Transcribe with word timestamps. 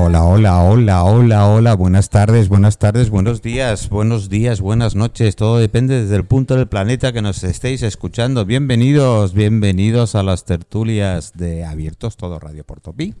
Hola, 0.00 0.24
hola, 0.24 0.62
hola, 0.62 1.02
hola, 1.02 1.48
hola. 1.48 1.74
Buenas 1.74 2.08
tardes, 2.08 2.48
buenas 2.48 2.78
tardes, 2.78 3.10
buenos 3.10 3.42
días, 3.42 3.88
buenos 3.88 4.28
días, 4.28 4.60
buenas 4.60 4.94
noches. 4.94 5.34
Todo 5.34 5.58
depende 5.58 6.00
desde 6.00 6.14
el 6.14 6.24
punto 6.24 6.54
del 6.54 6.68
planeta 6.68 7.12
que 7.12 7.20
nos 7.20 7.42
estéis 7.42 7.82
escuchando. 7.82 8.44
Bienvenidos, 8.44 9.34
bienvenidos 9.34 10.14
a 10.14 10.22
las 10.22 10.44
tertulias 10.44 11.32
de 11.34 11.64
Abiertos 11.64 12.16
Todo 12.16 12.38
Radio 12.38 12.62
Portopí. 12.62 13.16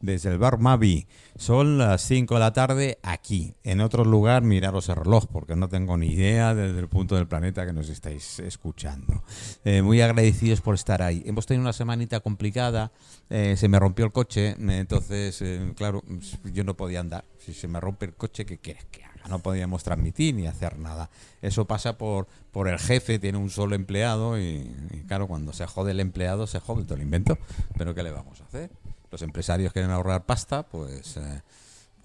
Desde 0.00 0.30
el 0.30 0.38
bar 0.38 0.58
Mavi. 0.58 1.06
Son 1.36 1.78
las 1.78 2.02
5 2.02 2.34
de 2.34 2.40
la 2.40 2.52
tarde 2.52 2.98
aquí. 3.02 3.54
En 3.64 3.80
otro 3.80 4.04
lugar, 4.04 4.42
miraros 4.42 4.88
el 4.90 4.96
reloj, 4.96 5.26
porque 5.26 5.56
no 5.56 5.68
tengo 5.68 5.96
ni 5.96 6.08
idea 6.08 6.54
desde 6.54 6.78
el 6.78 6.88
punto 6.88 7.16
del 7.16 7.26
planeta 7.26 7.64
que 7.66 7.72
nos 7.72 7.88
estáis 7.88 8.38
escuchando. 8.40 9.22
Eh, 9.64 9.82
muy 9.82 10.00
agradecidos 10.02 10.60
por 10.60 10.74
estar 10.74 11.02
ahí. 11.02 11.22
Hemos 11.26 11.46
tenido 11.46 11.62
una 11.62 11.72
semanita 11.72 12.20
complicada. 12.20 12.92
eh, 13.30 13.54
se 13.56 13.68
me 13.68 13.78
rompió 13.78 14.04
el 14.04 14.12
coche, 14.12 14.50
eh, 14.50 14.56
entonces, 14.78 15.40
eh, 15.42 15.72
claro, 15.76 16.02
yo 16.44 16.62
no 16.62 16.76
podía 16.76 17.00
andar. 17.00 17.24
Si 17.38 17.54
se 17.54 17.66
me 17.66 17.80
rompe 17.80 18.06
el 18.06 18.14
coche, 18.14 18.44
¿qué 18.44 18.58
quieres 18.58 18.84
que 18.86 19.02
haga? 19.02 19.28
No 19.28 19.40
podíamos 19.40 19.82
transmitir 19.82 20.34
ni 20.34 20.46
hacer 20.46 20.78
nada. 20.78 21.10
Eso 21.42 21.64
pasa 21.64 21.98
por, 21.98 22.28
por 22.52 22.68
el 22.68 22.78
jefe, 22.78 23.18
tiene 23.18 23.38
un 23.38 23.50
solo 23.50 23.74
empleado 23.74 24.38
y, 24.38 24.70
y 24.92 25.02
claro, 25.08 25.26
cuando 25.26 25.52
se 25.52 25.66
jode 25.66 25.90
el 25.92 26.00
empleado, 26.00 26.46
se 26.46 26.60
jode 26.60 26.84
todo 26.84 26.94
el 26.94 27.02
invento. 27.02 27.36
Pero 27.76 27.94
¿qué 27.94 28.02
le 28.04 28.12
vamos 28.12 28.40
a 28.40 28.44
hacer? 28.44 28.70
Los 29.10 29.22
empresarios 29.22 29.72
quieren 29.72 29.90
ahorrar 29.90 30.26
pasta, 30.26 30.64
pues... 30.64 31.16
eh, 31.16 31.42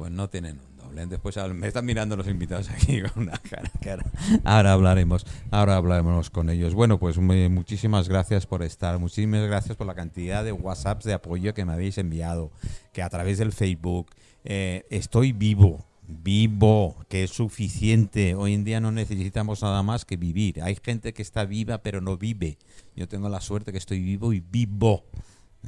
pues 0.01 0.11
no 0.11 0.31
tienen 0.31 0.59
un 0.59 0.77
doble. 0.77 1.05
Después 1.05 1.37
me 1.53 1.67
están 1.67 1.85
mirando 1.85 2.17
los 2.17 2.27
invitados 2.27 2.71
aquí 2.71 3.03
con 3.03 3.27
una 3.27 3.37
cara. 3.37 4.03
Ahora 4.43 4.73
hablaremos, 4.73 5.27
ahora 5.51 5.75
hablaremos 5.75 6.31
con 6.31 6.49
ellos. 6.49 6.73
Bueno, 6.73 6.97
pues 6.97 7.19
muchísimas 7.19 8.09
gracias 8.09 8.47
por 8.47 8.63
estar, 8.63 8.97
muchísimas 8.97 9.45
gracias 9.45 9.77
por 9.77 9.85
la 9.85 9.93
cantidad 9.93 10.43
de 10.43 10.53
WhatsApps 10.53 11.05
de 11.05 11.13
apoyo 11.13 11.53
que 11.53 11.65
me 11.65 11.73
habéis 11.73 11.99
enviado, 11.99 12.51
que 12.93 13.03
a 13.03 13.09
través 13.09 13.37
del 13.37 13.51
Facebook 13.51 14.07
eh, 14.43 14.87
estoy 14.89 15.33
vivo, 15.33 15.85
vivo, 16.07 17.05
que 17.07 17.25
es 17.25 17.29
suficiente. 17.29 18.33
Hoy 18.33 18.55
en 18.55 18.63
día 18.63 18.79
no 18.79 18.91
necesitamos 18.91 19.61
nada 19.61 19.83
más 19.83 20.03
que 20.03 20.17
vivir. 20.17 20.63
Hay 20.63 20.79
gente 20.83 21.13
que 21.13 21.21
está 21.21 21.45
viva 21.45 21.83
pero 21.83 22.01
no 22.01 22.17
vive. 22.17 22.57
Yo 22.95 23.07
tengo 23.07 23.29
la 23.29 23.39
suerte 23.39 23.71
que 23.71 23.77
estoy 23.77 24.01
vivo 24.01 24.33
y 24.33 24.39
vivo. 24.39 25.03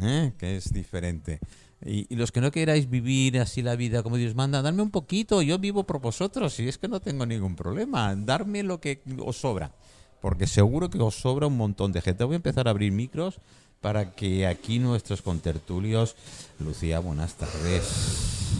¿Eh? 0.02 0.34
que 0.38 0.58
es 0.58 0.72
diferente. 0.74 1.40
Y, 1.86 2.08
y 2.10 2.16
los 2.16 2.32
que 2.32 2.40
no 2.40 2.50
queráis 2.52 2.90
vivir 2.90 3.40
así 3.40 3.62
la 3.62 3.76
vida 3.76 4.04
como 4.04 4.16
Dios 4.18 4.36
manda, 4.36 4.62
darme 4.62 4.82
un 4.82 4.92
poquito, 4.92 5.42
yo 5.42 5.60
vivo 5.60 5.84
por 5.84 6.00
vosotros 6.00 6.58
y 6.60 6.68
es 6.70 6.78
que 6.78 6.88
no 6.88 7.02
tengo 7.02 7.26
ningún 7.26 7.56
problema, 7.58 8.16
darme 8.16 8.64
lo 8.64 8.80
que 8.80 9.02
os 9.20 9.36
sobra, 9.38 9.74
porque 10.22 10.48
seguro 10.48 10.90
que 10.90 10.98
os 11.00 11.16
sobra 11.16 11.48
un 11.48 11.58
montón 11.58 11.92
de 11.92 12.02
gente. 12.02 12.24
Voy 12.24 12.36
a 12.36 12.38
empezar 12.38 12.68
a 12.68 12.72
abrir 12.72 12.94
micros 12.94 13.40
para 13.82 14.12
que 14.16 14.48
aquí 14.48 14.80
nuestros 14.80 15.22
contertulios, 15.22 16.16
Lucía, 16.60 17.00
buenas 17.00 17.34
tardes. 17.34 17.84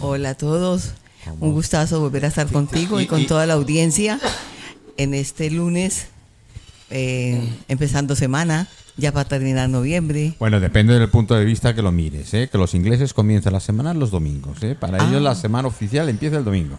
Hola 0.02 0.30
a 0.30 0.34
todos. 0.36 0.92
¿Cómo? 1.24 1.46
Un 1.46 1.52
gustazo 1.54 2.00
volver 2.00 2.26
a 2.26 2.28
estar 2.28 2.46
contigo 2.52 3.00
y 3.00 3.04
y- 3.04 3.06
con 3.06 3.22
y- 3.22 3.26
toda 3.26 3.46
la 3.46 3.54
audiencia 3.54 4.20
en 4.98 5.14
este 5.14 5.50
lunes, 5.50 6.08
eh, 6.90 7.40
empezando 7.68 8.14
semana, 8.16 8.68
ya 8.96 9.12
para 9.12 9.28
terminar 9.28 9.68
noviembre. 9.68 10.34
Bueno, 10.38 10.60
depende 10.60 10.98
del 10.98 11.08
punto 11.08 11.34
de 11.34 11.44
vista 11.44 11.74
que 11.74 11.82
lo 11.82 11.92
mires, 11.92 12.32
¿eh? 12.34 12.48
que 12.50 12.58
los 12.58 12.74
ingleses 12.74 13.12
comienzan 13.14 13.52
la 13.52 13.60
semana 13.60 13.94
los 13.94 14.10
domingos, 14.10 14.62
¿eh? 14.62 14.76
para 14.78 15.02
Ah. 15.02 15.08
ellos 15.08 15.22
la 15.22 15.34
semana 15.34 15.68
oficial 15.68 16.08
empieza 16.08 16.36
el 16.38 16.44
domingo. 16.44 16.78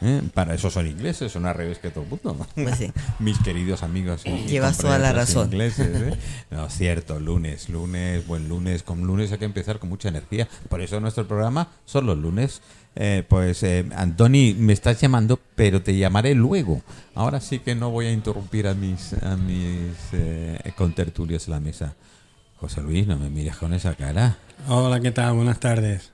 ¿eh? 0.00 0.22
Para 0.32 0.54
eso 0.54 0.70
son 0.70 0.86
ingleses, 0.86 1.32
son 1.32 1.44
al 1.46 1.54
revés 1.56 1.78
que 1.78 1.90
todo 1.90 2.04
el 2.04 2.10
mundo. 2.10 2.46
Pues 2.54 2.76
sí. 2.76 2.92
Mis 3.18 3.36
queridos 3.40 3.82
amigos. 3.82 4.22
y- 4.24 4.30
y 4.30 4.46
Llevas 4.46 4.78
toda 4.78 4.96
la 4.98 5.12
razón. 5.12 5.46
Ingleses, 5.46 5.88
¿eh? 6.02 6.16
No, 6.52 6.68
cierto, 6.70 7.18
lunes, 7.18 7.68
lunes, 7.68 8.24
buen 8.26 8.48
lunes. 8.48 8.82
Con 8.84 9.00
lunes 9.00 9.32
hay 9.32 9.38
que 9.38 9.44
empezar 9.44 9.78
con 9.80 9.88
mucha 9.88 10.08
energía. 10.08 10.46
Por 10.68 10.82
eso 10.82 11.00
nuestro 11.00 11.26
programa 11.26 11.68
son 11.84 12.06
los 12.06 12.16
lunes. 12.16 12.60
Eh, 13.00 13.22
pues, 13.28 13.62
eh, 13.62 13.86
Antoni, 13.94 14.54
me 14.58 14.72
estás 14.72 15.00
llamando, 15.00 15.38
pero 15.54 15.80
te 15.80 15.96
llamaré 15.96 16.34
luego. 16.34 16.82
Ahora 17.14 17.40
sí 17.40 17.60
que 17.60 17.76
no 17.76 17.90
voy 17.90 18.06
a 18.06 18.12
interrumpir 18.12 18.66
a 18.66 18.74
mis, 18.74 19.12
a 19.22 19.36
mis 19.36 19.94
eh, 20.12 20.58
contertulios 20.76 21.46
en 21.46 21.52
la 21.54 21.60
mesa. 21.60 21.94
José 22.56 22.80
Luis, 22.80 23.06
no 23.06 23.16
me 23.16 23.30
mires 23.30 23.56
con 23.56 23.72
esa 23.72 23.94
cara. 23.94 24.38
Hola, 24.66 24.98
¿qué 24.98 25.12
tal? 25.12 25.34
Buenas 25.34 25.60
tardes. 25.60 26.10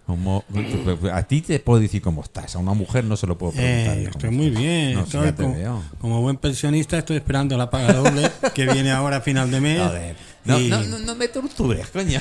A 1.11 1.23
ti 1.23 1.41
te 1.41 1.59
puedo 1.59 1.81
decir 1.81 2.03
cómo 2.03 2.23
estás. 2.23 2.55
A 2.55 2.59
una 2.59 2.75
mujer 2.75 3.03
no 3.05 3.17
se 3.17 3.27
lo 3.27 3.39
puedo 3.39 3.53
preguntar. 3.53 3.97
Eh, 3.97 4.05
estoy 4.05 4.31
muy 4.31 4.49
estás. 4.49 4.61
bien. 4.63 4.95
No, 4.95 5.01
Estoy 5.05 5.33
como, 5.33 5.55
veo. 5.55 5.83
como 5.99 6.21
buen 6.21 6.37
pensionista 6.37 6.99
estoy 6.99 7.17
esperando 7.17 7.57
la 7.57 7.71
paga 7.71 7.95
doble 7.95 8.31
que 8.55 8.67
viene 8.67 8.91
ahora 8.93 9.17
a 9.17 9.21
final 9.23 9.51
de 9.51 9.61
mes. 9.63 9.81
Joder. 9.81 10.17
No, 10.45 10.61
y, 10.61 10.69
no, 10.69 10.83
no, 10.83 10.99
no 10.99 11.15
me 11.15 11.29
tortures, 11.29 11.89
coño. 11.89 12.21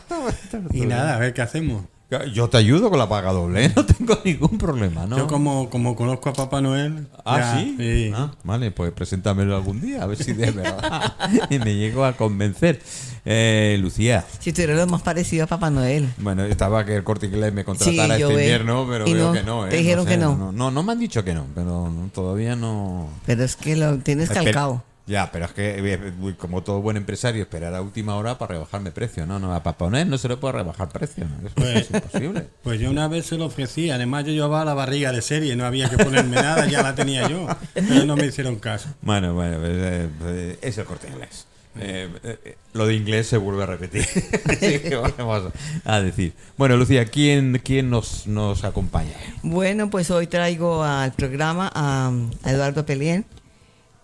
y 0.72 0.80
nada, 0.86 1.16
a 1.16 1.18
ver 1.18 1.34
qué 1.34 1.42
hacemos. 1.42 1.84
Yo 2.32 2.48
te 2.48 2.56
ayudo 2.58 2.90
con 2.90 2.98
la 2.98 3.08
paga 3.08 3.32
doble, 3.32 3.66
¿eh? 3.66 3.72
no 3.76 3.84
tengo 3.86 4.18
ningún 4.24 4.58
problema, 4.58 5.06
¿no? 5.06 5.16
Yo 5.18 5.26
como, 5.26 5.68
como 5.70 5.96
conozco 5.96 6.28
a 6.30 6.32
Papá 6.32 6.60
Noel... 6.60 7.06
Ah, 7.24 7.38
ya- 7.38 7.58
¿sí? 7.60 8.12
Ah, 8.14 8.32
vale, 8.44 8.70
pues 8.70 8.92
preséntamelo 8.92 9.56
algún 9.56 9.80
día, 9.80 10.02
a 10.02 10.06
ver 10.06 10.16
si 10.22 10.32
de 10.32 10.50
verdad 10.52 11.14
y 11.50 11.58
me 11.58 11.74
llego 11.74 12.04
a 12.04 12.12
convencer. 12.14 12.80
Eh, 13.24 13.78
Lucía, 13.80 14.24
Si 14.40 14.52
tú 14.52 14.62
eres 14.62 14.76
lo 14.76 14.86
más 14.88 15.02
parecido 15.02 15.44
a 15.44 15.46
Papá 15.46 15.70
Noel. 15.70 16.08
bueno, 16.18 16.44
estaba 16.44 16.84
que 16.84 16.96
el 16.96 17.04
corte 17.04 17.26
inglés 17.26 17.52
me 17.52 17.64
contratara 17.64 18.16
Sí, 18.16 18.22
este 18.22 18.26
veo. 18.34 18.40
invierno, 18.40 18.86
pero 18.90 19.06
Y 19.06 19.14
veo 19.14 19.26
no, 19.28 19.32
que 19.32 19.42
no. 19.44 19.66
¿eh? 19.66 19.70
te 19.70 19.76
dijeron 19.76 20.04
No 20.04 20.08
que 20.08 20.14
sé, 20.16 20.20
no. 20.20 20.52
no. 20.52 20.70
No, 20.72 20.82
me 20.82 20.92
han 20.92 20.98
dicho 20.98 21.22
que 21.24 21.32
no, 21.32 21.46
pero 21.54 21.88
no, 21.88 22.10
todavía 22.12 22.56
no. 22.56 23.08
Pero 23.24 23.44
es 23.44 23.54
que 23.54 23.76
lo 23.76 23.98
tienes 23.98 24.28
Espera- 24.28 24.44
calcado. 24.44 24.82
Ya, 25.04 25.30
pero 25.32 25.46
es 25.46 25.52
que, 25.52 25.78
eh, 25.94 26.12
uy, 26.20 26.34
como 26.34 26.62
todo 26.62 26.80
buen 26.80 26.96
empresario, 26.96 27.42
esperar 27.42 27.74
a 27.74 27.82
última 27.82 28.14
hora 28.14 28.38
para 28.38 28.52
rebajarme 28.54 28.92
precio. 28.92 29.26
No, 29.26 29.40
no, 29.40 29.52
a 29.52 29.62
Papá 29.62 29.90
Noel 29.90 30.08
no 30.08 30.16
se 30.16 30.28
le 30.28 30.36
puede 30.36 30.52
rebajar 30.54 30.88
precio. 30.90 31.24
¿no? 31.26 31.46
Eso 31.46 31.54
Pues- 31.56 31.76
es 31.76 31.90
imposible. 31.90 32.48
Pues 32.62 32.80
yo 32.80 32.88
una 32.90 33.08
vez 33.08 33.26
se 33.26 33.36
lo 33.36 33.46
ofrecí, 33.46 33.90
además 33.90 34.24
yo 34.24 34.30
llevaba 34.32 34.64
la 34.64 34.74
barriga 34.74 35.10
de 35.10 35.20
serie, 35.20 35.56
no 35.56 35.64
había 35.64 35.90
que 35.90 35.98
ponerme 35.98 36.36
nada, 36.36 36.66
ya 36.66 36.82
la 36.82 36.94
tenía 36.94 37.28
yo, 37.28 37.48
pero 37.74 38.04
no 38.04 38.14
me 38.16 38.26
hicieron 38.26 38.56
caso. 38.56 38.90
Bueno, 39.02 39.34
bueno, 39.34 39.58
pues, 39.58 39.72
eh, 39.74 40.08
pues, 40.20 40.58
es 40.62 40.78
el 40.78 40.84
corte 40.84 41.08
inglés. 41.08 41.46
Eh, 41.80 42.08
eh, 42.22 42.56
lo 42.74 42.86
de 42.86 42.94
inglés 42.94 43.26
se 43.26 43.38
vuelve 43.38 43.62
a 43.62 43.66
repetir. 43.66 44.02
Así 44.46 44.78
que 44.78 44.94
vamos 44.94 45.52
a 45.84 46.00
decir. 46.00 46.34
Bueno, 46.58 46.76
Lucía, 46.76 47.06
¿quién, 47.06 47.60
quién 47.64 47.88
nos, 47.90 48.26
nos 48.26 48.62
acompaña? 48.62 49.14
Bueno, 49.42 49.88
pues 49.90 50.10
hoy 50.10 50.26
traigo 50.26 50.84
al 50.84 51.12
programa 51.12 51.72
a, 51.74 52.12
a 52.44 52.50
Eduardo 52.52 52.84
Pelien, 52.86 53.24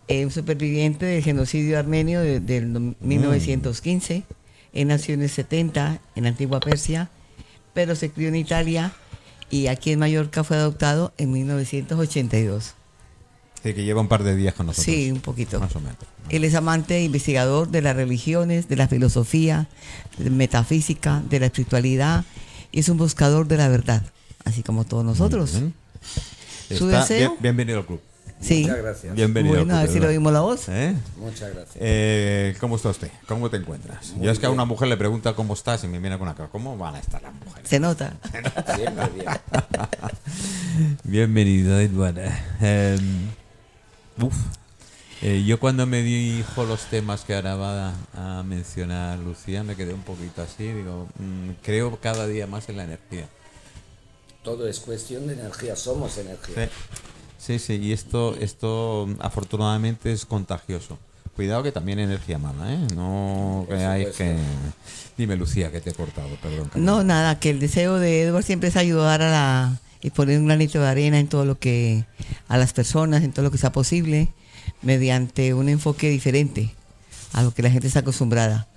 eh, 0.08 0.24
un 0.24 0.30
superviviente 0.30 1.06
del 1.06 1.22
genocidio 1.22 1.78
armenio 1.78 2.20
de- 2.20 2.40
del 2.40 2.72
no- 2.72 2.94
1915. 3.00 4.24
Él 4.72 4.88
nació 4.88 5.14
en 5.14 5.22
el 5.22 5.30
70 5.30 6.00
en 6.14 6.22
la 6.24 6.30
antigua 6.30 6.60
Persia, 6.60 7.10
pero 7.74 7.94
se 7.94 8.10
crió 8.10 8.28
en 8.28 8.36
Italia 8.36 8.92
y 9.50 9.66
aquí 9.68 9.92
en 9.92 9.98
Mallorca 9.98 10.44
fue 10.44 10.56
adoptado 10.56 11.12
en 11.18 11.32
1982. 11.32 12.74
Sí, 13.62 13.74
que 13.74 13.82
lleva 13.84 14.00
un 14.00 14.08
par 14.08 14.22
de 14.22 14.36
días 14.36 14.54
con 14.54 14.66
nosotros. 14.66 14.84
Sí, 14.94 15.10
un 15.10 15.20
poquito. 15.20 15.58
Más 15.58 15.74
o 15.74 15.80
menos. 15.80 15.96
Él 16.28 16.44
es 16.44 16.54
amante 16.54 16.96
e 16.98 17.04
investigador 17.04 17.68
de 17.68 17.82
las 17.82 17.96
religiones, 17.96 18.68
de 18.68 18.76
la 18.76 18.86
filosofía, 18.88 19.68
de 20.18 20.30
metafísica, 20.30 21.22
de 21.28 21.40
la 21.40 21.46
espiritualidad 21.46 22.24
y 22.70 22.80
es 22.80 22.88
un 22.88 22.98
buscador 22.98 23.48
de 23.48 23.56
la 23.56 23.68
verdad, 23.68 24.02
así 24.44 24.62
como 24.62 24.84
todos 24.84 25.04
nosotros. 25.04 25.50
¿Su 26.68 26.84
Está- 26.90 27.00
deseo? 27.00 27.18
bien- 27.30 27.32
bienvenido 27.40 27.78
al 27.80 27.86
club. 27.86 28.00
Sí. 28.40 28.62
Muchas 28.62 28.78
gracias. 28.78 29.14
Bienvenido 29.14 29.56
Bueno, 29.56 29.76
a 29.76 29.80
ver 29.82 29.90
si 29.90 29.98
lo 29.98 30.08
oímos 30.08 30.32
la 30.32 30.40
voz. 30.40 30.68
¿Eh? 30.68 30.94
Muchas 31.16 31.52
gracias. 31.54 31.76
Eh, 31.80 32.56
¿Cómo 32.60 32.76
está 32.76 32.90
usted? 32.90 33.10
¿Cómo 33.26 33.50
te 33.50 33.56
encuentras? 33.56 34.14
Yo 34.20 34.30
es 34.30 34.38
que 34.38 34.46
a 34.46 34.50
una 34.50 34.64
mujer 34.64 34.88
le 34.88 34.96
pregunta 34.96 35.34
cómo 35.34 35.54
estás 35.54 35.82
y 35.84 35.88
me 35.88 35.98
viene 35.98 36.16
con 36.18 36.28
una 36.28 36.36
cara. 36.36 36.48
¿Cómo 36.48 36.76
van 36.78 36.94
a 36.94 37.00
estar 37.00 37.20
las 37.20 37.34
mujeres? 37.34 37.68
Se 37.68 37.80
nota. 37.80 38.14
Siempre 38.76 39.08
bien. 39.14 39.26
Bienvenido, 41.04 41.78
Eduardo. 41.80 42.22
Eh, 42.60 42.98
uf. 44.20 44.34
Eh, 45.20 45.42
yo 45.44 45.58
cuando 45.58 45.84
me 45.84 46.02
dijo 46.02 46.62
los 46.64 46.82
temas 46.84 47.22
que 47.22 47.34
ahora 47.34 47.56
va 47.56 47.92
a, 48.14 48.38
a 48.38 48.42
mencionar 48.44 49.18
Lucía, 49.18 49.64
me 49.64 49.74
quedé 49.74 49.92
un 49.92 50.02
poquito 50.02 50.42
así. 50.42 50.72
Digo, 50.72 51.08
mm, 51.18 51.50
creo 51.62 51.98
cada 52.00 52.28
día 52.28 52.46
más 52.46 52.68
en 52.68 52.76
la 52.76 52.84
energía. 52.84 53.26
Todo 54.44 54.68
es 54.68 54.78
cuestión 54.78 55.26
de 55.26 55.34
energía, 55.34 55.74
somos 55.74 56.16
energía. 56.16 56.66
Sí, 56.66 56.72
sí, 57.38 57.58
sí, 57.58 57.74
y 57.74 57.92
esto, 57.92 58.36
esto 58.36 59.06
mm, 59.08 59.20
afortunadamente 59.20 60.12
es 60.12 60.26
contagioso. 60.26 60.98
Cuidado 61.34 61.62
que 61.62 61.70
también 61.70 62.00
energía 62.00 62.38
mala, 62.38 62.74
¿eh? 62.74 62.78
No 62.94 63.64
creáis 63.68 64.08
que... 64.16 64.36
Dime, 65.16 65.36
Lucía, 65.36 65.70
que 65.70 65.80
te 65.80 65.90
he 65.90 65.94
cortado, 65.94 66.28
perdón. 66.42 66.70
No, 66.74 67.04
nada, 67.04 67.38
que 67.38 67.50
el 67.50 67.60
deseo 67.60 67.98
de 67.98 68.22
Edward 68.22 68.42
siempre 68.42 68.70
es 68.70 68.76
ayudar 68.76 69.22
a 69.22 69.30
la 69.30 69.80
y 70.00 70.10
poner 70.10 70.38
un 70.38 70.46
granito 70.46 70.80
de 70.80 70.86
arena 70.86 71.18
en 71.18 71.28
todo 71.28 71.44
lo 71.44 71.58
que 71.58 72.04
a 72.48 72.56
las 72.56 72.72
personas, 72.72 73.22
en 73.22 73.32
todo 73.32 73.44
lo 73.44 73.50
que 73.50 73.58
sea 73.58 73.72
posible, 73.72 74.28
mediante 74.82 75.54
un 75.54 75.68
enfoque 75.68 76.08
diferente 76.08 76.74
a 77.32 77.42
lo 77.42 77.52
que 77.52 77.62
la 77.62 77.70
gente 77.70 77.86
está 77.88 78.00
acostumbrada. 78.00 78.68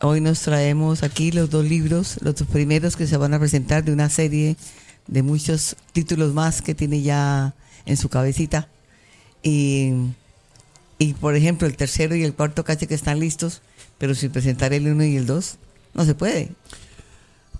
Hoy 0.00 0.20
nos 0.20 0.40
traemos 0.40 1.02
aquí 1.02 1.30
los 1.30 1.50
dos 1.50 1.64
libros, 1.64 2.18
los 2.22 2.34
dos 2.34 2.48
primeros 2.48 2.96
que 2.96 3.06
se 3.06 3.16
van 3.16 3.34
a 3.34 3.38
presentar 3.38 3.84
de 3.84 3.92
una 3.92 4.08
serie 4.08 4.56
de 5.06 5.22
muchos 5.22 5.76
títulos 5.92 6.32
más 6.32 6.62
que 6.62 6.74
tiene 6.74 7.02
ya 7.02 7.54
en 7.86 7.96
su 7.96 8.08
cabecita. 8.08 8.68
Y, 9.42 9.92
y 10.98 11.14
por 11.14 11.34
ejemplo, 11.36 11.66
el 11.66 11.76
tercero 11.76 12.14
y 12.14 12.24
el 12.24 12.34
cuarto 12.34 12.64
casi 12.64 12.86
que 12.86 12.94
están 12.94 13.20
listos, 13.20 13.62
pero 13.98 14.14
sin 14.14 14.30
presentar 14.30 14.72
el 14.72 14.86
uno 14.88 15.04
y 15.04 15.16
el 15.16 15.26
dos, 15.26 15.56
no 15.94 16.04
se 16.04 16.14
puede. 16.14 16.50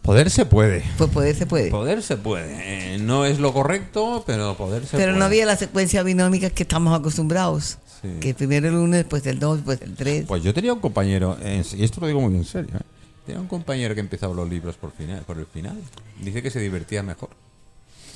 Poder 0.02 0.30
se 0.30 0.46
puede. 0.46 0.82
Pues 0.96 1.10
poder 1.10 1.36
se 1.36 1.46
puede. 1.46 1.70
Poder 1.70 2.02
se 2.02 2.16
puede. 2.16 2.94
Eh, 2.94 2.98
no 2.98 3.26
es 3.26 3.38
lo 3.38 3.52
correcto, 3.52 4.24
pero 4.26 4.56
poder 4.56 4.86
se 4.86 4.96
Pero 4.96 5.08
puede. 5.12 5.18
no 5.18 5.24
había 5.26 5.44
la 5.44 5.56
secuencia 5.56 6.02
binómica 6.02 6.48
que 6.50 6.62
estamos 6.62 6.98
acostumbrados. 6.98 7.78
Sí. 8.00 8.08
Que 8.18 8.32
primero 8.32 8.68
el 8.68 8.76
uno, 8.76 8.96
después 8.96 9.26
el 9.26 9.38
dos, 9.38 9.58
después 9.58 9.82
el 9.82 9.94
tres. 9.94 10.24
Pues 10.26 10.42
yo 10.42 10.54
tenía 10.54 10.72
un 10.72 10.80
compañero, 10.80 11.36
y 11.44 11.84
esto 11.84 12.00
lo 12.00 12.06
digo 12.06 12.20
muy 12.20 12.34
en 12.34 12.44
serio, 12.46 12.70
¿eh? 12.76 12.82
tenía 13.26 13.42
un 13.42 13.46
compañero 13.46 13.94
que 13.94 14.00
empezaba 14.00 14.34
los 14.34 14.48
libros 14.48 14.76
por, 14.76 14.90
final, 14.90 15.20
por 15.26 15.38
el 15.38 15.44
final. 15.44 15.76
Dice 16.18 16.42
que 16.42 16.50
se 16.50 16.60
divertía 16.60 17.02
mejor. 17.02 17.28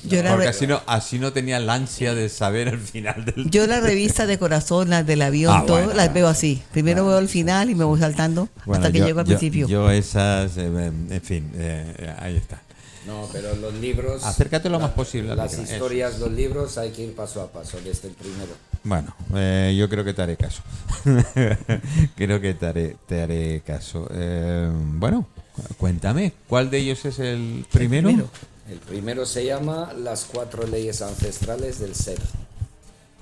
Yo, 0.07 0.23
la 0.23 0.31
Porque 0.31 0.47
así 0.47 0.67
no, 0.67 0.81
así 0.87 1.19
no 1.19 1.33
tenía 1.33 1.59
la 1.59 1.73
ansia 1.75 2.13
de 2.13 2.29
saber 2.29 2.67
el 2.67 2.79
final 2.79 3.25
del 3.25 3.49
yo 3.49 3.67
la 3.67 3.79
revista 3.81 4.25
de 4.25 4.37
corazón, 4.37 4.89
las 4.89 5.05
del 5.05 5.21
avión, 5.21 5.53
Ah, 5.55 5.63
todo, 5.65 5.77
bueno, 5.77 5.93
las 5.93 6.13
veo 6.13 6.27
así. 6.27 6.61
Primero 6.71 7.05
veo 7.05 7.19
el 7.19 7.27
final 7.29 7.69
y 7.69 7.75
me 7.75 7.83
voy 7.83 7.99
saltando 7.99 8.49
Bueno, 8.65 8.83
hasta 8.83 8.91
que 8.91 8.99
yo- 8.99 9.05
llego 9.05 9.19
al 9.19 9.25
yo- 9.25 9.37
principio. 9.37 9.67
Yo 9.67 9.89
esas, 9.91 10.57
eh, 10.57 10.65
en 11.09 11.21
fin, 11.21 11.51
eh, 11.55 12.13
ahí 12.19 12.35
está. 12.37 12.61
No, 13.07 13.29
pero 13.31 13.55
los 13.57 13.71
libros. 13.75 14.23
Acércate 14.25 14.67
lo 14.67 14.79
más 14.79 14.89
posible 14.91 15.35
Las 15.35 15.53
eso. 15.53 15.61
historias, 15.61 16.17
los 16.17 16.31
libros 16.31 16.75
hay 16.79 16.89
que 16.91 17.03
ir 17.03 17.13
paso 17.15 17.39
a 17.41 17.51
paso, 17.51 17.77
desde 17.83 18.07
el 18.07 18.15
primero. 18.15 18.51
Bueno, 18.83 19.15
eh, 19.35 19.75
yo 19.77 19.87
creo 19.89 20.03
que 20.03 20.13
te 20.15 20.23
haré 20.23 20.35
caso. 20.37 20.63
creo 22.15 22.41
que 22.41 22.53
te 22.53 22.65
haré, 22.65 22.95
te 23.07 23.21
haré 23.21 23.61
caso. 23.65 24.07
Eh, 24.11 24.69
bueno, 24.73 25.27
cu- 25.55 25.61
cuéntame, 25.77 26.33
¿cuál 26.47 26.69
de 26.69 26.79
ellos 26.79 27.03
es 27.05 27.19
el 27.19 27.65
primero? 27.71 28.07
primero. 28.07 28.29
El 28.69 28.79
primero 28.79 29.25
se 29.25 29.45
llama 29.45 29.93
Las 29.93 30.25
cuatro 30.25 30.65
leyes 30.65 31.01
ancestrales 31.01 31.79
del 31.79 31.93
ser. 31.93 32.19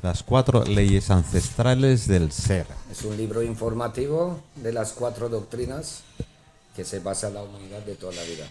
Las 0.01 0.23
cuatro 0.23 0.63
leyes 0.63 1.09
ancestrales 1.09 2.07
del 2.07 2.31
ser. 2.31 2.65
Es 2.91 3.03
un 3.03 3.17
libro 3.17 3.43
informativo 3.43 4.41
de 4.55 4.71
las 4.71 4.93
cuatro 4.93 5.27
doctrinas 5.27 6.03
que 6.75 6.85
se 6.85 6.99
basa 6.99 7.27
en 7.27 7.35
la 7.35 7.43
humanidad 7.43 7.79
de 7.79 7.95
toda 7.95 8.13
la 8.13 8.23
vida. 8.23 8.47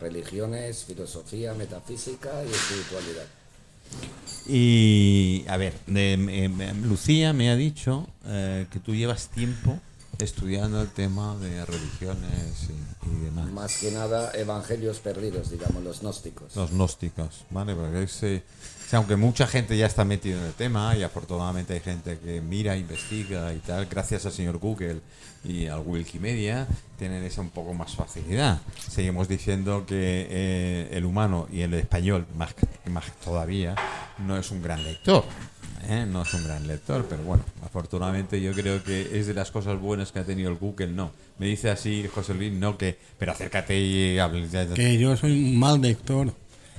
Religiones, 0.00 0.84
filosofía, 0.84 1.54
metafísica 1.54 2.30
y 2.44 2.50
espiritualidad. 2.50 3.26
Y, 4.46 5.44
a 5.48 5.56
ver, 5.56 5.74
em, 5.86 6.82
Lucía 6.84 7.32
me 7.32 7.50
ha 7.50 7.56
dicho 7.56 8.06
eh, 8.26 8.66
que 8.70 8.80
tú 8.80 8.94
llevas 8.94 9.28
tiempo 9.28 9.78
estudiando 10.18 10.80
el 10.80 10.88
tema 10.88 11.36
de 11.36 11.64
religiones 11.64 12.68
y, 12.68 13.08
y 13.10 13.20
demás. 13.24 13.50
Más 13.50 13.78
que 13.78 13.90
nada, 13.90 14.30
evangelios 14.34 14.98
perdidos, 15.00 15.50
digamos, 15.50 15.82
los 15.82 16.00
gnósticos. 16.00 16.54
Los 16.56 16.70
gnósticos, 16.70 17.44
¿vale? 17.50 17.74
Porque 17.74 18.02
ese- 18.04 18.42
o 18.92 18.96
aunque 18.96 19.16
mucha 19.16 19.46
gente 19.46 19.76
ya 19.76 19.86
está 19.86 20.04
metida 20.04 20.38
en 20.38 20.44
el 20.44 20.52
tema 20.52 20.96
y 20.96 21.02
afortunadamente 21.02 21.74
hay 21.74 21.80
gente 21.80 22.18
que 22.18 22.40
mira, 22.40 22.76
investiga 22.76 23.52
y 23.52 23.58
tal, 23.58 23.86
gracias 23.86 24.26
al 24.26 24.32
señor 24.32 24.58
Google 24.58 25.00
y 25.44 25.66
al 25.66 25.80
Wikimedia, 25.80 26.66
tienen 26.98 27.22
esa 27.24 27.40
un 27.40 27.50
poco 27.50 27.74
más 27.74 27.94
facilidad. 27.94 28.60
Seguimos 28.88 29.28
diciendo 29.28 29.84
que 29.86 30.26
eh, 30.30 30.88
el 30.92 31.04
humano 31.04 31.48
y 31.52 31.60
el 31.60 31.74
español, 31.74 32.26
más, 32.36 32.54
más 32.86 33.12
todavía, 33.24 33.74
no 34.18 34.36
es 34.36 34.50
un 34.50 34.62
gran 34.62 34.82
lector. 34.84 35.24
¿eh? 35.88 36.06
No 36.08 36.22
es 36.22 36.32
un 36.34 36.44
gran 36.44 36.66
lector, 36.66 37.06
pero 37.08 37.22
bueno, 37.22 37.44
afortunadamente 37.64 38.40
yo 38.40 38.52
creo 38.52 38.82
que 38.82 39.18
es 39.18 39.26
de 39.26 39.34
las 39.34 39.50
cosas 39.50 39.78
buenas 39.78 40.12
que 40.12 40.20
ha 40.20 40.24
tenido 40.24 40.50
el 40.50 40.56
Google, 40.56 40.88
no. 40.88 41.10
Me 41.38 41.46
dice 41.46 41.70
así 41.70 42.06
José 42.12 42.34
Luis, 42.34 42.52
no 42.52 42.78
que, 42.78 42.96
pero 43.18 43.32
acércate 43.32 43.78
y 43.78 44.18
hable. 44.18 44.48
Que 44.74 44.98
yo 44.98 45.16
soy 45.16 45.32
un 45.32 45.58
mal 45.58 45.80
lector. 45.80 46.32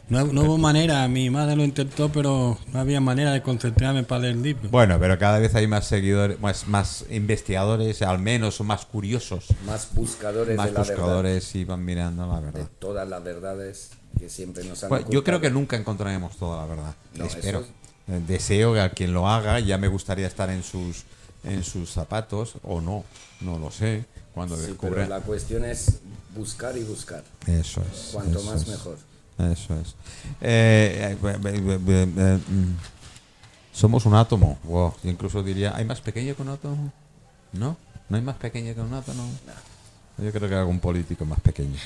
No, 0.07 0.23
no 0.25 0.43
hubo 0.43 0.57
manera, 0.59 1.07
mi 1.07 1.29
madre 1.31 1.55
lo 1.55 1.63
intentó, 1.63 2.09
pero 2.11 2.59
no 2.71 2.79
había 2.79 3.01
manera 3.01 3.31
de 3.31 3.41
concentrarme 3.41 4.03
para 4.03 4.21
leer 4.21 4.35
libros. 4.35 4.69
Bueno, 4.69 4.99
pero 4.99 5.17
cada 5.17 5.39
vez 5.39 5.55
hay 5.55 5.65
más 5.67 5.85
seguidores, 5.87 6.39
más, 6.39 6.67
más 6.67 7.05
investigadores, 7.09 8.03
al 8.03 8.19
menos, 8.19 8.61
o 8.61 8.63
más 8.63 8.85
curiosos, 8.85 9.47
Más 9.65 9.89
buscadores 9.95 10.55
más 10.57 10.67
de 10.67 10.71
la 10.73 10.79
verdad. 10.81 10.95
buscadores 10.95 11.55
y 11.55 11.65
van 11.65 11.83
mirando 11.83 12.27
la 12.27 12.35
De 12.39 12.45
verdad. 12.51 12.69
todas 12.77 13.07
las 13.09 13.23
verdades 13.23 13.89
que 14.19 14.29
siempre 14.29 14.63
nos 14.63 14.83
han 14.83 14.89
Bueno, 14.89 15.07
yo 15.09 15.23
creo 15.23 15.41
que 15.41 15.49
nunca 15.49 15.75
encontraremos 15.75 16.37
toda 16.37 16.61
la 16.61 16.67
verdad. 16.67 16.95
No, 17.15 17.25
Espero. 17.25 17.59
eso 17.61 17.67
Eh, 18.07 18.21
Deseo 18.27 18.73
que 18.73 18.81
a 18.81 18.89
quien 18.91 19.11
lo 19.11 19.27
haga, 19.27 19.59
ya 19.59 19.79
me 19.79 19.87
gustaría 19.87 20.27
estar 20.27 20.49
en 20.51 20.61
sus 20.61 21.03
en 21.43 21.63
sus 21.63 21.89
zapatos, 21.91 22.53
o 22.63 22.81
no, 22.81 23.03
no 23.41 23.57
lo 23.59 23.69
sé, 23.71 24.05
cuando 24.33 24.55
Sí, 24.55 24.67
descubra. 24.67 24.95
pero 24.95 25.07
la 25.09 25.19
cuestión 25.21 25.63
es 25.65 25.99
buscar 26.35 26.75
y 26.77 26.83
buscar. 26.83 27.23
Eso 27.47 27.81
es. 27.81 28.09
Cuanto 28.13 28.39
eso 28.39 28.51
más 28.51 28.61
es, 28.63 28.67
mejor. 28.67 28.97
Eso 29.37 29.75
es. 29.79 29.95
Eh, 30.41 31.11
eh, 31.11 31.17
eh, 31.23 32.07
eh, 32.17 32.39
mm. 32.47 32.77
somos 33.73 34.05
un 34.05 34.15
átomo. 34.15 34.57
Wow. 34.63 34.93
Yo 35.03 35.09
incluso 35.09 35.43
diría, 35.43 35.75
¿hay 35.75 35.85
más 35.85 36.01
pequeño 36.01 36.35
que 36.35 36.41
un 36.41 36.49
átomo? 36.49 36.91
¿No? 37.51 37.77
¿No 38.07 38.17
hay 38.17 38.23
más 38.23 38.37
pequeño 38.37 38.73
que 38.73 38.81
un 38.81 38.93
átomo? 38.93 39.23
Yo 40.17 40.31
creo 40.31 40.47
que 40.47 40.55
algún 40.55 40.79
político 40.79 41.25
más 41.25 41.39
pequeño. 41.41 41.77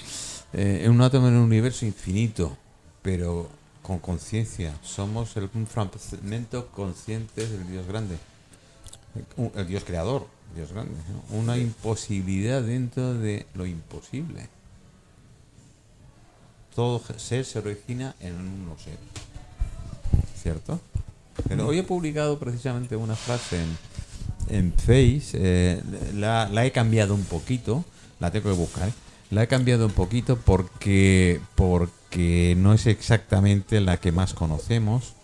Eh, 0.53 0.85
un 0.89 1.01
átomo 1.01 1.27
en 1.27 1.35
un 1.35 1.43
universo 1.43 1.85
infinito, 1.85 2.55
pero 3.01 3.49
con 3.81 3.97
conciencia. 3.97 4.75
Somos 4.83 5.35
el, 5.37 5.49
un 5.55 5.65
fragmento 5.65 6.67
consciente 6.67 7.47
del 7.47 7.67
Dios 7.67 7.87
grande. 7.87 8.17
El 9.55 9.67
Dios 9.67 9.83
creador, 9.83 10.27
Dios 10.55 10.71
grande. 10.71 10.93
¿no? 11.09 11.37
Una 11.39 11.57
imposibilidad 11.57 12.61
dentro 12.61 13.15
de 13.15 13.47
lo 13.55 13.65
imposible 13.65 14.49
todo 16.79 17.01
ser 17.17 17.43
se 17.43 17.59
origina 17.59 18.15
en 18.21 18.35
un 18.35 18.73
ser. 18.81 18.97
¿Cierto? 20.41 20.79
Pero 21.49 21.67
hoy 21.67 21.79
he 21.79 21.83
publicado 21.83 22.39
precisamente 22.39 22.95
una 22.95 23.17
frase 23.17 23.57
en, 23.61 24.55
en 24.57 24.71
Face, 24.73 25.31
eh, 25.33 25.81
la, 26.15 26.47
la 26.47 26.65
he 26.65 26.71
cambiado 26.71 27.15
un 27.15 27.25
poquito, 27.25 27.83
la 28.21 28.31
tengo 28.31 28.49
que 28.49 28.55
buscar, 28.55 28.87
¿eh? 28.87 28.93
la 29.31 29.43
he 29.43 29.47
cambiado 29.49 29.87
un 29.87 29.91
poquito 29.91 30.37
porque, 30.37 31.41
porque 31.55 32.55
no 32.57 32.73
es 32.73 32.87
exactamente 32.87 33.81
la 33.81 33.97
que 33.97 34.13
más 34.13 34.33
conocemos. 34.33 35.15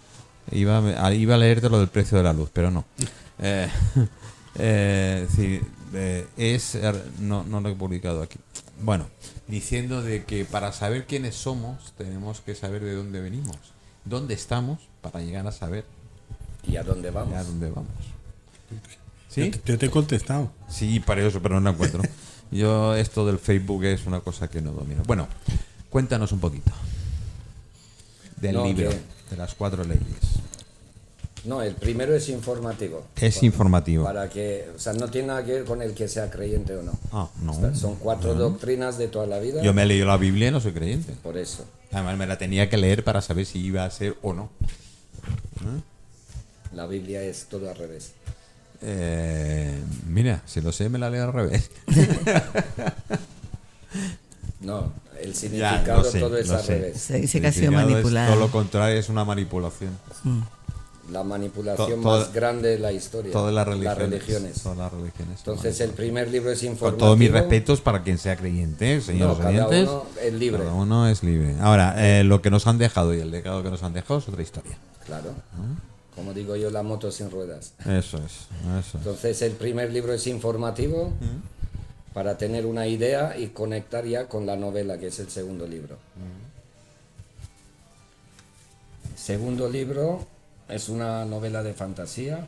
Iba, 0.51 0.79
a- 1.07 1.13
iba 1.13 1.35
a 1.35 1.38
leerte 1.38 1.69
lo 1.69 1.79
del 1.79 1.88
precio 1.88 2.17
de 2.17 2.24
la 2.25 2.33
luz, 2.33 2.50
pero 2.51 2.69
no. 2.69 2.83
Eh, 3.39 3.69
eh, 4.59 5.25
es 6.38 6.75
es, 6.75 6.77
no, 7.19 7.43
no 7.45 7.62
lo 7.62 7.69
he 7.69 7.75
publicado 7.75 8.21
aquí. 8.21 8.39
Bueno, 8.82 9.08
diciendo 9.48 10.01
de 10.01 10.25
que 10.25 10.46
para 10.46 10.72
saber 10.74 11.05
quiénes 11.05 11.36
somos 11.36 11.94
tenemos 11.98 12.41
que 12.41 12.55
saber 12.55 12.84
de 12.84 12.94
dónde 12.94 13.22
venimos, 13.22 13.58
dónde 14.03 14.34
estamos 14.34 14.79
para 15.01 15.22
llegar 15.22 15.48
a 15.48 15.51
saber 15.51 15.86
¿Y 16.67 16.77
a 16.77 16.84
dónde 16.84 17.10
vamos? 17.12 17.36
a 17.36 17.44
dónde 17.44 17.70
vamos. 17.70 17.89
Yo, 18.72 18.77
¿Sí? 19.29 19.51
te- 19.51 19.72
yo 19.74 19.77
te 19.77 19.86
he 19.86 19.89
contestado. 19.91 20.51
Sí, 20.70 21.00
para 21.00 21.25
eso, 21.25 21.41
pero 21.41 21.55
no 21.55 21.62
lo 21.62 21.70
encuentro. 21.72 22.01
Yo 22.51 22.96
esto 22.96 23.25
del 23.25 23.39
Facebook 23.39 23.84
es 23.86 24.05
una 24.05 24.20
cosa 24.22 24.48
que 24.48 24.62
no 24.62 24.72
domino. 24.72 25.01
Bueno, 25.08 25.27
cuéntanos 25.89 26.32
un 26.32 26.39
poquito 26.39 26.72
del 28.38 28.53
No, 28.55 28.65
libro, 28.65 28.89
que- 28.91 29.00
de 29.32 29.38
las 29.38 29.55
cuatro 29.55 29.84
leyes. 29.84 30.05
No, 31.45 31.61
el 31.61 31.75
primero 31.75 32.15
es 32.15 32.27
informativo. 32.29 33.05
Es 33.15 33.43
informativo. 33.43 34.03
Para 34.03 34.29
que, 34.29 34.67
o 34.75 34.79
sea, 34.79 34.93
no 34.93 35.07
tiene 35.09 35.27
nada 35.27 35.45
que 35.45 35.51
ver 35.53 35.65
con 35.65 35.81
el 35.81 35.93
que 35.93 36.07
sea 36.07 36.29
creyente 36.31 36.75
o 36.75 36.81
no. 36.81 36.91
Ah, 37.11 37.29
no. 37.41 37.51
O 37.51 37.59
sea, 37.59 37.75
Son 37.75 37.95
cuatro 37.97 38.33
doctrinas 38.33 38.97
de 38.97 39.07
toda 39.07 39.27
la 39.27 39.37
vida. 39.39 39.61
Yo 39.61 39.73
me 39.73 39.83
he 39.83 39.85
leído 39.85 40.07
la 40.07 40.17
Biblia 40.17 40.47
y 40.47 40.51
no 40.51 40.59
soy 40.59 40.71
creyente. 40.73 41.13
Por 41.21 41.37
eso. 41.37 41.65
Además 41.91 42.17
me 42.17 42.25
la 42.25 42.37
tenía 42.37 42.69
que 42.69 42.77
leer 42.77 43.03
para 43.03 43.21
saber 43.21 43.45
si 43.45 43.59
iba 43.59 43.85
a 43.85 43.91
ser 43.91 44.15
o 44.23 44.33
no. 44.33 44.49
La 46.73 46.87
Biblia 46.87 47.21
es 47.21 47.45
todo 47.45 47.69
al 47.69 47.75
revés. 47.77 48.11
Eh, 48.81 49.79
mira, 50.07 50.41
si 50.45 50.61
lo 50.61 50.71
sé, 50.71 50.89
me 50.89 50.97
la 50.99 51.09
leo 51.09 51.23
al 51.25 51.33
revés. 51.33 51.69
No, 54.61 54.91
el 55.21 55.35
significado 55.35 56.03
sé, 56.03 56.19
todo 56.19 56.37
es 56.37 56.49
al 56.49 56.61
sé. 56.63 56.75
revés. 56.79 56.99
Se 57.01 57.19
dice 57.19 57.39
que 57.39 57.47
El 57.47 57.53
ha 57.53 57.55
sido 57.55 57.71
manipulada. 57.71 58.27
Todo 58.29 58.39
lo 58.39 58.51
contrario 58.51 58.97
es 58.99 59.09
una 59.09 59.23
manipulación. 59.23 59.91
La 61.12 61.24
manipulación 61.24 62.01
To- 62.01 62.09
más 62.09 62.33
grande 62.33 62.69
de 62.69 62.79
la 62.79 62.91
historia. 62.91 63.31
Todas 63.31 63.53
las 63.53 63.67
religiones. 63.67 63.97
religiones. 64.09 64.63
Todas 64.63 64.77
las 64.79 64.91
religiones. 64.91 65.38
Entonces 65.39 65.79
el 65.81 65.91
primer 65.91 66.29
libro 66.31 66.51
es 66.51 66.59
Con 66.59 66.69
informativo. 66.69 67.05
todos 67.05 67.17
mis 67.19 67.31
respetos 67.31 67.79
para 67.81 68.01
quien 68.01 68.17
sea 68.17 68.35
creyente, 68.35 69.00
señores 69.01 69.38
No, 69.38 69.43
cada 69.43 69.67
oyentes. 69.67 69.88
uno 69.89 70.05
es 70.19 70.33
libre. 70.33 70.63
Cada 70.63 70.74
uno 70.74 71.07
es 71.07 71.21
libre. 71.24 71.55
Ahora, 71.62 71.93
eh, 72.19 72.24
lo 72.24 72.41
que 72.41 72.50
nos 72.50 72.65
han 72.65 72.79
dejado 72.79 73.13
y 73.13 73.19
el 73.19 73.29
legado 73.29 73.62
que 73.62 73.69
nos 73.69 73.83
han 73.83 73.93
dejado 73.93 74.19
es 74.19 74.27
otra 74.27 74.41
historia. 74.41 74.77
Claro. 75.05 75.29
Como 76.15 76.33
digo 76.33 76.55
yo, 76.55 76.71
la 76.71 76.81
moto 76.81 77.12
sin 77.12 77.29
ruedas. 77.29 77.74
Eso 77.81 78.17
es. 78.17 78.47
Eso 78.79 78.79
es. 78.79 78.95
Entonces 78.95 79.41
el 79.43 79.51
primer 79.51 79.91
libro 79.93 80.12
es 80.13 80.25
informativo 80.25 81.12
para 82.15 82.38
tener 82.38 82.65
una 82.65 82.88
idea 82.88 83.38
y 83.38 83.47
conectar 83.50 84.05
ya 84.05 84.27
con 84.27 84.45
la 84.47 84.55
novela, 84.55 84.97
que 84.97 85.07
es 85.07 85.19
el 85.19 85.29
segundo 85.29 85.67
libro. 85.67 85.97
Segundo 89.15 89.69
libro 89.69 90.25
es 90.69 90.89
una 90.89 91.25
novela 91.25 91.63
de 91.63 91.74
fantasía, 91.74 92.48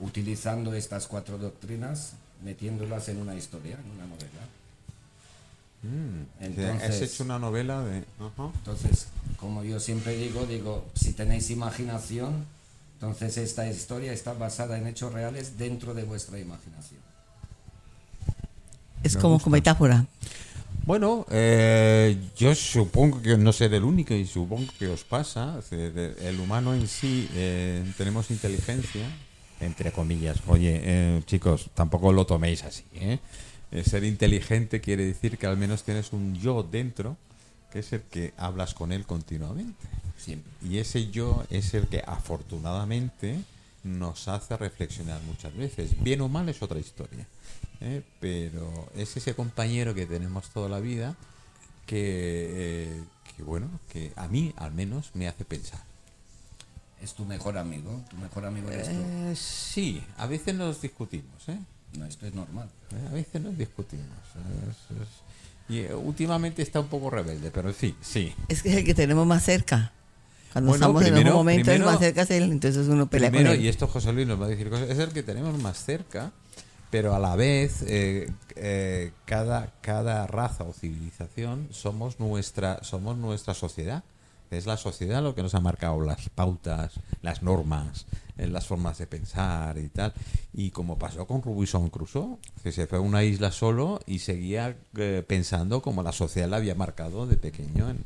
utilizando 0.00 0.74
estas 0.74 1.06
cuatro 1.06 1.38
doctrinas, 1.38 2.14
metiéndolas 2.44 3.08
en 3.08 3.18
una 3.18 3.34
historia, 3.34 3.78
en 3.78 3.90
una 3.90 4.06
novela. 4.06 4.42
Has 6.38 6.46
Entonces, 6.46 7.12
hecho 7.12 7.24
una 7.24 7.38
novela 7.38 7.82
de... 7.82 8.04
Entonces, 8.38 9.08
como 9.38 9.64
yo 9.64 9.80
siempre 9.80 10.16
digo, 10.16 10.46
digo, 10.46 10.86
si 10.94 11.12
tenéis 11.12 11.50
imaginación, 11.50 12.46
entonces 12.94 13.36
esta 13.36 13.66
historia 13.66 14.12
está 14.12 14.32
basada 14.32 14.78
en 14.78 14.86
hechos 14.86 15.12
reales 15.12 15.58
dentro 15.58 15.92
de 15.94 16.04
vuestra 16.04 16.38
imaginación. 16.38 17.00
Es 19.02 19.16
Me 19.16 19.20
como 19.20 19.40
con 19.40 19.52
metáfora. 19.52 20.06
Bueno, 20.84 21.24
eh, 21.30 22.16
yo 22.36 22.54
supongo 22.56 23.22
que 23.22 23.36
no 23.36 23.52
seré 23.52 23.76
el 23.76 23.84
único 23.84 24.14
y 24.14 24.26
supongo 24.26 24.66
que 24.78 24.88
os 24.88 25.04
pasa. 25.04 25.60
El 25.70 26.40
humano 26.40 26.74
en 26.74 26.88
sí 26.88 27.28
eh, 27.34 27.84
tenemos 27.96 28.32
inteligencia, 28.32 29.06
entre 29.60 29.92
comillas. 29.92 30.38
Oye, 30.48 30.80
eh, 30.82 31.22
chicos, 31.24 31.70
tampoco 31.74 32.12
lo 32.12 32.26
toméis 32.26 32.64
así. 32.64 32.82
¿eh? 32.94 33.20
Eh, 33.70 33.84
Ser 33.84 34.02
inteligente 34.02 34.80
quiere 34.80 35.06
decir 35.06 35.38
que 35.38 35.46
al 35.46 35.56
menos 35.56 35.84
tienes 35.84 36.12
un 36.12 36.34
yo 36.34 36.64
dentro, 36.64 37.16
que 37.72 37.78
es 37.78 37.92
el 37.92 38.02
que 38.02 38.34
hablas 38.36 38.74
con 38.74 38.90
él 38.90 39.06
continuamente. 39.06 39.86
Siempre. 40.18 40.50
Y 40.68 40.78
ese 40.78 41.10
yo 41.10 41.44
es 41.50 41.74
el 41.74 41.86
que 41.86 42.02
afortunadamente 42.04 43.38
nos 43.84 44.26
hace 44.26 44.56
reflexionar 44.56 45.20
muchas 45.22 45.56
veces. 45.56 45.90
Bien 46.02 46.20
o 46.22 46.28
mal 46.28 46.48
es 46.48 46.60
otra 46.60 46.78
historia. 46.80 47.26
¿Eh? 47.82 48.02
Pero 48.20 48.88
es 48.96 49.16
ese 49.16 49.34
compañero 49.34 49.94
que 49.94 50.06
tenemos 50.06 50.50
toda 50.50 50.68
la 50.68 50.80
vida 50.80 51.14
que, 51.86 51.98
eh, 52.96 53.02
que, 53.36 53.42
bueno, 53.42 53.68
que 53.92 54.12
a 54.16 54.28
mí 54.28 54.52
al 54.56 54.72
menos 54.72 55.10
me 55.14 55.28
hace 55.28 55.44
pensar. 55.44 55.80
Es 57.02 57.14
tu 57.14 57.24
mejor 57.24 57.58
amigo, 57.58 58.00
tu 58.08 58.16
mejor 58.16 58.44
amigo 58.46 58.70
eres 58.70 58.86
tú. 58.88 58.94
Eh, 58.94 59.34
sí, 59.36 60.02
a 60.18 60.26
veces 60.26 60.54
nos 60.54 60.80
discutimos. 60.80 61.48
¿eh? 61.48 61.58
No, 61.98 62.06
esto 62.06 62.26
es 62.26 62.34
normal. 62.34 62.68
Eh, 62.92 63.08
A 63.10 63.12
veces 63.12 63.42
nos 63.42 63.58
discutimos. 63.58 64.06
Es- 64.70 64.96
es- 65.02 65.08
y 65.68 65.78
eh, 65.80 65.94
últimamente 65.94 66.62
está 66.62 66.80
un 66.80 66.88
poco 66.88 67.10
rebelde, 67.10 67.50
pero 67.50 67.72
sí, 67.72 67.94
sí. 68.00 68.32
Es 68.48 68.62
que 68.62 68.70
es 68.70 68.76
el 68.76 68.84
que 68.84 68.94
tenemos 68.94 69.26
más 69.26 69.42
cerca. 69.44 69.92
Cuando 70.52 70.70
Bueno, 70.70 70.84
estamos 70.86 71.02
en 71.06 71.14
algún 71.14 71.32
momento, 71.32 71.70
el 71.70 71.76
primero- 71.78 71.90
más 71.90 71.98
cerca 72.00 72.22
es 72.22 72.30
él, 72.30 72.52
entonces 72.52 72.86
uno 72.88 73.06
pelea 73.06 73.30
Primero, 73.30 73.50
con 73.50 73.58
él. 73.58 73.64
y 73.64 73.68
esto 73.68 73.88
José 73.88 74.12
Luis 74.12 74.26
nos 74.26 74.40
va 74.40 74.46
a 74.46 74.48
decir 74.48 74.68
cosas, 74.70 74.90
es 74.90 74.98
el 74.98 75.10
que 75.12 75.22
tenemos 75.22 75.58
más 75.60 75.82
cerca, 75.84 76.30
pero 76.92 77.14
a 77.14 77.18
la 77.18 77.36
vez 77.36 77.82
eh, 77.88 78.30
eh, 78.54 79.12
cada, 79.24 79.72
cada 79.80 80.26
raza 80.26 80.64
o 80.64 80.74
civilización 80.74 81.68
somos 81.70 82.20
nuestra, 82.20 82.84
somos 82.84 83.16
nuestra 83.16 83.54
sociedad. 83.54 84.04
Es 84.50 84.66
la 84.66 84.76
sociedad 84.76 85.22
lo 85.22 85.34
que 85.34 85.42
nos 85.42 85.54
ha 85.54 85.60
marcado 85.60 86.02
las 86.02 86.28
pautas, 86.28 87.00
las 87.22 87.42
normas, 87.42 88.04
eh, 88.36 88.46
las 88.46 88.66
formas 88.66 88.98
de 88.98 89.06
pensar 89.06 89.78
y 89.78 89.88
tal. 89.88 90.12
Y 90.52 90.70
como 90.70 90.98
pasó 90.98 91.26
con 91.26 91.40
Robinson 91.40 91.88
Crusoe, 91.88 92.36
que 92.62 92.72
se 92.72 92.86
fue 92.86 92.98
a 92.98 93.00
una 93.00 93.24
isla 93.24 93.52
solo 93.52 93.98
y 94.04 94.18
seguía 94.18 94.76
pensando 95.26 95.80
como 95.80 96.02
la 96.02 96.12
sociedad 96.12 96.50
le 96.50 96.56
había 96.56 96.74
marcado 96.74 97.26
de 97.26 97.38
pequeño. 97.38 97.88
En, 97.88 98.04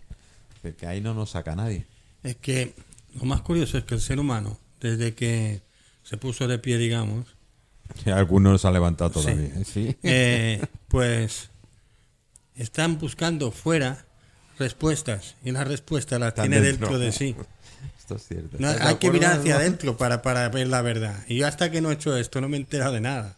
que 0.78 0.86
ahí 0.86 1.00
no 1.00 1.12
nos 1.12 1.30
saca 1.30 1.56
nadie. 1.56 1.86
Es 2.22 2.36
que 2.36 2.74
lo 3.14 3.24
más 3.24 3.40
curioso 3.40 3.78
es 3.78 3.84
que 3.84 3.96
el 3.96 4.00
ser 4.00 4.20
humano, 4.20 4.58
desde 4.80 5.14
que 5.14 5.62
se 6.04 6.16
puso 6.18 6.46
de 6.46 6.60
pie, 6.60 6.78
digamos, 6.78 7.35
Algunos 8.12 8.60
se 8.60 8.66
han 8.66 8.74
levantado 8.74 9.10
todavía. 9.10 9.46
¿eh? 9.46 9.64
Sí. 9.64 9.96
eh, 10.02 10.64
pues 10.88 11.50
están 12.54 12.98
buscando 12.98 13.50
fuera 13.50 14.06
respuestas 14.58 15.36
y 15.44 15.50
las 15.52 15.68
respuestas 15.68 16.18
las 16.18 16.28
Están 16.28 16.48
tiene 16.50 16.60
dentro. 16.64 16.88
dentro 16.88 16.98
de 16.98 17.12
sí. 17.12 17.36
Esto 17.98 18.16
es 18.16 18.26
cierto. 18.26 18.56
No, 18.58 18.70
¿Estás 18.70 18.84
de 18.84 18.88
hay 18.90 18.96
que 18.96 19.10
mirar 19.10 19.38
hacia 19.38 19.56
adentro 19.56 19.96
para, 19.96 20.22
para 20.22 20.48
ver 20.48 20.68
la 20.68 20.80
verdad. 20.80 21.24
Y 21.28 21.36
yo 21.38 21.46
hasta 21.46 21.70
que 21.70 21.80
no 21.80 21.90
he 21.90 21.94
hecho 21.94 22.16
esto 22.16 22.40
no 22.40 22.48
me 22.48 22.56
he 22.56 22.60
enterado 22.60 22.92
de 22.92 23.00
nada. 23.00 23.36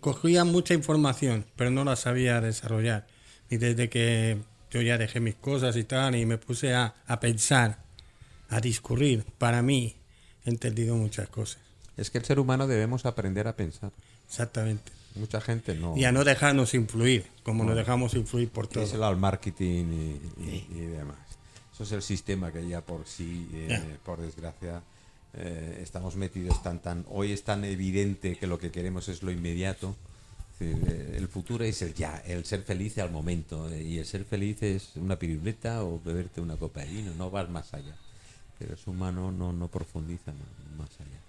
Cogía 0.00 0.44
mucha 0.44 0.74
información, 0.74 1.46
pero 1.56 1.70
no 1.70 1.84
la 1.84 1.96
sabía 1.96 2.40
desarrollar. 2.40 3.06
Y 3.48 3.56
desde 3.56 3.88
que 3.88 4.38
yo 4.70 4.82
ya 4.82 4.98
dejé 4.98 5.20
mis 5.20 5.36
cosas 5.36 5.76
y 5.76 5.84
tal, 5.84 6.16
y 6.16 6.26
me 6.26 6.38
puse 6.38 6.74
a, 6.74 6.94
a 7.06 7.20
pensar, 7.20 7.78
a 8.48 8.60
discurrir, 8.60 9.24
para 9.38 9.62
mí 9.62 9.96
he 10.44 10.50
entendido 10.50 10.96
muchas 10.96 11.28
cosas. 11.28 11.65
Es 11.96 12.10
que 12.10 12.18
el 12.18 12.24
ser 12.24 12.38
humano 12.38 12.66
debemos 12.66 13.06
aprender 13.06 13.48
a 13.48 13.56
pensar. 13.56 13.90
Exactamente. 14.28 14.92
Mucha 15.14 15.40
gente 15.40 15.74
no. 15.74 15.96
Y 15.96 16.04
a 16.04 16.12
no 16.12 16.24
dejarnos 16.24 16.74
influir, 16.74 17.26
como 17.42 17.64
nos 17.64 17.74
dejamos 17.74 18.12
influir 18.14 18.50
por 18.50 18.66
todo. 18.66 18.84
Es 18.84 18.92
el 18.92 19.16
marketing 19.16 19.84
y, 19.86 20.42
y- 20.42 20.66
y 20.70 20.80
demás. 20.86 21.16
Eso 21.72 21.84
es 21.84 21.92
el 21.92 22.02
sistema 22.02 22.52
que 22.52 22.66
ya 22.68 22.80
por 22.82 23.06
sí, 23.06 23.48
eh, 23.54 23.96
por 24.04 24.20
desgracia, 24.20 24.82
eh, 25.34 25.80
estamos 25.82 26.16
metidos 26.16 26.62
tan 26.62 26.80
tan. 26.80 27.04
Hoy 27.10 27.32
es 27.32 27.44
tan 27.44 27.64
evidente 27.64 28.36
que 28.36 28.46
lo 28.46 28.58
que 28.58 28.70
queremos 28.70 29.08
es 29.08 29.22
lo 29.22 29.30
inmediato. 29.30 29.94
Eh, 30.60 31.14
el 31.16 31.28
futuro 31.28 31.64
es 31.64 31.80
el 31.82 31.92
ya, 31.94 32.22
el 32.26 32.44
ser 32.44 32.62
feliz 32.62 32.96
al 32.98 33.10
momento. 33.10 33.74
y 33.74 33.98
el 33.98 34.04
ser 34.06 34.24
feliz 34.24 34.62
es 34.62 34.92
una 34.96 35.18
piruleta 35.18 35.82
o 35.82 36.00
beberte 36.02 36.40
una 36.42 36.56
copa 36.56 36.80
de 36.80 36.86
vino. 36.88 37.12
No 37.16 37.30
vas 37.30 37.48
más 37.48 37.72
allá. 37.74 37.94
Pero 38.58 38.72
el 38.74 38.78
humano 38.86 39.30
no, 39.32 39.52
no 39.52 39.68
profundiza 39.68 40.32
no- 40.32 40.78
más 40.82 40.90
allá. 41.00 41.20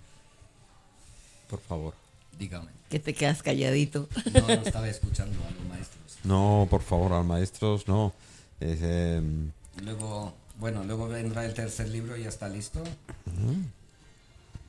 Por 1.49 1.59
favor. 1.61 1.93
Dígame. 2.37 2.69
Que 2.89 2.99
te 2.99 3.13
quedas 3.13 3.41
calladito. 3.43 4.07
No, 4.33 4.47
no 4.47 4.53
estaba 4.53 4.87
escuchando 4.89 5.37
a 5.45 5.51
los 5.51 5.67
maestros. 5.67 6.17
No, 6.23 6.67
por 6.69 6.81
favor, 6.81 7.13
al 7.13 7.23
maestros 7.23 7.87
no. 7.87 8.13
Es, 8.59 8.79
em, 8.81 9.51
Luego, 9.83 10.33
bueno, 10.59 10.83
luego 10.83 11.07
vendrá 11.07 11.45
el 11.45 11.53
tercer 11.53 11.89
libro, 11.89 12.17
ya 12.17 12.29
está 12.29 12.47
listo. 12.49 12.83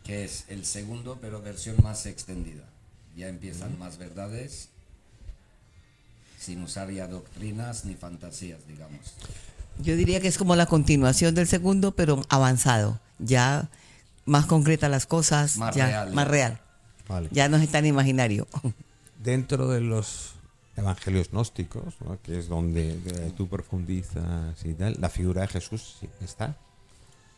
Que 0.05 0.25
es 0.25 0.45
el 0.49 0.65
segundo, 0.65 1.19
pero 1.21 1.41
versión 1.43 1.77
más 1.83 2.07
extendida. 2.07 2.65
Ya 3.17 3.29
empiezan 3.29 3.79
más 3.79 3.99
verdades, 3.99 4.69
sin 6.39 6.63
usar 6.63 6.91
ya 6.91 7.09
doctrinas 7.09 7.85
ni 7.85 7.95
fantasías, 7.95 8.67
digamos. 8.67 9.15
Yo 9.79 9.97
diría 9.97 10.21
que 10.21 10.29
es 10.29 10.39
como 10.39 10.57
la 10.57 10.67
continuación 10.67 11.35
del 11.35 11.47
segundo, 11.47 11.93
pero 11.93 12.23
avanzado. 12.29 13.01
Ya 13.19 13.69
más 14.25 14.47
concreta 14.47 14.89
las 14.89 15.07
cosas, 15.07 15.57
Más 15.57 15.75
ya 15.75 15.87
real, 15.87 16.13
más 16.13 16.29
real. 16.29 16.61
Vale. 17.09 17.29
Ya 17.33 17.49
no 17.49 17.57
es 17.57 17.69
tan 17.71 17.87
imaginario. 17.87 18.47
Dentro 19.23 19.69
de 19.69 19.81
los 19.81 20.33
evangelios 20.77 21.31
gnósticos, 21.33 21.95
¿no? 22.05 22.19
que 22.23 22.39
es 22.39 22.49
donde 22.49 22.91
eh, 22.93 23.33
tú 23.37 23.49
profundizas 23.49 24.65
y 24.65 24.75
tal, 24.75 24.97
la 25.01 25.09
figura 25.09 25.43
de 25.43 25.49
Jesús 25.49 25.97
está. 26.21 26.57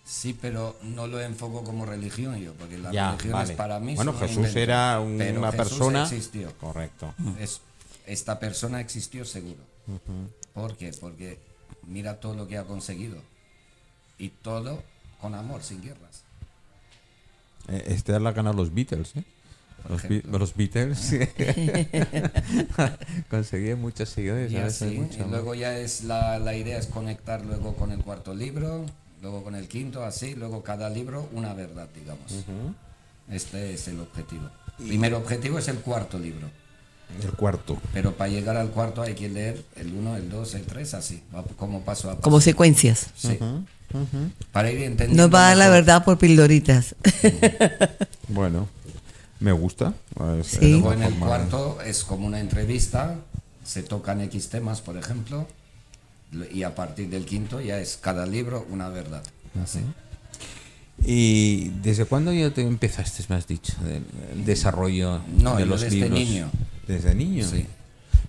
Sí, 0.04 0.36
pero 0.38 0.76
no 0.82 1.06
lo 1.06 1.20
enfoco 1.20 1.62
como 1.62 1.86
religión 1.86 2.36
yo, 2.38 2.52
porque 2.54 2.76
la 2.76 2.90
Ya, 2.90 3.10
religión 3.12 3.32
vale. 3.32 3.52
es 3.52 3.56
para 3.56 3.78
mí. 3.80 3.94
Bueno, 3.94 4.12
Jesús 4.12 4.36
invento. 4.38 4.58
era 4.58 5.00
un- 5.00 5.16
Pero 5.18 5.38
una 5.38 5.52
Jesús 5.52 5.68
persona. 5.68 6.02
existió. 6.02 6.52
Correcto. 6.58 7.14
Es- 7.38 7.60
esta 8.06 8.38
persona 8.40 8.80
existió 8.80 9.24
seguro. 9.24 9.62
¿Por 10.52 10.76
qué? 10.76 10.92
Porque 11.00 11.38
mira 11.86 12.18
todo 12.18 12.34
lo 12.34 12.48
que 12.48 12.58
ha 12.58 12.64
conseguido. 12.64 13.16
Y 14.18 14.30
todo 14.30 14.82
con 15.20 15.34
amor, 15.34 15.62
sin 15.62 15.80
guerras. 15.82 16.22
Eh, 17.68 17.84
este 17.88 18.18
la 18.18 18.32
ganado 18.32 18.56
los 18.56 18.74
Beatles, 18.74 19.12
¿eh? 19.16 19.24
Los, 19.88 20.02
Be- 20.08 20.22
los 20.30 20.54
Beatles 20.54 21.14
conseguían 23.30 23.80
muchos 23.80 24.08
seguidores. 24.08 24.52
Y 24.52 24.56
a 24.56 24.64
veces 24.64 24.82
así, 24.82 24.96
mucho, 24.98 25.24
y 25.26 25.30
luego 25.30 25.54
ya 25.54 25.76
es 25.78 26.04
la, 26.04 26.38
la 26.38 26.54
idea 26.54 26.78
es 26.78 26.86
conectar 26.86 27.44
luego 27.44 27.74
con 27.74 27.92
el 27.92 27.98
cuarto 28.00 28.34
libro, 28.34 28.86
luego 29.22 29.42
con 29.42 29.54
el 29.54 29.68
quinto, 29.68 30.04
así, 30.04 30.34
luego 30.34 30.62
cada 30.62 30.90
libro 30.90 31.28
una 31.32 31.54
verdad, 31.54 31.88
digamos. 31.94 32.44
Este 33.30 33.74
es 33.74 33.88
el 33.88 34.00
objetivo. 34.00 34.50
Primer 34.78 35.14
objetivo 35.14 35.58
es 35.58 35.68
el 35.68 35.76
cuarto 35.78 36.18
libro. 36.18 36.48
El 37.22 37.32
cuarto. 37.32 37.76
Pero 37.92 38.12
para 38.12 38.30
llegar 38.30 38.56
al 38.56 38.70
cuarto 38.70 39.02
hay 39.02 39.14
que 39.14 39.28
leer 39.28 39.62
el 39.76 39.92
1, 39.92 40.16
el 40.16 40.30
2, 40.30 40.54
el 40.54 40.62
3, 40.62 40.94
así, 40.94 41.22
como 41.56 41.80
paso 41.82 42.08
a 42.08 42.12
paso. 42.12 42.22
Como 42.22 42.40
secuencias. 42.40 43.08
Sí. 43.16 43.38
Para 44.52 44.70
ir 44.70 44.82
entendiendo. 44.82 45.24
Nos 45.24 45.34
va 45.34 45.46
a 45.46 45.48
dar 45.48 45.56
la 45.56 45.68
verdad 45.68 46.04
por 46.04 46.18
pildoritas. 46.18 46.94
Bueno, 48.32 48.68
me 49.40 49.52
gusta. 49.52 49.94
Es- 50.40 50.46
Sí. 50.46 50.70
Luego 50.72 50.92
en 50.92 51.02
el 51.02 51.14
cuarto 51.14 51.80
es 51.84 52.04
como 52.04 52.26
una 52.26 52.40
entrevista, 52.40 53.16
se 53.64 53.82
tocan 53.82 54.20
X 54.22 54.48
temas, 54.48 54.80
por 54.80 54.96
ejemplo, 54.96 55.46
y 56.52 56.62
a 56.62 56.74
partir 56.74 57.08
del 57.10 57.24
quinto 57.24 57.60
ya 57.60 57.78
es 57.80 57.98
cada 58.00 58.24
libro 58.26 58.66
una 58.70 58.88
verdad. 58.88 59.22
Así. 59.62 59.80
¿Y 61.04 61.70
desde 61.82 62.04
cuándo 62.04 62.32
ya 62.32 62.50
te 62.50 62.60
empezaste, 62.62 63.24
me 63.28 63.36
has 63.36 63.46
dicho, 63.46 63.72
el, 64.34 64.44
desarrollo 64.44 65.20
No, 65.38 65.56
de 65.56 65.64
los 65.66 65.80
desde 65.80 65.96
libros? 65.96 66.18
niño. 66.18 66.50
Desde 66.86 67.14
niño. 67.14 67.48
Sí. 67.48 67.66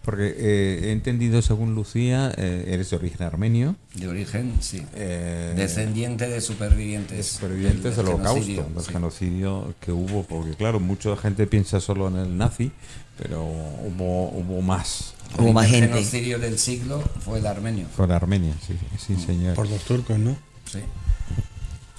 Porque 0.03 0.33
eh, 0.35 0.79
he 0.85 0.91
entendido, 0.91 1.41
según 1.41 1.75
Lucía, 1.75 2.31
eh, 2.37 2.65
eres 2.69 2.89
de 2.89 2.95
origen 2.95 3.23
armenio, 3.27 3.75
De 3.93 4.07
origen, 4.07 4.53
sí. 4.59 4.81
eh, 4.95 5.53
Descendiente 5.55 6.27
de 6.27 6.41
supervivientes. 6.41 7.17
de 7.17 7.23
supervivientes 7.23 7.95
del, 7.97 8.07
holocausto, 8.07 8.33
genocidio, 8.41 8.63
del 8.73 8.83
sí. 8.83 8.91
genocidio 8.91 9.75
que 9.79 9.91
hubo, 9.91 10.23
porque 10.23 10.55
claro, 10.55 10.79
mucha 10.79 11.15
gente 11.17 11.45
piensa 11.47 11.79
solo 11.79 12.07
en 12.07 12.15
el 12.17 12.37
nazi, 12.37 12.71
pero 13.17 13.43
hubo, 13.43 14.29
hubo 14.29 14.61
más. 14.61 15.13
El 15.37 15.45
Hubo 15.45 15.53
más 15.53 15.67
gente. 15.67 15.87
genocidio 15.87 16.39
del 16.39 16.57
siglo 16.57 17.01
fue 17.23 17.39
el 17.39 17.45
armenio. 17.47 17.85
Fue 17.95 18.11
Armenia, 18.13 18.53
sí, 18.65 18.73
sí, 18.97 19.15
señor. 19.23 19.55
Por 19.55 19.69
los 19.69 19.81
turcos, 19.83 20.17
¿no? 20.19 20.35
Sí. 20.65 20.79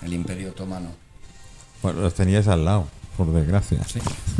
El 0.02 0.12
imperio 0.12 0.50
otomano. 0.50 0.90
Bueno, 1.82 2.00
los 2.00 2.14
tenías 2.14 2.48
al 2.48 2.64
lado. 2.64 2.88
Por 3.24 3.34
desgracia. 3.34 3.78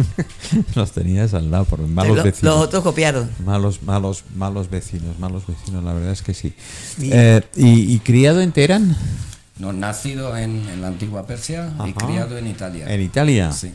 los 0.75 0.93
tenías 0.93 1.35
al 1.35 1.51
lado, 1.51 1.65
por 1.65 1.81
malos 1.81 2.17
Lo- 2.17 2.23
vecinos. 2.25 2.55
los 2.55 2.65
otros 2.65 2.83
copiaron. 2.83 3.31
Malos, 3.45 3.83
malos, 3.83 4.25
malos 4.35 4.69
vecinos, 4.71 5.19
malos 5.19 5.47
vecinos, 5.47 5.83
la 5.85 5.93
verdad 5.93 6.13
es 6.13 6.23
que 6.23 6.35
sí. 6.35 6.55
Eh, 7.01 7.43
¿y, 7.57 7.95
y 7.95 7.99
criado 8.01 8.41
en 8.41 8.53
Teherán? 8.53 8.97
No, 9.59 9.73
nacido 9.73 10.37
en, 10.37 10.69
en 10.69 10.81
la 10.81 10.89
antigua 10.89 11.27
Persia 11.27 11.73
y 11.87 11.93
criado 11.93 12.37
en 12.39 12.47
Italia. 12.49 12.93
¿En 12.93 13.01
Italia? 13.01 13.53
Sí. 13.53 13.73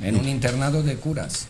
En 0.00 0.16
un 0.16 0.28
internado 0.28 0.82
de 0.82 0.96
curas. 0.96 1.48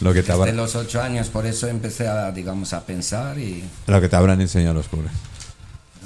Lo 0.00 0.12
que 0.12 0.22
te, 0.22 0.32
Desde 0.32 0.32
habrá- 0.32 0.52
los 0.52 0.74
ocho 0.74 1.00
años, 1.02 1.28
por 1.28 1.46
eso 1.46 1.68
empecé 1.68 2.08
a, 2.08 2.32
digamos, 2.32 2.72
a 2.72 2.84
pensar 2.84 3.38
y 3.38 3.62
lo 3.86 4.00
que 4.00 4.08
te 4.08 4.16
habrán 4.16 4.40
enseñado 4.40 4.74
los 4.74 4.88
curas. 4.88 5.12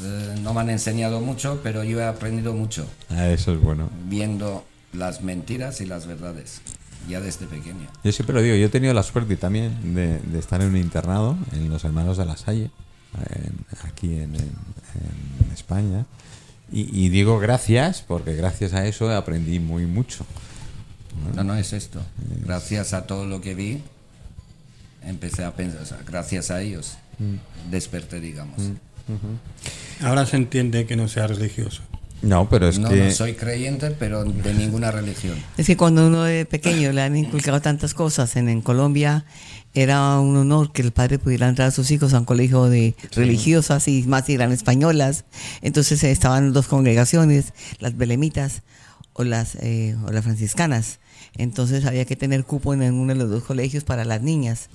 Eh, 0.03 0.35
no 0.43 0.55
me 0.55 0.61
han 0.61 0.71
enseñado 0.71 1.21
mucho, 1.21 1.61
pero 1.63 1.85
yo 1.85 2.01
he 2.01 2.05
aprendido 2.07 2.53
mucho 2.55 2.87
Ah, 3.11 3.29
eso 3.29 3.53
es 3.53 3.61
bueno. 3.61 3.89
viendo 4.09 4.65
las 4.93 5.23
mentiras 5.23 5.81
y 5.81 5.87
las 5.87 6.07
verdades, 6.07 6.61
ya 7.09 7.21
desde 7.21 7.47
pequeño. 7.47 7.87
Yo 8.05 8.13
siempre 8.13 8.35
lo 8.35 8.43
digo, 8.43 8.57
yo 8.57 8.67
he 8.67 8.71
tenido 8.71 8.95
la 8.95 9.03
suerte 9.03 9.37
también 9.37 9.95
de, 9.95 10.19
de 10.19 10.39
estar 10.39 10.61
en 10.63 10.69
un 10.69 10.77
internado 10.77 11.37
en 11.53 11.69
los 11.69 11.85
Hermanos 11.85 12.17
de 12.17 12.25
la 12.27 12.37
Salle, 12.37 12.71
en- 13.35 13.67
aquí 13.89 14.15
en, 14.15 14.35
en- 14.35 14.53
en 15.47 15.53
España. 15.53 16.07
Y, 16.71 17.05
y 17.05 17.09
digo 17.09 17.39
gracias, 17.39 18.03
porque 18.07 18.35
gracias 18.35 18.73
a 18.75 18.87
eso 18.87 19.11
aprendí 19.15 19.59
muy 19.61 19.87
mucho. 19.87 20.25
No, 21.35 21.43
no 21.45 21.55
es 21.57 21.73
esto. 21.73 22.01
Gracias 22.45 22.93
a 22.93 23.07
todo 23.07 23.27
lo 23.27 23.41
que 23.41 23.55
vi, 23.55 23.83
empecé 25.03 25.45
a 25.45 25.55
pensar, 25.55 25.83
o 25.83 25.87
sea, 25.87 25.99
gracias 26.07 26.51
a 26.51 26.61
ellos, 26.61 26.97
desperté, 27.71 28.21
digamos. 28.21 28.59
Ahora 30.01 30.27
se 30.27 30.37
entiende 30.37 30.87
que 30.87 30.97
no 30.97 31.09
sea 31.09 31.27
religioso. 31.27 31.83
No, 32.21 32.49
pero 32.49 32.69
es 32.69 32.79
no, 32.79 32.89
que... 32.89 32.97
no 32.97 33.11
soy 33.13 33.35
creyente, 33.35 33.93
pero 33.93 34.25
de 34.25 34.55
ninguna 34.55 34.91
religión. 34.91 35.37
Es 35.57 35.67
que 35.67 35.77
cuando 35.77 36.07
uno 36.07 36.27
es 36.27 36.47
pequeño 36.47 36.91
le 36.93 37.03
han 37.03 37.17
inculcado 37.17 37.61
tantas 37.61 37.95
cosas. 37.95 38.35
En, 38.37 38.49
en 38.49 38.61
Colombia 38.61 39.25
era 39.73 40.19
un 40.19 40.37
honor 40.37 40.73
que 40.73 40.83
el 40.83 40.91
padre 40.91 41.19
pudiera 41.19 41.49
entrar 41.49 41.69
a 41.69 41.71
sus 41.71 41.91
hijos 41.93 42.15
a 42.15 42.19
un 42.19 42.25
colegio 42.25 42.65
de 42.65 42.97
religiosas 43.15 43.87
y 43.87 44.03
más 44.03 44.27
si 44.27 44.35
eran 44.35 44.51
españolas. 44.51 45.25
Entonces 45.63 46.03
eh, 46.03 46.11
estaban 46.11 46.53
dos 46.53 46.67
congregaciones, 46.67 47.53
las 47.79 47.97
belemitas 47.97 48.63
o 49.13 49.23
las, 49.23 49.55
eh, 49.57 49.97
o 50.05 50.11
las 50.11 50.25
franciscanas. 50.25 50.99
Entonces 51.37 51.85
había 51.85 52.05
que 52.05 52.17
tener 52.17 52.45
cupo 52.45 52.75
en 52.75 52.95
uno 52.95 53.13
de 53.13 53.19
los 53.21 53.31
dos 53.31 53.45
colegios 53.45 53.85
para 53.85 54.05
las 54.05 54.23
niñas 54.23 54.71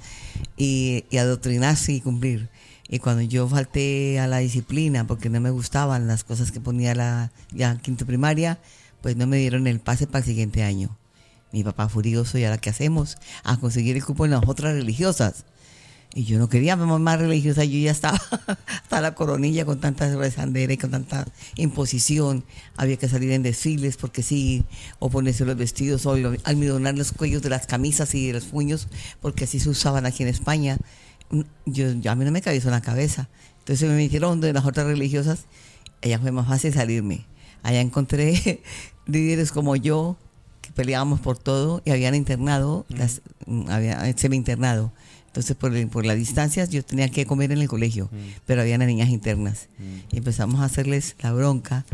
y, 0.55 1.03
y 1.09 1.17
adoctrinarse 1.17 1.91
y 1.91 1.99
cumplir. 1.99 2.47
Y 2.87 2.99
cuando 2.99 3.21
yo 3.21 3.47
falté 3.47 4.19
a 4.19 4.27
la 4.27 4.39
disciplina 4.39 5.07
porque 5.07 5.29
no 5.29 5.39
me 5.39 5.49
gustaban 5.49 6.07
las 6.07 6.23
cosas 6.23 6.51
que 6.51 6.59
ponía 6.59 6.93
la 6.95 7.31
ya 7.51 7.77
quinto 7.77 8.05
primaria, 8.05 8.59
pues 9.01 9.15
no 9.15 9.27
me 9.27 9.37
dieron 9.37 9.67
el 9.67 9.79
pase 9.79 10.07
para 10.07 10.19
el 10.19 10.25
siguiente 10.25 10.63
año. 10.63 10.97
Mi 11.51 11.63
papá 11.63 11.87
furioso, 11.87 12.37
¿y 12.37 12.45
ahora 12.45 12.57
qué 12.57 12.69
hacemos? 12.69 13.17
A 13.43 13.57
conseguir 13.57 13.95
el 13.95 14.03
cupo 14.03 14.25
en 14.25 14.31
las 14.31 14.41
otras 14.47 14.73
religiosas. 14.73 15.45
Y 16.15 16.25
yo 16.25 16.37
no 16.37 16.47
quería 16.47 16.75
mamá 16.75 16.99
más 16.99 17.19
religiosa, 17.19 17.63
yo 17.63 17.79
ya 17.79 17.89
estaba 17.91 18.21
hasta 18.67 19.01
la 19.01 19.15
coronilla 19.15 19.65
con 19.65 19.79
tanta 19.79 20.15
rezandera 20.15 20.71
y 20.71 20.77
con 20.77 20.91
tanta 20.91 21.25
imposición. 21.55 22.43
Había 22.77 22.97
que 22.97 23.09
salir 23.09 23.31
en 23.31 23.41
desfiles 23.41 23.97
porque 23.97 24.21
sí, 24.21 24.63
o 24.99 25.09
ponerse 25.09 25.43
los 25.43 25.57
vestidos, 25.57 26.05
o 26.05 26.15
almidonar 26.43 26.95
los 26.95 27.13
cuellos 27.13 27.41
de 27.41 27.49
las 27.49 27.65
camisas 27.65 28.13
y 28.13 28.27
de 28.27 28.33
los 28.33 28.45
puños, 28.45 28.87
porque 29.21 29.45
así 29.45 29.59
se 29.59 29.69
usaban 29.69 30.05
aquí 30.05 30.21
en 30.21 30.29
España. 30.29 30.77
Yo, 31.65 31.91
yo- 31.93 32.11
a 32.11 32.15
mí 32.15 32.25
no 32.25 32.31
me 32.31 32.41
cabía 32.41 32.59
eso 32.59 32.67
en 32.69 32.73
la 32.73 32.81
cabeza. 32.81 33.29
Entonces 33.59 33.89
me 33.89 33.95
metieron 33.95 34.41
de 34.41 34.53
las 34.53 34.65
otras 34.65 34.85
religiosas, 34.87 35.45
allá 36.01 36.19
fue 36.19 36.31
más 36.31 36.47
fácil 36.47 36.73
salirme. 36.73 37.25
Allá 37.63 37.79
encontré 37.81 38.61
líderes 39.05 39.51
como 39.51 39.75
yo, 39.75 40.17
que 40.61 40.71
peleábamos 40.71 41.19
por 41.21 41.37
todo 41.37 41.81
y 41.85 41.91
habían 41.91 42.13
internado, 42.15 42.85
las, 42.89 43.21
había 43.69 44.05
semi-internado. 44.17 44.91
Entonces, 45.27 45.55
por, 45.55 45.87
por 45.89 46.05
las 46.05 46.15
distancias, 46.17 46.69
yo 46.69 46.83
tenía 46.85 47.09
que 47.09 47.25
comer 47.25 47.51
en 47.51 47.59
el 47.59 47.67
colegio, 47.67 48.09
pero 48.45 48.61
había 48.61 48.77
niñas 48.77 49.09
internas. 49.09 49.67
Y 50.11 50.17
empezamos 50.17 50.61
a 50.61 50.65
hacerles 50.65 51.15
la 51.21 51.31
bronca 51.33 51.85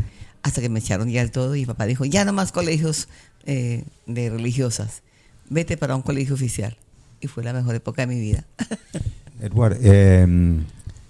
hasta 0.42 0.60
que 0.60 0.68
me 0.68 0.80
echaron 0.80 1.08
ya 1.08 1.22
el 1.22 1.30
todo 1.30 1.54
y 1.56 1.64
papá 1.66 1.86
dijo, 1.86 2.04
ya 2.04 2.24
no 2.24 2.32
más 2.32 2.52
colegios 2.52 3.08
eh, 3.46 3.84
de 4.06 4.28
religiosas, 4.30 5.02
vete 5.48 5.76
para 5.78 5.96
un 5.96 6.02
colegio 6.02 6.34
oficial. 6.34 6.76
Y 7.20 7.28
fue 7.28 7.42
la 7.44 7.52
mejor 7.52 7.74
época 7.74 8.02
de 8.02 8.06
mi 8.14 8.20
vida. 8.20 8.44
Edward, 9.40 9.78
eh, 9.82 10.26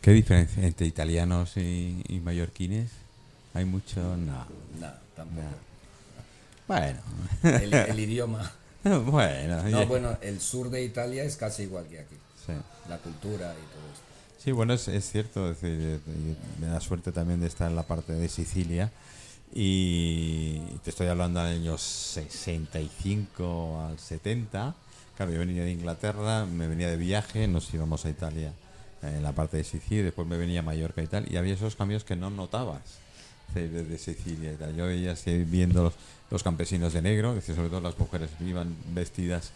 ¿qué 0.01 0.11
diferencia 0.13 0.65
entre 0.67 0.87
italianos 0.87 1.57
y, 1.57 2.03
y 2.09 2.21
mallorquines? 2.21 2.91
¿Hay 3.55 3.65
mucho? 3.65 4.01
No. 4.17 4.47
No, 4.79 4.89
tampoco. 5.17 5.47
Bueno. 6.69 6.99
El, 7.43 7.75
el 7.75 7.99
idioma. 8.01 8.51
bueno. 8.85 9.63
No, 9.65 9.69
ya- 9.81 9.85
bueno, 9.87 10.17
el 10.23 10.41
sur 10.41 10.71
de 10.71 10.85
Italia 10.85 11.25
es 11.25 11.37
casi 11.37 11.65
igual 11.65 11.87
que 11.87 11.99
aquí. 12.01 12.17
sí. 12.47 12.53
La 12.89 12.99
cultura 12.99 13.53
y 13.53 13.67
todo 13.75 13.87
esto. 13.93 14.05
Sí, 14.43 14.53
bueno, 14.53 14.73
es, 14.75 14.89
es 14.89 15.11
cierto. 15.11 15.51
es 15.51 15.61
decir, 15.61 16.01
eh, 16.07 16.35
me 16.61 16.67
da 16.69 16.81
suerte 16.81 17.13
también 17.13 17.41
de 17.41 17.47
estar 17.47 17.69
en 17.69 17.77
la 17.77 17.83
parte 17.83 18.13
de 18.15 18.29
Sicilia. 18.29 18.91
Y 19.53 20.61
te 20.85 20.91
estoy 20.91 21.09
hablando 21.09 21.43
de 21.43 21.55
años 21.55 21.83
65 21.83 23.81
al 23.89 23.99
70. 23.99 24.75
Claro, 25.21 25.35
yo 25.35 25.41
venía 25.41 25.65
de 25.65 25.73
Inglaterra, 25.73 26.47
me 26.47 26.67
venía 26.67 26.89
de 26.89 26.97
viaje, 26.97 27.47
nos 27.47 27.75
íbamos 27.75 28.07
a 28.07 28.09
Italia 28.09 28.55
eh, 29.03 29.17
en 29.19 29.23
la 29.23 29.33
parte 29.33 29.59
de 29.59 29.65
Sicilia, 29.65 30.03
después 30.05 30.27
me 30.27 30.39
venía 30.39 30.61
a 30.61 30.63
Mallorca 30.63 31.03
y 31.03 31.07
tal. 31.09 31.31
Y 31.31 31.37
había 31.37 31.53
esos 31.53 31.77
cambios 31.77 32.05
que 32.05 32.17
no 32.17 32.31
notabas 32.31 32.81
desde 33.55 33.99
Sicilia 33.99 34.55
y 34.55 34.57
tal. 34.57 34.75
Yo 34.75 34.87
veía 34.87 35.13
así, 35.13 35.45
viendo 35.45 35.83
los, 35.83 35.93
los 36.31 36.43
campesinos 36.43 36.95
de 36.95 37.03
negro, 37.03 37.35
decir, 37.35 37.55
sobre 37.55 37.69
todo 37.69 37.83
las 37.83 37.99
mujeres 37.99 38.31
iban 38.41 38.75
vestidas 38.95 39.51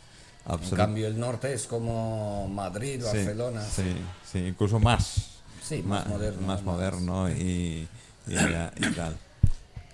En 0.46 0.76
cambio, 0.76 1.06
el 1.06 1.18
norte 1.18 1.54
es 1.54 1.66
como 1.66 2.46
Madrid, 2.46 3.02
Barcelona. 3.02 3.62
Sí, 3.64 3.84
sí, 4.30 4.40
incluso 4.40 4.78
más. 4.78 5.30
Sí, 5.66 5.82
más 5.82 6.06
moderno, 6.08 6.40
Más 6.42 6.62
más- 6.62 6.62
moderno 6.62 7.30
y, 7.30 7.88
y, 8.28 8.34
y 8.34 8.90
tal. 8.94 9.16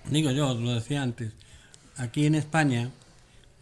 Digo 0.09 0.31
yo, 0.31 0.53
lo 0.53 0.73
decía 0.73 1.01
antes, 1.01 1.31
aquí 1.95 2.25
en 2.25 2.35
España 2.35 2.89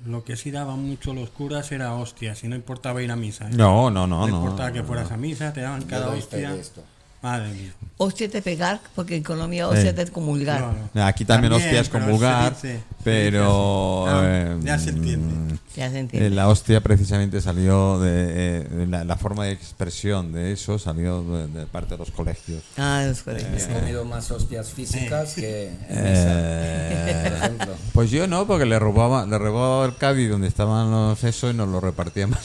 lo 0.06 0.24
que 0.24 0.36
sí 0.38 0.52
daban 0.52 0.82
mucho 0.88 1.14
los 1.14 1.30
curas 1.30 1.72
era 1.72 1.94
hostias, 1.94 2.44
y 2.44 2.48
no 2.48 2.56
importaba 2.56 3.02
ir 3.02 3.12
a 3.12 3.16
misa. 3.16 3.48
¿eh? 3.50 3.54
No, 3.54 3.90
no, 3.92 4.08
no, 4.08 4.22
No 4.22 4.28
no. 4.28 4.38
importaba 4.38 4.72
que 4.72 4.84
fueras 4.84 5.12
a 5.12 5.18
misa, 5.18 5.52
te 5.54 5.62
daban 5.62 5.84
cada 5.84 6.10
hostia. 6.10 6.54
esto. 6.56 6.84
Madre 7.22 7.50
mía. 7.54 7.74
Hostia 7.98 8.30
de 8.30 8.42
pegar, 8.42 8.80
porque 8.96 9.18
en 9.18 9.24
Colombia 9.24 9.68
hostia 9.68 9.90
Eh. 9.90 9.94
de 9.94 10.08
comulgar. 10.08 10.62
No, 10.62 10.74
no. 10.94 11.04
Aquí 11.06 11.26
también, 11.26 11.52
hostias 11.52 11.90
pero 11.90 12.06
con 12.06 12.14
vulgar, 12.14 12.56
se 12.56 12.68
dice- 12.68 12.80
se 12.80 12.84
pero... 13.04 14.06
eh, 14.24 14.58
ya 14.62 14.80
se 14.80 14.92
entiende. 14.92 15.60
Ya 15.76 15.90
se 15.90 15.98
eh, 15.98 16.00
entiende. 16.00 16.30
la 16.30 16.48
hostia 16.48 16.80
precisamente 16.82 17.42
salió 17.42 18.00
de, 18.00 18.12
eh, 18.12 18.64
de 18.70 18.88
la, 18.88 19.04
la 19.04 19.18
forma 19.18 19.46
de 19.46 19.52
expresión 19.52 20.32
de 20.32 20.54
eso 20.54 20.80
salió 20.80 21.22
de, 21.24 21.48
de 21.48 21.66
parte 21.66 21.96
de 21.96 21.98
los 21.98 22.12
colegios. 22.12 22.64
Ah, 22.78 23.04
los 23.06 23.22
colegios. 23.22 23.64
He 23.64 23.74
comido 23.74 24.06
más 24.06 24.32
hostias 24.32 24.70
físicas 24.70 25.34
que 25.34 25.68
en 25.68 25.74
misa, 25.74 25.90
Eh, 25.90 27.22
por 27.26 27.34
ejemplo. 27.38 27.76
pues 27.94 28.12
yo 28.12 28.28
no, 28.28 28.48
porque 28.48 28.66
le 28.66 28.80
robaba, 28.80 29.26
le 29.26 29.38
robaba 29.38 29.86
el 29.86 29.98
Cádiz 29.98 30.30
donde 30.30 30.48
estaban 30.48 30.90
los 30.90 31.22
eso 31.26 31.50
y 31.50 31.54
nos 31.54 31.68
lo 31.68 31.82
repartíamos. 31.82 32.40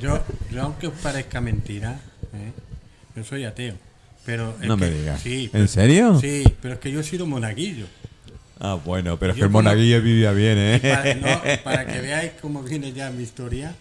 Yo, 0.00 0.20
yo 0.50 0.62
aunque 0.62 0.86
os 0.86 0.94
parezca 0.94 1.42
mentira, 1.42 1.92
¿eh? 1.92 2.13
Yo 3.16 3.24
soy 3.24 3.44
ateo. 3.44 3.74
Pero 4.24 4.54
No 4.62 4.76
me 4.76 4.90
digas. 4.90 5.20
Sí, 5.20 5.50
¿En 5.52 5.68
serio? 5.68 6.18
Sí, 6.20 6.44
pero 6.62 6.74
es 6.74 6.80
que 6.80 6.90
yo 6.90 7.00
he 7.00 7.04
sido 7.04 7.26
monaguillo. 7.26 7.86
ah, 8.58 8.78
bueno, 8.84 9.18
pero 9.18 9.32
es 9.32 9.36
que 9.36 9.42
el 9.44 9.48
como- 9.48 9.58
monaguillo 9.62 10.00
vivía 10.00 10.32
bien, 10.32 10.56
¿eh? 10.58 10.80
Para, 10.82 11.14
no, 11.14 11.42
para 11.64 11.86
que 11.86 12.00
veáis 12.00 12.32
cómo 12.40 12.62
viene 12.62 12.92
ya 12.92 13.10
mi 13.10 13.22
historia, 13.22 13.74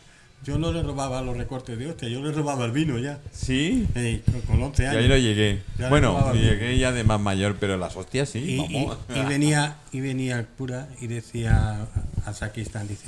yo 0.43 0.57
no 0.57 0.73
le 0.73 0.83
robaba 0.83 1.21
los 1.21 1.37
recortes 1.37 1.77
de 1.79 1.87
hostia, 1.87 2.09
yo 2.09 2.21
le 2.21 2.33
robaba 2.33 2.65
el 2.65 2.73
vino 2.73 2.99
ya. 2.99 3.19
Sí. 3.31 3.87
Eh, 3.95 4.21
con- 4.29 4.41
con 4.41 4.63
11 4.63 4.83
Y 4.83 4.85
años. 4.87 5.01
ahí 5.03 5.07
no 5.07 5.15
llegué. 5.17 5.61
Ya 5.79 5.87
bueno, 5.87 6.33
llegué 6.33 6.77
ya 6.77 6.91
de 6.91 7.05
más 7.05 7.21
mayor, 7.21 7.55
pero 7.57 7.77
las 7.77 7.95
hostias 7.95 8.27
sí, 8.27 8.39
y, 8.39 8.53
y- 8.75 8.83
vamos. 8.85 8.97
y 9.15 9.19
venía 9.29 9.77
y 9.93 10.01
venía 10.01 10.39
el 10.39 10.45
cura 10.45 10.89
y 10.99 11.07
decía 11.07 11.87
al 12.25 12.35
sacristán 12.35 12.85
dice 12.89 13.05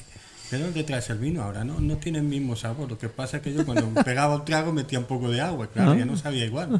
¿de 0.52 0.60
dónde 0.60 0.84
traes 0.84 1.10
el 1.10 1.18
vino 1.18 1.42
ahora? 1.44 1.64
No, 1.64 1.80
no 1.80 1.98
tiene 1.98 2.20
el 2.20 2.24
mismo 2.26 2.56
sabor. 2.56 2.90
Lo 2.90 2.98
que 2.98 3.10
pasa 3.10 3.38
es 3.38 3.44
que 3.44 3.54
yo 3.54 3.66
cuando 3.66 3.88
pegaba 4.04 4.36
un 4.36 4.46
trago 4.46 4.72
metía 4.72 5.00
un 5.00 5.06
poco 5.06 5.30
de 5.30 5.42
agua, 5.42 5.68
claro, 5.68 5.96
ya 5.96 6.06
no 6.06 6.16
sabía 6.18 6.46
igual. 6.46 6.80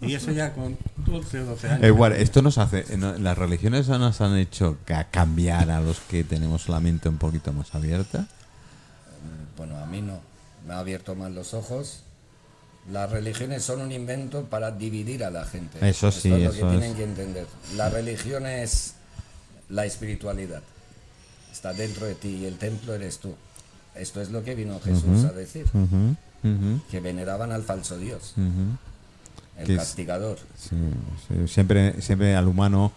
Y 0.00 0.14
eso 0.14 0.32
ya 0.32 0.52
con 0.52 0.76
12 1.06 1.40
o 1.40 1.44
12 1.46 1.68
años. 1.68 1.82
Eh, 1.84 1.88
igual, 1.88 2.12
esto 2.12 2.42
nos 2.42 2.58
hace, 2.58 2.96
no, 2.96 3.14
las 3.18 3.36
religiones 3.38 3.88
nos 3.88 4.20
han 4.20 4.36
hecho 4.36 4.78
ca- 4.84 5.04
cambiar 5.10 5.70
a 5.70 5.80
los 5.80 6.00
que 6.00 6.24
tenemos 6.24 6.68
la 6.68 6.80
mente 6.80 7.08
un 7.08 7.18
poquito 7.18 7.52
más 7.52 7.74
abierta. 7.74 8.26
Bueno, 9.56 9.76
a 9.78 9.86
mí 9.86 10.02
no. 10.02 10.20
Me 10.66 10.74
ha 10.74 10.78
abierto 10.80 11.14
más 11.14 11.30
los 11.32 11.54
ojos. 11.54 12.00
Las 12.92 13.10
religiones 13.10 13.64
son 13.64 13.80
un 13.80 13.90
invento 13.90 14.44
para 14.44 14.70
dividir 14.70 15.24
a 15.24 15.30
la 15.30 15.44
gente. 15.44 15.78
Eso 15.88 16.08
Esto 16.08 16.20
sí, 16.20 16.32
es 16.32 16.42
lo 16.42 16.50
eso 16.50 16.60
que 16.60 16.70
tienen 16.70 16.90
es. 16.90 16.96
que 16.96 17.04
entender. 17.04 17.46
La 17.76 17.88
religión 17.88 18.46
es 18.46 18.94
la 19.68 19.84
espiritualidad. 19.84 20.62
Está 21.56 21.72
dentro 21.72 22.04
de 22.04 22.14
ti 22.14 22.28
y 22.28 22.44
el 22.44 22.58
templo 22.58 22.92
eres 22.94 23.18
tú. 23.18 23.34
Esto 23.94 24.20
es 24.20 24.30
lo 24.30 24.44
que 24.44 24.54
vino 24.54 24.78
Jesús 24.84 25.24
a 25.24 25.32
decir. 25.32 25.64
Ujú, 25.72 26.14
ujú, 26.44 26.80
Que 26.90 27.00
veneraban 27.00 27.50
al 27.50 27.62
falso 27.62 27.96
Dios, 27.96 28.34
el 29.58 29.64
Que 29.66 29.72
es- 29.72 29.78
castigador. 29.78 30.36
Sí, 30.58 30.76
sí, 31.26 31.48
Siempre, 31.48 32.00
siempre 32.02 32.36
al 32.36 32.46
humano 32.46 32.92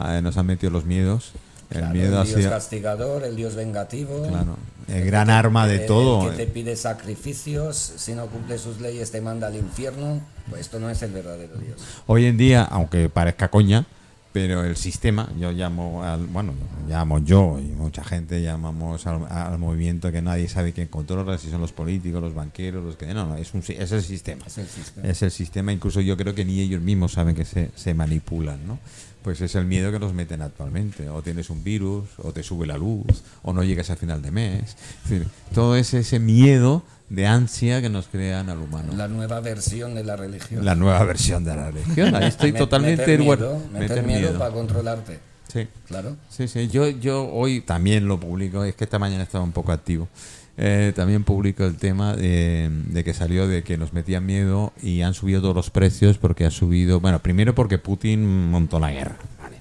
eh, 0.00 0.20
nos 0.22 0.36
han 0.36 0.46
metido 0.46 0.70
los 0.70 0.84
miedos. 0.84 1.32
El 1.70 1.78
Claro, 1.78 1.94
miedo 1.94 2.18
ha 2.18 2.22
el 2.22 2.28
Dios 2.28 2.38
sido. 2.38 2.50
castigador, 2.50 3.24
el 3.24 3.34
Dios 3.34 3.56
vengativo. 3.56 4.28
Claro, 4.28 4.56
el 4.86 4.94
que 5.02 5.06
gran 5.06 5.26
te- 5.26 5.32
arma 5.32 5.66
de 5.66 5.76
el- 5.82 5.86
todo. 5.86 6.30
El 6.30 6.36
que 6.36 6.46
te 6.46 6.52
pide 6.52 6.76
sacrificios, 6.76 7.94
si 7.96 8.12
no 8.14 8.26
cumple 8.26 8.58
sus 8.58 8.80
leyes 8.80 9.10
te 9.10 9.20
manda 9.20 9.48
al 9.48 9.56
infierno. 9.56 10.20
Pues 10.48 10.60
esto 10.60 10.78
no 10.78 10.88
es 10.88 11.02
el 11.02 11.10
verdadero 11.10 11.56
Dios. 11.56 11.80
Hoy 12.06 12.26
en 12.26 12.36
día, 12.36 12.62
aunque 12.62 13.08
parezca 13.08 13.48
coña, 13.50 13.86
pero 14.34 14.64
el 14.64 14.74
sistema, 14.74 15.30
yo 15.38 15.52
llamo 15.52 16.02
al, 16.02 16.26
bueno, 16.26 16.54
llamo 16.88 17.20
yo 17.20 17.60
y 17.60 17.68
mucha 17.68 18.02
gente 18.02 18.42
llamamos 18.42 19.06
al, 19.06 19.24
al 19.30 19.60
movimiento 19.60 20.10
que 20.10 20.22
nadie 20.22 20.48
sabe 20.48 20.72
quién 20.72 20.88
controla, 20.88 21.38
si 21.38 21.50
son 21.50 21.60
los 21.60 21.70
políticos, 21.70 22.20
los 22.20 22.34
banqueros, 22.34 22.84
los 22.84 22.96
que 22.96 23.14
no, 23.14 23.26
no, 23.26 23.36
es 23.36 23.54
un 23.54 23.60
es 23.60 23.92
el 23.92 24.02
sistema. 24.02 24.44
Es 24.44 24.58
el 24.58 24.66
sistema. 24.66 25.08
Es 25.08 25.22
el 25.22 25.30
sistema, 25.30 25.72
incluso 25.72 26.00
yo 26.00 26.16
creo 26.16 26.34
que 26.34 26.44
ni 26.44 26.58
ellos 26.58 26.82
mismos 26.82 27.12
saben 27.12 27.36
que 27.36 27.44
se, 27.44 27.70
se 27.76 27.94
manipulan, 27.94 28.66
¿no? 28.66 28.80
Pues 29.22 29.40
es 29.40 29.54
el 29.54 29.66
miedo 29.66 29.92
que 29.92 30.00
nos 30.00 30.12
meten 30.12 30.42
actualmente. 30.42 31.08
O 31.10 31.22
tienes 31.22 31.48
un 31.48 31.62
virus, 31.62 32.08
o 32.18 32.32
te 32.32 32.42
sube 32.42 32.66
la 32.66 32.76
luz, 32.76 33.22
o 33.42 33.52
no 33.52 33.62
llegas 33.62 33.88
al 33.90 33.98
final 33.98 34.20
de 34.20 34.32
mes. 34.32 34.76
Es 35.04 35.10
decir, 35.10 35.28
todo 35.54 35.76
es 35.76 35.94
ese 35.94 36.18
miedo 36.18 36.82
de 37.08 37.26
ansia 37.26 37.80
que 37.82 37.88
nos 37.90 38.06
crean 38.08 38.48
al 38.50 38.58
humano. 38.58 38.92
La 38.96 39.08
nueva 39.08 39.40
versión 39.40 39.94
de 39.94 40.04
la 40.04 40.16
religión. 40.16 40.64
La 40.64 40.74
nueva 40.74 41.04
versión 41.04 41.44
de 41.44 41.54
la 41.54 41.70
religión. 41.70 42.14
Ahí 42.14 42.26
estoy 42.28 42.52
Me- 42.52 42.58
totalmente 42.58 43.02
meter 43.02 43.18
de 43.18 43.24
miedo, 43.24 43.58
meter 43.72 43.88
Meter 43.88 44.04
miedo, 44.04 44.20
miedo. 44.20 44.38
para 44.38 44.50
controlarte. 44.54 45.18
Sí. 45.52 45.68
Claro. 45.86 46.16
Sí, 46.30 46.48
sí. 46.48 46.68
Yo, 46.68 46.88
yo 46.88 47.28
hoy 47.30 47.60
también 47.60 48.08
lo 48.08 48.18
publico. 48.18 48.64
Es 48.64 48.74
que 48.74 48.84
esta 48.84 48.98
mañana 48.98 49.22
estaba 49.22 49.44
un 49.44 49.52
poco 49.52 49.70
activo. 49.72 50.08
Eh, 50.56 50.92
también 50.94 51.24
publico 51.24 51.64
el 51.64 51.76
tema 51.76 52.14
de, 52.16 52.70
de 52.88 53.04
que 53.04 53.12
salió 53.12 53.46
de 53.48 53.62
que 53.64 53.76
nos 53.76 53.92
metían 53.92 54.24
miedo 54.24 54.72
y 54.82 55.02
han 55.02 55.12
subido 55.14 55.40
todos 55.42 55.54
los 55.54 55.70
precios 55.70 56.18
porque 56.18 56.44
ha 56.46 56.50
subido. 56.50 57.00
Bueno, 57.00 57.20
primero 57.22 57.54
porque 57.54 57.78
Putin 57.78 58.50
montó 58.50 58.80
la 58.80 58.90
guerra. 58.92 59.16
Vale. 59.42 59.60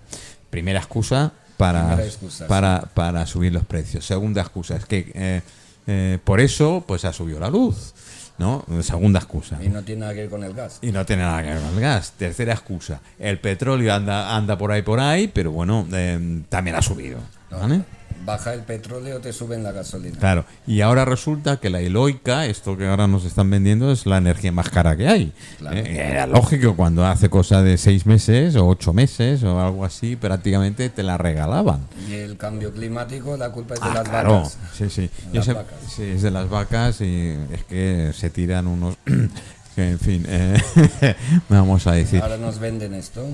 Primera 0.50 0.80
excusa 0.80 1.34
para, 1.58 1.88
Primera 1.88 2.06
excusa, 2.08 2.48
para, 2.48 2.82
para 2.94 3.26
subir 3.28 3.52
los 3.54 3.66
precios. 3.66 4.06
Segunda 4.06 4.42
excusa 4.42 4.76
es 4.78 4.86
que 4.86 5.12
eh, 5.14 5.42
eh, 5.88 6.20
por 6.24 6.40
eso 6.40 6.84
pues 6.88 7.06
ha 7.06 7.14
subido 7.14 7.40
la 7.40 7.50
luz. 7.50 7.94
¿No? 8.36 8.66
Segunda 8.82 9.20
excusa. 9.20 9.60
Y 9.64 9.70
no 9.70 9.84
tiene 9.84 10.02
nada 10.02 10.14
que 10.16 10.22
ver 10.22 10.30
con 10.30 10.44
el 10.44 10.54
gas. 10.54 10.80
Y 10.82 10.92
no 10.92 11.06
tiene 11.06 11.22
nada 11.22 11.44
que 11.44 11.50
ver 11.50 11.60
con 11.60 11.76
el 11.76 11.80
gas. 11.80 12.14
Tercera 12.18 12.54
excusa. 12.54 13.00
El 13.20 13.38
petróleo 13.40 13.94
anda, 13.94 14.36
anda 14.36 14.58
por 14.58 14.72
ahí, 14.72 14.82
por 14.82 15.00
ahí, 15.00 15.28
pero 15.28 15.52
bueno, 15.52 15.88
eh, 15.94 16.42
también 16.50 16.76
ha 16.76 16.82
subido. 16.82 17.20
¿vale? 17.52 17.84
Baja 18.26 18.54
el 18.54 18.62
petróleo, 18.62 19.20
te 19.20 19.34
suben 19.34 19.64
la 19.64 19.72
gasolina. 19.72 20.18
Claro. 20.18 20.46
Y 20.66 20.82
ahora 20.82 21.04
resulta 21.06 21.58
que 21.58 21.70
la 21.70 21.82
eloica, 21.82 22.46
esto 22.46 22.78
que 22.78 22.88
ahora 22.88 23.08
nos 23.08 23.26
están 23.26 23.50
vendiendo, 23.50 23.92
es 23.92 24.06
la 24.06 24.18
energía 24.18 24.52
más 24.52 24.70
cara 24.70 24.96
que 24.96 25.08
hay. 25.08 25.34
Claro. 25.58 25.76
Eh, 25.78 25.98
era 26.12 26.26
lógico 26.28 26.76
cuando 26.76 27.06
hace 27.06 27.30
cosa 27.30 27.62
de 27.62 27.78
seis 27.78 28.06
meses 28.06 28.56
o 28.56 28.68
ocho 28.68 28.94
meses 28.94 29.44
o 29.44 29.60
algo 29.60 29.84
así, 29.86 30.16
prácticamente 30.16 30.90
te 30.90 31.04
la 31.04 31.18
regalaban. 31.18 31.82
Y 32.10 32.14
el 32.14 32.38
cambio 32.38 32.72
climático, 32.74 33.36
la 33.36 33.50
culpa 33.52 33.74
es 33.74 33.82
de 33.82 33.88
Ah, 33.90 33.94
las 33.96 34.10
claro, 34.10 34.34
vacas. 34.36 34.58
sí, 34.74 34.90
sí. 34.90 35.10
Las 35.34 35.48
vacas. 35.48 35.76
sí, 35.96 36.04
es 36.04 36.22
de 36.22 36.32
las 36.32 36.50
vacas 36.50 37.02
y 37.02 37.36
es 37.52 37.64
que 37.66 38.12
se 38.14 38.30
tiran 38.30 38.68
unos... 38.68 38.96
en 39.78 40.00
fin, 40.00 40.24
eh, 40.28 40.58
vamos 41.50 41.88
a 41.88 41.94
decir... 41.94 42.22
Ahora 42.22 42.38
nos 42.38 42.60
venden 42.60 42.94
esto. 42.94 43.26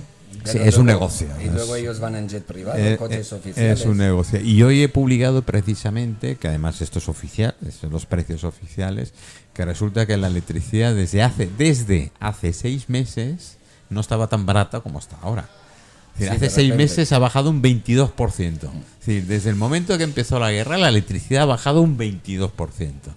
Sí, 0.45 0.57
es 0.61 0.77
un 0.77 0.85
negocio, 0.85 1.27
Y 1.41 1.47
es- 1.47 1.53
luego 1.53 1.75
ellos 1.75 1.99
van 1.99 2.15
en 2.15 2.29
jet 2.29 2.43
privado, 2.43 2.77
Eh, 2.79 2.97
coches 2.97 3.31
eh, 3.31 3.35
oficiales. 3.35 3.79
Es 3.79 3.85
un 3.85 3.97
negocio. 3.97 4.39
Y 4.41 4.61
hoy 4.63 4.83
he 4.83 4.89
publicado 4.89 5.41
precisamente, 5.41 6.35
que 6.37 6.47
además 6.47 6.81
esto 6.81 6.99
es 6.99 7.09
oficial, 7.09 7.55
son 7.79 7.91
los 7.91 8.05
precios 8.05 8.43
oficiales, 8.43 9.13
que 9.53 9.65
resulta 9.65 10.05
que 10.05 10.15
la 10.17 10.27
electricidad 10.27 10.93
desde 10.95 11.23
hace, 11.23 11.49
desde 11.57 12.11
hace 12.19 12.53
seis 12.53 12.89
meses 12.89 13.57
no 13.89 13.99
estaba 14.01 14.27
tan 14.27 14.45
barata 14.45 14.79
como 14.81 14.99
está 14.99 15.17
ahora. 15.21 15.49
Es 16.13 16.19
decir, 16.25 16.29
Sí, 16.39 16.45
hace 16.45 16.55
seis 16.55 16.75
meses 16.75 17.11
ha 17.11 17.19
bajado 17.19 17.49
un 17.49 17.61
22%. 17.61 18.71
Es 18.99 19.05
decir, 19.05 19.25
desde 19.25 19.49
el 19.49 19.55
momento 19.55 19.97
que 19.97 20.03
empezó 20.03 20.37
la 20.39 20.51
guerra, 20.51 20.77
la 20.77 20.89
electricidad 20.89 21.43
ha 21.43 21.45
bajado 21.45 21.81
un 21.81 21.97
22%. 21.97 23.13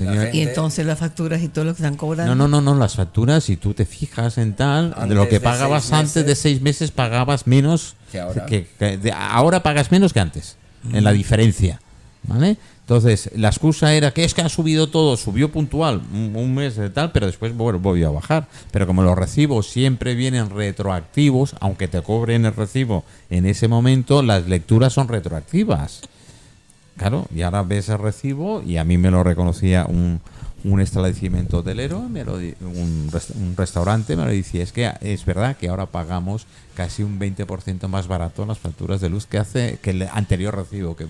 Y 0.00 0.04
la 0.04 0.10
Señor- 0.12 0.24
gente- 0.24 0.36
Y 0.38 0.40
entonces 0.42 0.86
las 0.86 0.98
facturas 0.98 1.42
y 1.42 1.48
todo 1.48 1.64
lo 1.64 1.74
que 1.74 1.82
están 1.82 1.96
cobrando. 1.96 2.34
no, 2.34 2.48
no, 2.48 2.60
no, 2.60 2.72
no, 2.74 2.78
las 2.78 2.94
facturas, 2.96 3.44
si 3.44 3.56
tú 3.56 3.74
te 3.74 3.84
fijas 3.86 4.38
en 4.38 4.54
tal, 4.54 4.94
de 5.08 5.14
lo 5.14 5.28
que 5.28 5.40
pagabas 5.40 5.92
antes 5.92 6.26
de 6.26 6.34
seis 6.34 6.60
meses, 6.60 6.90
pagabas 6.90 7.46
menos. 7.46 7.94
Que 8.12 8.20
ahora. 8.20 8.46
que- 8.46 8.66
que 8.78 8.96
de- 8.98 9.12
ahora 9.12 9.62
pagas 9.62 9.90
menos 9.90 10.12
que 10.12 10.20
antes, 10.20 10.56
en 10.92 11.02
la 11.04 11.12
diferencia. 11.12 11.80
¿Vale? 12.28 12.56
Entonces, 12.80 13.30
la 13.36 13.48
excusa 13.48 13.94
era 13.94 14.10
que 14.12 14.24
es 14.24 14.34
que 14.34 14.42
ha 14.42 14.48
subido 14.48 14.88
todo, 14.88 15.16
subió 15.16 15.50
puntual, 15.52 16.02
un, 16.12 16.32
un 16.34 16.54
mes 16.54 16.74
de 16.76 16.90
tal, 16.90 17.12
pero 17.12 17.26
después 17.26 17.54
bueno, 17.56 17.78
volvió 17.78 18.08
a 18.08 18.10
bajar. 18.12 18.48
Pero 18.72 18.86
como 18.86 19.02
los 19.04 19.16
recibos 19.16 19.68
siempre 19.68 20.14
vienen 20.16 20.50
retroactivos, 20.50 21.54
aunque 21.60 21.86
te 21.88 22.00
cobren 22.02 22.44
el 22.44 22.54
recibo 22.54 23.04
en 23.30 23.46
ese 23.46 23.68
momento, 23.68 24.22
las 24.22 24.46
lecturas 24.48 24.92
son 24.92 25.06
retroactivas. 25.08 26.00
Claro, 26.96 27.26
y 27.34 27.42
ahora 27.42 27.62
ves 27.62 27.88
el 27.88 27.98
recibo 27.98 28.62
y 28.62 28.78
a 28.78 28.84
mí 28.84 28.96
me 28.96 29.10
lo 29.10 29.22
reconocía 29.22 29.84
un, 29.86 30.20
un 30.64 30.80
establecimiento 30.80 31.58
hotelero, 31.58 32.08
me 32.08 32.24
lo 32.24 32.34
un, 32.34 33.10
un 33.34 33.54
restaurante, 33.56 34.16
me 34.16 34.24
lo 34.24 34.30
decía, 34.30 34.62
es 34.62 34.72
que 34.72 34.90
es 35.00 35.24
verdad 35.24 35.56
que 35.56 35.68
ahora 35.68 35.86
pagamos 35.86 36.46
casi 36.74 37.02
un 37.02 37.18
20% 37.18 37.86
más 37.88 38.08
barato 38.08 38.46
las 38.46 38.58
facturas 38.58 39.00
de 39.00 39.10
luz 39.10 39.26
que 39.26 39.38
hace 39.38 39.78
que 39.82 39.90
el 39.90 40.02
anterior 40.12 40.56
recibo 40.56 40.96
que, 40.96 41.06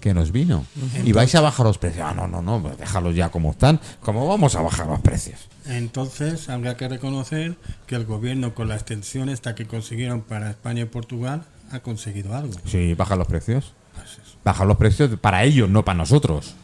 que 0.00 0.14
nos 0.14 0.32
vino. 0.32 0.64
Y 1.04 1.12
vais 1.12 1.34
a 1.34 1.40
bajar 1.40 1.66
los 1.66 1.78
precios. 1.78 2.06
Ah, 2.08 2.14
no, 2.14 2.26
no, 2.28 2.42
no, 2.42 2.60
pues 2.62 2.78
déjalos 2.78 3.14
ya 3.14 3.30
como 3.30 3.50
están. 3.50 3.80
¿Cómo 4.00 4.26
vamos 4.26 4.54
a 4.54 4.62
bajar 4.62 4.86
los 4.86 5.00
precios? 5.00 5.48
Entonces, 5.66 6.48
habría 6.48 6.76
que 6.76 6.88
reconocer 6.88 7.56
que 7.86 7.94
el 7.96 8.04
gobierno, 8.04 8.54
con 8.54 8.68
la 8.68 8.74
extensión 8.74 9.28
esta 9.28 9.54
que 9.54 9.66
consiguieron 9.66 10.22
para 10.22 10.50
España 10.50 10.82
y 10.82 10.86
Portugal, 10.86 11.44
ha 11.70 11.80
conseguido 11.80 12.34
algo. 12.34 12.54
Sí, 12.64 12.94
bajan 12.94 13.18
los 13.18 13.28
precios. 13.28 13.74
Bajan 14.44 14.68
los 14.68 14.76
precios 14.76 15.10
para 15.20 15.44
ellos, 15.44 15.68
no 15.68 15.84
para 15.84 15.98
nosotros. 15.98 16.54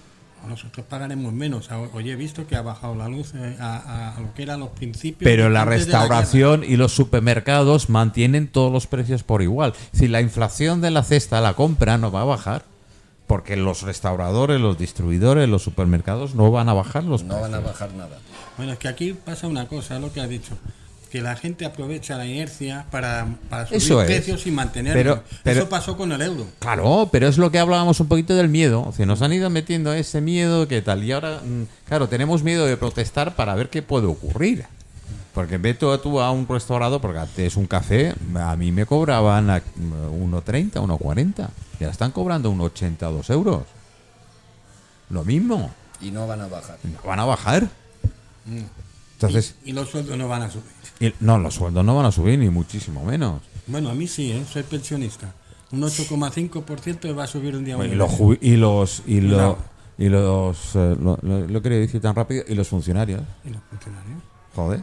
Nosotros 0.49 0.85
pagaremos 0.89 1.33
menos. 1.33 1.71
Ah, 1.71 1.79
Hoy 1.95 2.11
he 2.11 2.17
visto 2.17 2.47
que 2.47 2.55
ha 2.55 2.61
bajado 2.63 2.95
la 2.95 3.09
luz 3.09 3.33
eh, 3.35 3.57
a, 3.59 3.77
a- 3.77 4.17
a 4.17 4.21
lo 4.21 4.35
que 4.35 4.43
eran 4.43 4.61
los 4.61 4.69
principios. 4.71 5.25
Pero 5.25 5.49
la 5.49 5.65
restauración 5.65 6.65
y 6.65 6.77
los 6.77 6.93
supermercados 6.93 7.89
mantienen 7.89 8.49
todos 8.49 8.71
los 8.71 8.87
precios 8.87 9.23
por 9.23 9.41
igual. 9.41 9.73
Si 9.93 10.07
la 10.07 10.21
inflación 10.21 10.83
de 10.83 10.91
la 10.91 11.03
cesta, 11.03 11.41
la 11.41 11.55
compra, 11.55 11.97
no 11.97 12.13
va 12.13 12.21
a 12.23 12.25
bajar. 12.25 12.65
Porque 13.27 13.57
los 13.57 13.81
restauradores, 13.81 14.61
los 14.61 14.77
distribuidores, 14.77 15.49
los 15.49 15.63
supermercados 15.63 16.35
no 16.35 16.51
van 16.51 16.69
a 16.69 16.75
bajar 16.75 17.05
los 17.05 17.23
No 17.25 17.37
precios. 17.37 17.51
van 17.51 17.55
a 17.63 17.67
bajar 17.67 17.93
nada. 17.95 18.19
Bueno, 18.59 18.73
es 18.73 18.79
que 18.79 18.89
aquí 18.89 19.15
pasa 19.15 19.47
una 19.47 19.67
cosa, 19.67 19.99
lo 19.99 20.13
que 20.13 20.21
has 20.21 20.29
dicho. 20.29 20.53
Que 21.15 21.23
la 21.23 21.37
gente 21.37 21.65
aprovecha 21.65 22.17
la 22.19 22.27
inercia 22.27 22.87
para, 22.91 23.29
para 23.49 23.67
subir 23.69 23.77
Eso 23.77 24.03
es. 24.03 24.07
precios 24.09 24.49
y 24.49 24.51
mantenerlos. 24.51 25.01
Pero- 25.01 25.23
pero- 25.45 25.61
Eso 25.61 25.69
pasó 25.69 25.97
con 25.97 26.11
el 26.11 26.21
euro. 26.21 26.45
Claro, 26.59 27.09
pero 27.13 27.29
es 27.29 27.39
lo 27.39 27.53
que 27.53 27.61
hablábamos 27.61 28.01
un 28.01 28.09
poquito 28.09 28.35
del 28.35 28.49
miedo. 28.49 28.83
O 28.83 28.91
sea, 28.93 29.07
nos 29.07 29.23
han 29.23 29.33
ido 29.33 29.49
metiendo 29.49 29.93
ese 29.93 30.21
miedo 30.21 30.67
que 30.67 30.83
tal. 30.83 31.05
Y 31.05 31.13
ahora, 31.13 31.39
mm, 31.45 31.67
claro, 31.87 32.09
tenemos 32.09 32.43
miedo 32.43 32.67
de 32.67 32.77
protestar 32.77 33.37
para 33.37 33.55
ver 33.55 33.71
qué 33.71 33.81
puede 33.81 34.09
ocurrir. 34.09 34.65
Porque 35.35 35.57
ve 35.57 35.75
tú, 35.75 35.97
tú 35.99 36.21
a 36.21 36.33
un 36.33 36.49
restaurador, 36.49 37.01
porque 37.01 37.21
antes 37.21 37.55
un 37.57 37.69
café, 37.69 38.13
a 38.35 38.57
mí 38.57 38.73
me 38.73 38.85
cobraban 38.85 39.51
a 39.51 39.63
1,30, 40.11 40.81
1,40. 40.81 41.49
Y 41.79 41.85
ahora 41.85 41.93
están 41.93 42.11
cobrando 42.11 42.51
1,80, 42.51 43.09
2 43.13 43.31
euros. 43.31 43.63
Lo 45.11 45.23
mismo. 45.25 45.71
Y 46.01 46.11
no 46.11 46.27
van 46.27 46.41
a 46.41 46.49
bajar. 46.49 46.77
No 46.83 47.09
van 47.09 47.21
a 47.21 47.25
bajar. 47.25 47.69
Entonces, 49.17 49.55
Y, 49.65 49.71
y 49.71 49.73
los 49.73 49.89
sueldos 49.91 50.19
no 50.19 50.27
van 50.29 50.43
a 50.43 50.51
subir. 50.51 50.65
Y- 51.07 51.15
no, 51.21 51.39
los 51.39 51.55
sueldos 51.55 51.85
no 51.85 51.97
van 51.97 52.07
a 52.07 52.13
subir, 52.13 52.39
ni 52.39 52.49
muchísimo 52.51 53.05
menos. 53.05 53.41
Bueno, 53.67 53.91
a 53.91 53.95
mí 53.95 54.07
sí, 54.07 54.33
¿eh? 54.33 54.45
soy 54.51 54.63
pensionista. 54.63 55.33
Un 55.73 55.81
8,5% 55.83 57.17
va 57.19 57.25
a 57.25 57.27
subir 57.27 57.57
un 57.57 57.65
día. 57.65 57.77
Bueno, 57.77 57.93
y 57.93 57.97
los, 57.97 58.13
y 58.41 58.57
los, 58.57 59.03
y 59.07 59.21
lo- 59.21 59.59
y 59.97 60.09
los, 60.09 60.75
eh, 60.77 60.97
lo, 61.01 61.19
lo- 61.23 61.47
lo 61.47 61.63
quería 61.63 61.79
decir 61.79 62.01
tan 62.01 62.15
rápido, 62.15 62.45
y 62.49 62.55
los 62.55 62.69
funcionarios. 62.69 63.23
Y 63.45 63.51
los 63.51 63.63
funcionarios. 63.71 64.19
Joder. 64.55 64.81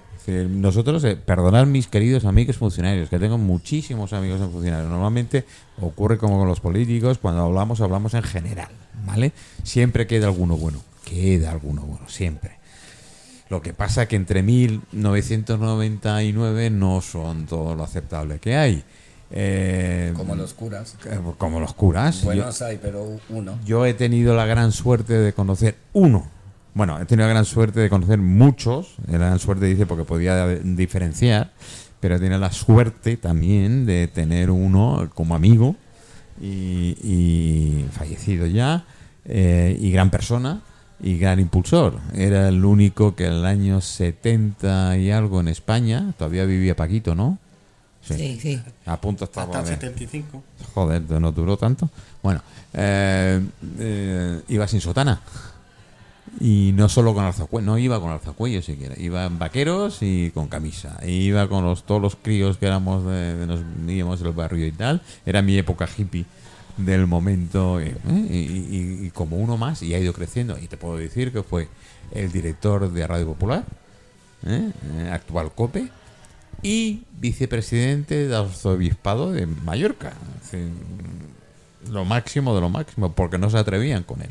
Nosotros, 0.50 1.04
eh, 1.06 1.16
perdonad 1.16 1.66
mis 1.66 1.88
queridos 1.88 2.26
amigos 2.26 2.58
funcionarios, 2.58 3.10
que 3.10 3.18
tengo 3.20 3.38
muchísimos 3.38 4.14
amigos 4.14 4.40
en 4.42 4.52
funcionarios. 4.52 4.90
Normalmente 4.90 5.46
ocurre 5.82 6.18
como 6.18 6.38
con 6.38 6.48
los 6.48 6.60
políticos, 6.60 7.18
cuando 7.18 7.42
hablamos, 7.44 7.82
hablamos 7.82 8.14
en 8.14 8.24
general, 8.24 8.70
¿vale? 9.06 9.32
Siempre 9.64 10.08
queda 10.08 10.28
alguno 10.28 10.56
bueno, 10.58 10.80
queda 11.06 11.52
alguno 11.52 11.82
bueno, 11.82 12.08
siempre. 12.08 12.60
Lo 13.52 13.62
que 13.62 13.74
pasa 13.74 14.08
que 14.08 14.16
entre 14.16 14.42
1999 14.44 16.70
no 16.70 17.02
son 17.02 17.46
todo 17.46 17.76
lo 17.76 17.84
aceptable 17.84 18.40
que 18.40 18.56
hay. 18.56 18.82
Eh, 19.30 20.14
Como 20.16 20.36
los 20.36 20.54
curas. 20.54 20.96
eh, 21.06 21.20
como 21.38 21.60
los 21.60 21.74
curas. 21.74 22.22
Yo- 22.22 22.26
Buenos 22.28 22.62
hay, 22.62 22.80
pero 22.82 23.20
uno. 23.30 23.60
yo 23.66 23.86
he 23.86 23.94
tenido 23.94 24.36
la 24.38 24.46
gran 24.46 24.72
suerte 24.72 25.12
de 25.14 25.34
conocer 25.34 25.76
uno. 25.92 26.26
Bueno, 26.74 26.98
he 27.02 27.06
tenido 27.06 27.28
la 27.28 27.34
gran 27.34 27.44
suerte 27.46 27.82
de 27.82 27.90
conocer 27.90 28.20
muchos. 28.20 28.96
La 29.08 29.18
gran 29.18 29.38
suerte 29.40 29.66
dice 29.66 29.86
porque 29.86 30.06
podía 30.06 30.48
diferenciar. 30.48 31.52
Pero 32.00 32.16
he 32.16 32.20
tenido 32.20 32.40
la 32.40 32.54
suerte 32.54 33.18
también 33.18 33.86
de 33.86 34.08
tener 34.08 34.50
uno 34.50 35.10
como 35.14 35.36
amigo 35.36 35.76
y, 36.42 36.96
y 37.04 37.86
fallecido 37.92 38.46
ya. 38.48 38.86
eh, 39.26 39.78
y 39.80 39.92
gran 39.92 40.10
persona 40.10 40.62
y 41.02 41.18
gran 41.18 41.40
impulsor. 41.40 42.00
Era 42.14 42.48
el 42.50 42.64
único 42.64 43.16
que 43.16 43.26
en 43.26 43.34
el 43.34 43.46
año 43.46 43.82
70 43.82 44.98
y 44.98 45.12
algo 45.12 45.40
en 45.40 45.48
España, 45.48 46.14
todavía 46.18 46.46
vivía 46.46 46.76
Paquito, 46.76 47.16
¿no? 47.16 47.38
Sí. 48.04 48.16
Sí, 48.16 48.40
sí. 48.42 48.62
A 48.86 49.00
punto 49.00 49.26
estaba 49.26 49.46
Hasta 49.46 49.60
el 49.60 49.66
de- 49.66 49.88
75. 49.88 50.44
Joder, 50.74 51.02
no 51.22 51.32
duró 51.32 51.58
tanto. 51.58 51.90
Bueno, 52.24 52.42
eh, 52.74 53.42
eh, 53.80 54.42
iba 54.48 54.68
sin 54.68 54.82
sotana. 54.82 55.22
Y 56.40 56.72
no 56.76 56.88
solo 56.88 57.14
con 57.14 57.26
alzacuello, 57.26 57.66
no 57.66 57.78
iba 57.78 58.00
con 58.00 58.10
alzacuello 58.12 58.62
siquiera. 58.62 58.96
Iba 58.98 59.26
en 59.26 59.38
vaqueros 59.38 59.98
y 60.02 60.32
con 60.32 60.48
camisa. 60.48 60.98
E 61.02 61.12
iba 61.12 61.48
con 61.50 61.66
los, 61.66 61.84
todos 61.84 62.02
los 62.02 62.16
críos 62.16 62.58
que 62.58 62.68
éramos, 62.68 63.06
de, 63.06 63.36
de 63.36 63.48
nos 63.48 63.60
íbamos 63.88 64.20
del 64.22 64.32
barrio 64.32 64.66
y 64.66 64.72
tal. 64.72 65.02
Era 65.26 65.42
mi 65.42 65.58
época 65.58 65.88
hippie 65.98 66.26
del 66.78 67.08
momento. 67.08 67.80
eh, 67.80 67.96
y, 68.30 69.06
y- 69.06 69.12
como 69.14 69.38
uno 69.38 69.58
más, 69.58 69.82
y 69.82 69.94
ha 69.94 70.00
ido 70.00 70.14
creciendo. 70.14 70.58
Y 70.60 70.68
te 70.68 70.78
puedo 70.78 70.98
decir 70.98 71.32
que 71.32 71.44
fue 71.44 71.68
el 72.12 72.32
director 72.32 72.92
de 72.92 73.08
Radio 73.08 73.26
Popular, 73.28 73.64
eh, 74.46 74.72
eh, 74.98 75.10
actual 75.12 75.52
COPE, 75.54 75.90
y 76.64 77.04
vicepresidente 77.20 78.16
del 78.28 78.34
arzobispado 78.36 79.32
de 79.32 79.46
Mallorca. 79.48 80.14
Lo 81.90 82.06
máximo 82.06 82.54
de 82.56 82.62
lo 82.62 82.70
máximo, 82.70 83.12
porque 83.14 83.38
no 83.38 83.50
se 83.50 83.58
atrevían 83.58 84.04
con 84.04 84.22
él. 84.22 84.30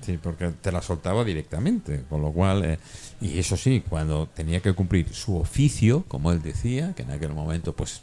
Sí, 0.00 0.18
porque 0.22 0.48
te 0.48 0.70
la 0.72 0.82
soltaba 0.82 1.24
directamente, 1.24 2.04
con 2.10 2.20
lo 2.20 2.30
cual, 2.30 2.62
eh, 2.64 2.78
y 3.22 3.38
eso 3.38 3.56
sí, 3.56 3.82
cuando 3.88 4.26
tenía 4.26 4.60
que 4.60 4.72
cumplir 4.74 5.12
su 5.14 5.36
oficio, 5.36 6.04
como 6.08 6.30
él 6.32 6.42
decía, 6.42 6.92
que 6.94 7.02
en 7.02 7.10
aquel 7.10 7.32
momento, 7.32 7.72
pues, 7.74 8.02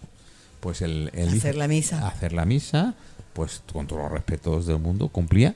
pues 0.62 0.82
el, 0.82 1.12
el 1.14 1.30
Hacer 1.30 1.56
la 1.56 1.68
misa. 1.68 2.08
hacer 2.08 2.32
la 2.32 2.46
misa, 2.46 2.94
pues 3.34 3.62
con 3.74 3.88
todos 3.88 4.04
los 4.04 4.12
respetos 4.12 4.66
del 4.66 4.80
mundo, 4.80 5.10
cumplía 5.10 5.54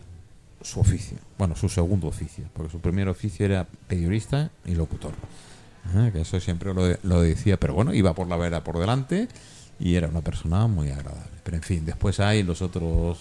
su 0.62 0.80
oficio, 0.80 1.18
bueno, 1.38 1.56
su 1.56 1.70
segundo 1.70 2.08
oficio, 2.08 2.46
porque 2.54 2.72
su 2.72 2.80
primer 2.80 3.08
oficio 3.08 3.46
era 3.46 3.68
periodista 3.88 4.50
y 4.65 4.76
locutor. 4.76 5.13
Ajá, 5.88 6.12
que 6.12 6.22
eso 6.22 6.39
siempre 6.39 6.74
lo, 6.74 6.98
lo 7.04 7.22
decía, 7.22 7.58
pero 7.58 7.76
bueno, 7.76 7.94
iba 7.94 8.13
por 8.15 8.28
la 8.28 8.36
vera 8.36 8.63
por 8.63 8.80
delante 8.80 9.28
y 9.80 9.96
era 9.96 10.08
una 10.08 10.22
persona 10.22 10.65
muy 10.68 10.89
agradable. 10.89 11.30
Pero 11.44 11.58
en 11.58 11.63
fin, 11.63 11.86
después 11.86 12.20
hay 12.20 12.41
los 12.41 12.63
otros 12.63 13.20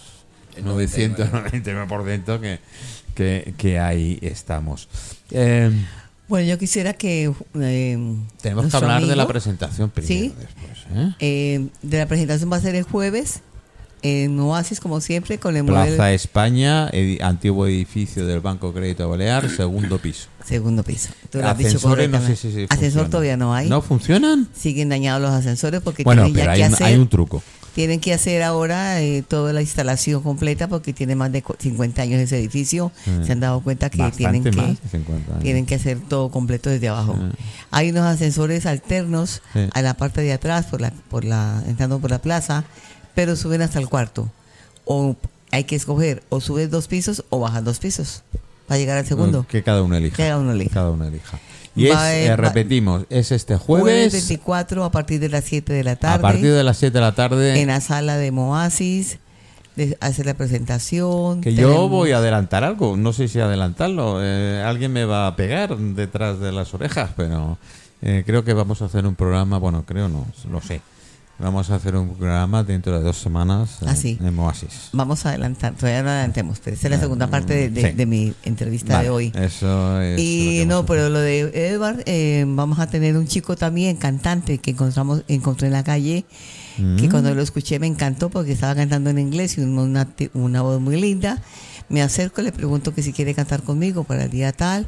El 0.55 0.65
999 0.65 1.85
por 1.87 2.03
dentro 2.03 2.41
que, 2.41 2.59
que, 3.13 3.53
que 3.57 3.79
ahí 3.79 4.17
estamos. 4.23 4.89
Eh, 5.29 5.69
Bueno, 6.27 6.47
yo 6.47 6.57
quisiera 6.57 6.93
que... 6.93 7.31
eh, 7.59 8.15
tenemos 8.41 8.65
que 8.71 8.77
hablar 8.77 9.01
de 9.01 9.07
la 9.07 9.13
amigo, 9.23 9.27
presentación 9.27 9.89
primero 9.91 10.13
Sí. 10.13 10.33
después. 10.39 10.85
¿eh? 10.95 11.11
eh, 11.19 11.67
de 11.81 11.97
la 11.97 12.07
presentación 12.07 12.51
va 12.51 12.57
a 12.57 12.61
ser 12.61 12.75
el 12.75 12.83
jueves 12.83 13.41
en 14.01 14.39
Oasis, 14.39 14.79
como 14.79 15.01
siempre, 15.01 15.39
con 15.39 15.57
el 15.57 15.65
Plaza 15.65 16.11
España, 16.13 16.89
edi- 16.91 17.19
antiguo 17.21 17.65
edificio 17.65 18.25
del 18.27 18.39
Banco 18.39 18.71
Crédito 18.71 19.09
Balear, 19.09 19.49
segundo 19.49 19.97
piso. 19.97 20.27
segundo 20.45 20.83
piso. 20.83 21.09
Tú 21.31 21.39
lo 21.39 21.47
has 21.49 21.57
dicho 21.57 21.69
Ascensores 21.69 22.09
no 22.11 22.21
sé 22.21 22.35
si, 22.35 22.51
si 22.51 22.65
Ascensor 22.69 23.09
todavía 23.09 23.35
no 23.35 23.53
hay. 23.55 23.67
¿No 23.67 23.81
funcionan? 23.81 24.47
Siguen 24.53 24.89
dañados 24.89 25.21
los 25.23 25.31
ascensores 25.31 25.81
porque 25.81 26.03
Bueno, 26.03 26.23
tienen 26.25 26.35
pero 26.45 26.45
ya 26.45 26.51
hay 26.53 26.59
que 26.61 26.67
un, 26.67 26.73
hacer... 26.75 26.87
hay 26.87 26.95
un 26.97 27.07
truco. 27.09 27.41
Tienen 27.75 27.99
que 27.99 28.13
hacer 28.13 28.41
ahora 28.41 29.01
eh, 29.01 29.21
toda 29.21 29.51
la 29.51 29.61
instalación 29.61 30.23
completa 30.23 30.69
porque 30.69 30.93
tiene 30.93 31.13
más 31.15 31.29
de 31.33 31.43
cu- 31.43 31.55
50 31.59 32.01
años 32.03 32.21
ese 32.21 32.39
edificio. 32.39 32.91
Se 33.25 33.33
han 33.33 33.41
dado 33.41 33.59
cuenta 33.59 33.89
que 33.89 33.97
Bastante 33.97 34.17
tienen 34.17 34.43
que 34.43 34.51
más 34.53 34.81
de 34.81 34.89
50 34.89 35.31
años. 35.33 35.43
tienen 35.43 35.65
que 35.65 35.75
hacer 35.75 35.99
todo 35.99 36.31
completo 36.31 36.69
desde 36.69 36.87
abajo. 36.87 37.17
Hay 37.71 37.89
unos 37.91 38.03
ascensores 38.05 38.65
alternos 38.65 39.41
Sí. 39.53 39.67
a 39.73 39.81
la 39.81 39.93
parte 39.95 40.21
de 40.21 40.31
atrás 40.31 40.67
por 40.67 40.79
la 40.79 40.91
por 41.09 41.25
la 41.25 41.61
entrando 41.67 41.99
por 41.99 42.11
la 42.11 42.19
plaza, 42.19 42.63
pero 43.13 43.35
suben 43.35 43.61
hasta 43.61 43.77
el 43.79 43.89
cuarto. 43.89 44.31
O 44.85 45.17
hay 45.51 45.65
que 45.65 45.75
escoger 45.75 46.23
o 46.29 46.39
subes 46.39 46.71
dos 46.71 46.87
pisos 46.87 47.25
o 47.29 47.39
bajas 47.41 47.63
dos 47.65 47.79
pisos 47.79 48.23
para 48.67 48.77
llegar 48.79 48.97
al 48.97 49.05
segundo. 49.05 49.45
Que 49.49 49.63
cada 49.63 49.83
uno 49.83 49.97
elija. 49.97 50.15
Cada 50.15 50.37
uno 50.39 50.53
elija. 50.53 50.73
Cada 50.73 50.91
uno 50.91 51.05
elija. 51.05 51.39
Y 51.75 51.87
es, 51.87 51.97
eh, 51.97 52.25
eh, 52.27 52.35
repetimos, 52.35 53.03
es 53.09 53.31
este 53.31 53.57
Jueves 53.57 53.83
jueves, 53.83 54.13
24 54.13 54.83
a 54.83 54.91
partir 54.91 55.19
de 55.19 55.29
las 55.29 55.43
7 55.43 55.73
de 55.73 55.83
la 55.83 55.95
tarde. 55.97 56.15
a 56.15 56.21
partir 56.21 56.53
de 56.53 56.63
las 56.63 56.77
7 56.77 56.93
de 56.93 57.01
la 57.01 57.13
tarde. 57.13 57.61
en 57.61 57.67
la 57.67 57.81
sala 57.81 58.17
de 58.17 58.31
Moasis, 58.31 59.19
de 59.75 59.97
hacer 59.99 60.25
la 60.25 60.35
presentación. 60.35 61.41
Que 61.41 61.53
yo 61.53 61.89
voy 61.89 62.11
a 62.11 62.17
adelantar 62.17 62.63
algo, 62.63 62.95
no 62.97 63.13
sé 63.13 63.27
si 63.27 63.39
adelantarlo. 63.39 64.19
eh, 64.23 64.63
alguien 64.65 64.93
me 64.93 65.05
va 65.05 65.27
a 65.27 65.35
pegar 65.35 65.77
detrás 65.77 66.39
de 66.39 66.51
las 66.51 66.73
orejas, 66.73 67.11
pero 67.17 67.57
eh, 68.01 68.23
creo 68.25 68.43
que 68.43 68.53
vamos 68.53 68.81
a 68.81 68.85
hacer 68.85 69.05
un 69.05 69.15
programa, 69.15 69.57
bueno, 69.57 69.83
creo 69.85 70.07
no, 70.07 70.25
lo 70.49 70.61
sé. 70.61 70.81
Vamos 71.37 71.69
a 71.69 71.75
hacer 71.75 71.97
un 71.97 72.15
programa 72.15 72.63
dentro 72.63 72.97
de 72.97 73.03
dos 73.03 73.17
semanas 73.17 73.79
eh, 73.81 73.85
Ah, 73.89 74.25
en 74.25 74.33
Moasis. 74.35 74.89
Vamos 74.93 75.25
a 75.25 75.29
adelantar, 75.29 75.73
todavía 75.75 76.01
no 76.01 76.09
adelantemos, 76.09 76.61
pero 76.63 76.77
esa 76.77 76.87
es 76.87 76.91
la 76.91 76.99
segunda 76.99 77.27
parte 77.27 77.53
de, 77.53 77.69
de- 77.69 77.89
Sí. 77.91 77.91
de 77.91 78.05
mi 78.05 78.33
entrevista 78.43 78.93
Vale, 78.93 79.03
de 79.03 79.09
hoy. 79.09 79.31
Eso 79.35 80.01
es. 80.01 80.17
Y 80.17 80.63
no, 80.65 80.85
pero 80.85 81.09
lo 81.09 81.19
de 81.19 81.39
Edward, 81.71 82.03
eh, 82.05 82.45
vamos 82.47 82.79
a 82.79 82.87
tener 82.87 83.17
un 83.17 83.27
chico 83.27 83.57
también, 83.57 83.97
cantante, 83.97 84.59
que 84.59 84.71
encontramos 84.71 85.23
encontré 85.27 85.67
en 85.67 85.73
la 85.73 85.83
calle, 85.83 86.23
Mm. 86.77 86.97
que 86.97 87.09
cuando 87.09 87.33
lo 87.35 87.41
escuché 87.41 87.79
me 87.79 87.87
encantó 87.87 88.29
porque 88.29 88.51
estaba 88.53 88.73
cantando 88.75 89.09
en 89.09 89.17
inglés 89.19 89.57
y 89.57 89.61
una, 89.61 89.81
una, 89.81 90.07
una 90.33 90.61
voz 90.61 90.79
muy 90.81 90.99
linda. 90.99 91.41
Me 91.89 92.01
acerco, 92.01 92.41
le 92.41 92.51
pregunto 92.53 92.93
que 92.93 93.03
si 93.03 93.11
quiere 93.13 93.33
cantar 93.35 93.61
conmigo 93.61 94.03
para 94.05 94.23
el 94.23 94.29
día 94.31 94.51
tal, 94.53 94.85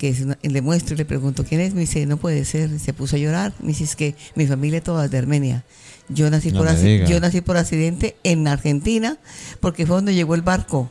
que 0.00 0.08
es 0.08 0.22
una- 0.22 0.38
le 0.42 0.62
muestro 0.62 0.94
y 0.94 0.98
le 0.98 1.04
pregunto 1.04 1.44
quién 1.44 1.60
es. 1.60 1.74
Me 1.74 1.80
dice, 1.82 2.06
no 2.06 2.16
puede 2.16 2.44
ser, 2.46 2.80
se 2.80 2.94
puso 2.94 3.16
a 3.16 3.18
llorar. 3.18 3.52
Me 3.60 3.68
dice, 3.68 3.84
es 3.84 3.94
que 3.96 4.14
mi 4.34 4.46
familia 4.46 4.82
toda 4.82 5.04
es 5.04 5.10
de 5.10 5.18
Armenia. 5.18 5.62
Yo 6.08 6.28
nací, 6.30 6.50
No 6.50 6.60
por 6.64 6.74
yo 7.06 7.20
nací 7.20 7.40
por 7.42 7.56
accidente 7.58 8.16
en 8.24 8.48
Argentina 8.48 9.18
porque 9.60 9.86
fue 9.86 9.96
donde 9.96 10.14
llegó 10.14 10.34
el 10.34 10.42
barco. 10.42 10.90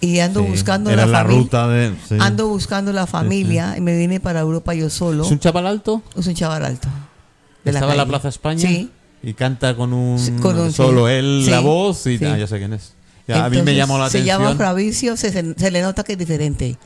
Y 0.00 0.20
ando 0.20 0.40
Sí, 0.42 0.46
buscando 0.48 0.88
era 0.90 1.04
la, 1.04 1.12
la 1.12 1.18
familia. 1.18 1.42
ruta 1.42 1.68
de- 1.68 1.92
sí. 2.08 2.16
Ando 2.20 2.48
buscando 2.48 2.92
la 2.92 3.06
familia 3.06 3.74
y 3.76 3.80
me 3.82 3.98
vine 3.98 4.18
para 4.20 4.40
Europa 4.40 4.72
yo 4.74 4.88
solo. 4.88 5.24
¿Es 5.24 5.30
un 5.30 5.40
chaval 5.40 5.66
alto? 5.66 6.02
Es 6.16 6.26
un 6.26 6.34
chaval 6.34 6.64
alto. 6.64 6.88
de 7.64 7.72
¿Estaba 7.72 7.92
en 7.92 7.98
la 7.98 8.04
calle. 8.04 8.08
Plaza 8.10 8.28
España? 8.28 8.66
Sí. 8.66 8.90
Y 9.22 9.34
canta 9.34 9.76
con 9.76 9.92
un. 9.92 10.18
Sí, 10.18 10.32
con 10.40 10.58
un- 10.58 10.72
solo 10.72 11.06
sí. 11.08 11.12
él 11.12 11.42
Sí, 11.44 11.50
la 11.50 11.60
voz 11.60 12.06
y. 12.06 12.16
sí. 12.16 12.24
ah, 12.24 12.38
ya 12.38 12.46
sé 12.46 12.56
quién 12.58 12.72
es. 12.72 12.94
Ya, 13.28 13.44
a 13.44 13.50
mí 13.50 13.56
me 13.56 13.58
Entonces, 13.58 13.76
llamó 13.76 13.98
la 13.98 14.08
se 14.08 14.18
atención. 14.18 14.42
llama 14.42 14.56
Fabricio, 14.56 15.16
se, 15.18 15.30
se- 15.30 15.54
se 15.54 15.70
le 15.70 15.82
nota 15.82 16.02
que 16.02 16.12
es 16.12 16.18
diferente. 16.18 16.78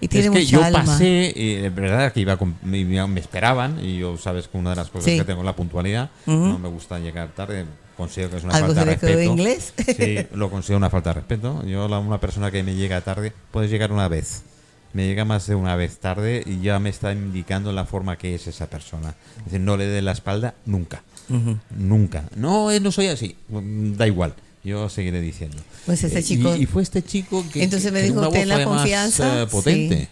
Y 0.00 0.08
tiene 0.08 0.26
es 0.26 0.32
que 0.32 0.38
mucha 0.40 0.50
yo 0.50 0.64
alma. 0.64 0.84
pasé, 0.84 1.32
y 1.34 1.52
es 1.64 1.74
verdad 1.74 2.12
que 2.12 2.20
iba 2.20 2.36
con- 2.36 2.56
me, 2.62 2.84
me 2.84 3.20
esperaban, 3.20 3.82
y 3.84 3.98
yo 3.98 4.16
sabes 4.18 4.48
que 4.48 4.58
una 4.58 4.70
de 4.70 4.76
las 4.76 4.88
cosas 4.90 5.04
Sí. 5.10 5.18
que 5.18 5.24
tengo 5.24 5.40
es 5.40 5.46
la 5.46 5.56
puntualidad. 5.56 6.10
No 6.26 6.58
me 6.58 6.68
gusta 6.68 6.98
llegar 6.98 7.28
tarde, 7.34 7.64
considero 7.96 8.30
que 8.30 8.36
es 8.38 8.44
una 8.44 8.54
¿Algo 8.54 8.68
falta 8.68 8.84
de 8.84 8.90
respeto. 8.92 9.18
de 9.18 9.24
inglés? 9.24 9.72
Sí, 9.96 10.18
lo 10.34 10.50
considero 10.50 10.76
una 10.78 10.90
falta 10.90 11.10
de 11.10 11.14
respeto. 11.14 11.64
Yo, 11.66 11.88
la- 11.88 11.98
una 11.98 12.20
persona 12.20 12.50
que 12.50 12.62
me 12.62 12.74
llega 12.74 13.00
tarde, 13.00 13.32
puedes 13.50 13.70
llegar 13.70 13.90
una 13.92 14.08
vez. 14.08 14.42
Me 14.92 15.06
llega 15.06 15.24
más 15.26 15.46
de 15.46 15.54
una 15.54 15.76
vez 15.76 15.98
tarde 15.98 16.42
y 16.46 16.60
ya 16.62 16.78
me 16.78 16.88
está 16.88 17.12
indicando 17.12 17.70
la 17.72 17.84
forma 17.84 18.16
que 18.16 18.34
es 18.34 18.46
esa 18.46 18.68
persona. 18.70 19.14
Es 19.38 19.44
decir, 19.46 19.60
no 19.60 19.76
le 19.76 19.86
dé 19.86 20.00
la 20.00 20.12
espalda 20.12 20.54
nunca. 20.64 21.02
Nunca. 21.76 22.24
No, 22.34 22.70
eh, 22.70 22.80
no 22.80 22.92
soy 22.92 23.08
así. 23.08 23.36
Mm, 23.48 23.94
Da 23.94 24.06
igual. 24.06 24.34
Yo 24.66 24.88
seguiré 24.88 25.20
diciendo. 25.20 25.56
Pues 25.86 26.02
ese 26.04 26.18
Eh, 26.18 26.22
chico- 26.22 26.54
Y, 26.56 26.62
y 26.64 26.66
fue 26.66 26.82
este 26.82 27.02
chico 27.02 27.44
que. 27.52 27.62
Entonces 27.62 27.92
me 27.92 28.02
dijo, 28.02 28.16
voz 28.20 28.46
la 28.46 28.64
confianza. 28.64 29.42
eh, 29.42 29.46
potente. 29.46 29.96
sí. 30.00 30.08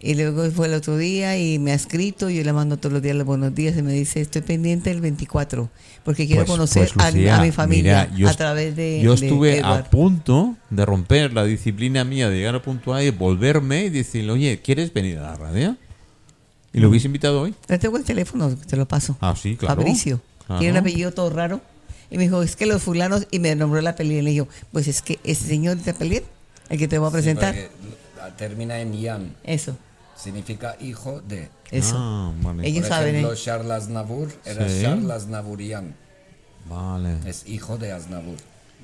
Y 0.00 0.14
luego 0.14 0.48
fue 0.52 0.68
el 0.68 0.74
otro 0.74 0.96
día 0.96 1.36
y 1.36 1.58
me 1.58 1.72
ha 1.72 1.74
escrito, 1.74 2.30
yo 2.30 2.44
le 2.44 2.52
mando 2.52 2.76
todos 2.76 2.92
los 2.92 3.02
días 3.02 3.16
los 3.16 3.26
buenos 3.26 3.52
días 3.52 3.76
y 3.76 3.82
me 3.82 3.92
dice, 3.92 4.20
estoy 4.20 4.42
pendiente 4.42 4.92
el 4.92 5.00
24, 5.00 5.68
porque 6.04 6.28
quiero 6.28 6.42
Pues- 6.44 6.50
conocer 6.52 6.88
pues, 6.94 7.04
a- 7.04 7.10
Lucía, 7.10 7.38
a, 7.38 7.42
mi 7.42 7.50
familia 7.50 8.06
mira, 8.08 8.16
yo 8.16 8.28
a 8.28 8.34
través 8.34 8.76
de 8.76 9.00
Yo 9.02 9.16
de 9.16 9.26
estuve 9.26 9.60
a 9.60 9.82
punto 9.90 10.54
de 10.70 10.86
romper 10.86 11.32
la 11.32 11.42
disciplina 11.44 12.04
mía 12.04 12.30
de 12.30 12.36
llegar 12.36 12.54
a 12.54 12.62
punto 12.62 12.94
A 12.94 13.02
y 13.02 13.10
volverme 13.10 13.86
y 13.86 13.90
decirle, 13.90 14.30
oye, 14.30 14.60
¿quieres 14.62 14.94
venir 14.94 15.18
a 15.18 15.22
la 15.22 15.34
radio? 15.34 15.76
¿Y 16.72 16.78
lo 16.78 16.90
hubiese 16.90 17.06
invitado 17.08 17.40
hoy? 17.40 17.54
Le 17.66 17.78
tengo 17.78 17.96
el 17.96 18.04
teléfono, 18.04 18.54
te 18.54 18.76
lo 18.76 18.86
paso. 18.86 19.16
Ah, 19.20 19.34
sí, 19.36 19.56
claro. 19.56 19.74
Fabricio. 19.74 20.20
Claro. 20.46 20.60
Tiene 20.60 20.74
un 20.74 20.78
apellido 20.78 21.10
todo 21.12 21.30
raro. 21.30 21.60
Y 22.10 22.16
me 22.16 22.24
dijo, 22.24 22.42
es 22.42 22.56
que 22.56 22.66
los 22.66 22.82
fulanos, 22.82 23.26
y 23.30 23.38
me 23.38 23.54
nombró 23.54 23.80
la 23.80 23.94
peli. 23.94 24.16
Y 24.18 24.22
le 24.22 24.30
dijo, 24.30 24.48
pues 24.72 24.88
es 24.88 25.02
que 25.02 25.18
ese 25.24 25.46
señor 25.46 25.76
de 25.76 25.92
peli, 25.94 26.22
el 26.70 26.78
que 26.78 26.88
te 26.88 26.98
voy 26.98 27.08
a 27.08 27.12
presentar. 27.12 27.54
Sí, 27.54 27.60
termina 28.36 28.80
en 28.80 28.92
Yan, 28.98 29.36
Eso, 29.44 29.76
significa 30.16 30.76
hijo 30.80 31.20
de. 31.20 31.48
eso. 31.70 31.94
Ah, 31.98 32.32
vale. 32.42 32.66
Ellos 32.66 32.82
Por 32.82 32.88
saben, 32.88 33.14
ejemplo, 33.16 33.34
¿eh? 33.34 33.40
Charles 33.42 33.70
Aznavour 33.72 34.28
era 34.44 34.68
Sí. 34.68 34.82
Charles 34.82 35.10
Aznavourian, 35.10 35.94
Vale, 36.68 37.16
es 37.26 37.46
hijo 37.46 37.78
de 37.78 37.92
Aznavour. 37.92 38.36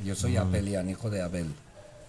Yo 0.05 0.15
soy 0.15 0.37
Apelian, 0.37 0.89
hijo 0.91 1.11
de 1.11 1.23
Abel. 1.23 1.47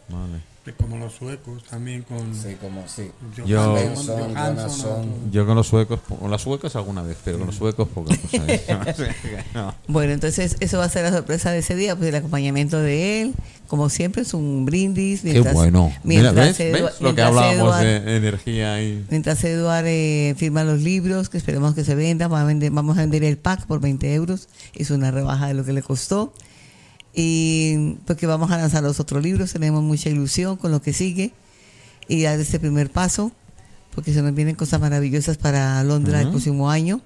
vale. 0.09 0.41
Como 0.73 0.97
los 0.97 1.13
suecos 1.13 1.63
también 1.63 2.01
con. 2.01 2.33
Sí, 2.35 2.55
como 2.59 2.87
sí. 2.87 3.11
Yo- 3.45 3.63
Johansson, 3.75 4.33
Johansson. 4.35 5.05
Yo 5.31 5.45
con 5.45 5.55
los 5.55 5.67
suecos, 5.67 5.99
con 6.19 6.31
las 6.31 6.41
suecas 6.41 6.75
alguna 6.75 7.03
vez, 7.03 7.17
pero 7.23 7.37
con 7.37 7.47
los 7.47 7.55
suecos 7.55 7.87
poca 7.89 8.15
cosa. 8.31 8.43
No. 9.53 9.75
Bueno, 9.87 10.13
entonces 10.13 10.57
eso 10.59 10.77
va 10.79 10.85
a 10.85 10.89
ser 10.89 11.03
la 11.03 11.11
sorpresa 11.11 11.51
de 11.51 11.59
ese 11.59 11.75
día, 11.75 11.95
pues 11.95 12.09
el 12.09 12.15
acompañamiento 12.15 12.79
de 12.79 13.21
él, 13.21 13.33
como 13.67 13.89
siempre, 13.89 14.23
es 14.23 14.33
un 14.33 14.65
brindis. 14.65 15.21
Qué 15.21 15.39
bueno. 15.41 15.93
Mira, 16.03 16.31
¿ves? 16.31 16.59
Edu- 16.59 16.71
¿Ves 16.73 16.81
lo 16.81 16.89
que 16.97 17.03
mientras 17.03 17.27
hablábamos 17.27 17.75
Eduard- 17.75 17.83
de 18.03 18.17
energía 18.17 18.81
y... 18.83 19.05
Mientras 19.09 19.43
Eduard 19.43 19.85
eh, 19.87 20.33
firma 20.37 20.63
los 20.63 20.81
libros, 20.81 21.29
que 21.29 21.37
esperemos 21.37 21.75
que 21.75 21.83
se 21.83 21.95
vendan, 21.95 22.29
vamos 22.31 22.43
a 22.43 22.47
vender, 22.47 22.71
vamos 22.71 22.97
a 22.97 23.01
vender 23.01 23.23
el 23.23 23.37
pack 23.37 23.65
por 23.67 23.79
20 23.81 24.13
euros, 24.13 24.49
es 24.73 24.89
una 24.89 25.11
rebaja 25.11 25.47
de 25.47 25.53
lo 25.53 25.63
que 25.63 25.73
le 25.73 25.81
costó. 25.83 26.33
Y 27.15 27.95
porque 28.05 28.27
vamos 28.27 28.51
a 28.51 28.57
lanzar 28.57 28.83
los 28.83 28.99
otros 28.99 29.23
libros, 29.23 29.53
tenemos 29.53 29.81
mucha 29.81 30.09
ilusión 30.09 30.57
con 30.57 30.71
lo 30.71 30.81
que 30.81 30.91
sigue 30.91 31.31
y 32.07 32.23
dar 32.23 32.39
este 32.39 32.59
primer 32.59 32.91
paso, 32.91 33.31
porque 33.93 34.13
se 34.13 34.21
nos 34.21 34.35
vienen 34.35 34.55
cosas 34.55 34.81
maravillosas 34.81 35.37
para 35.37 35.81
Londres 35.83 36.21
el 36.21 36.29
próximo 36.29 36.69
año. 36.69 37.01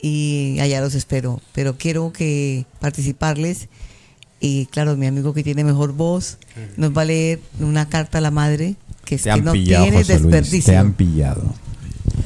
y 0.00 0.58
allá 0.60 0.80
los 0.80 0.94
espero. 0.94 1.40
Pero 1.54 1.76
quiero 1.78 2.12
que 2.12 2.66
participarles 2.80 3.68
y 4.40 4.66
claro, 4.66 4.96
mi 4.96 5.06
amigo 5.06 5.34
que 5.34 5.42
tiene 5.42 5.64
mejor 5.64 5.92
voz 5.92 6.38
nos 6.76 6.96
va 6.96 7.02
a 7.02 7.06
leer 7.06 7.40
una 7.60 7.88
carta 7.88 8.18
a 8.18 8.20
la 8.20 8.30
madre 8.30 8.76
que, 9.04 9.16
es 9.16 9.22
que 9.22 9.30
han 9.30 9.44
no 9.44 9.52
pillado, 9.52 9.84
tiene 9.84 9.98
José 9.98 10.18
Luis. 10.20 10.22
desperdicio. 10.22 10.72
Te 10.72 10.76
han 10.76 10.92
pillado. 10.92 11.54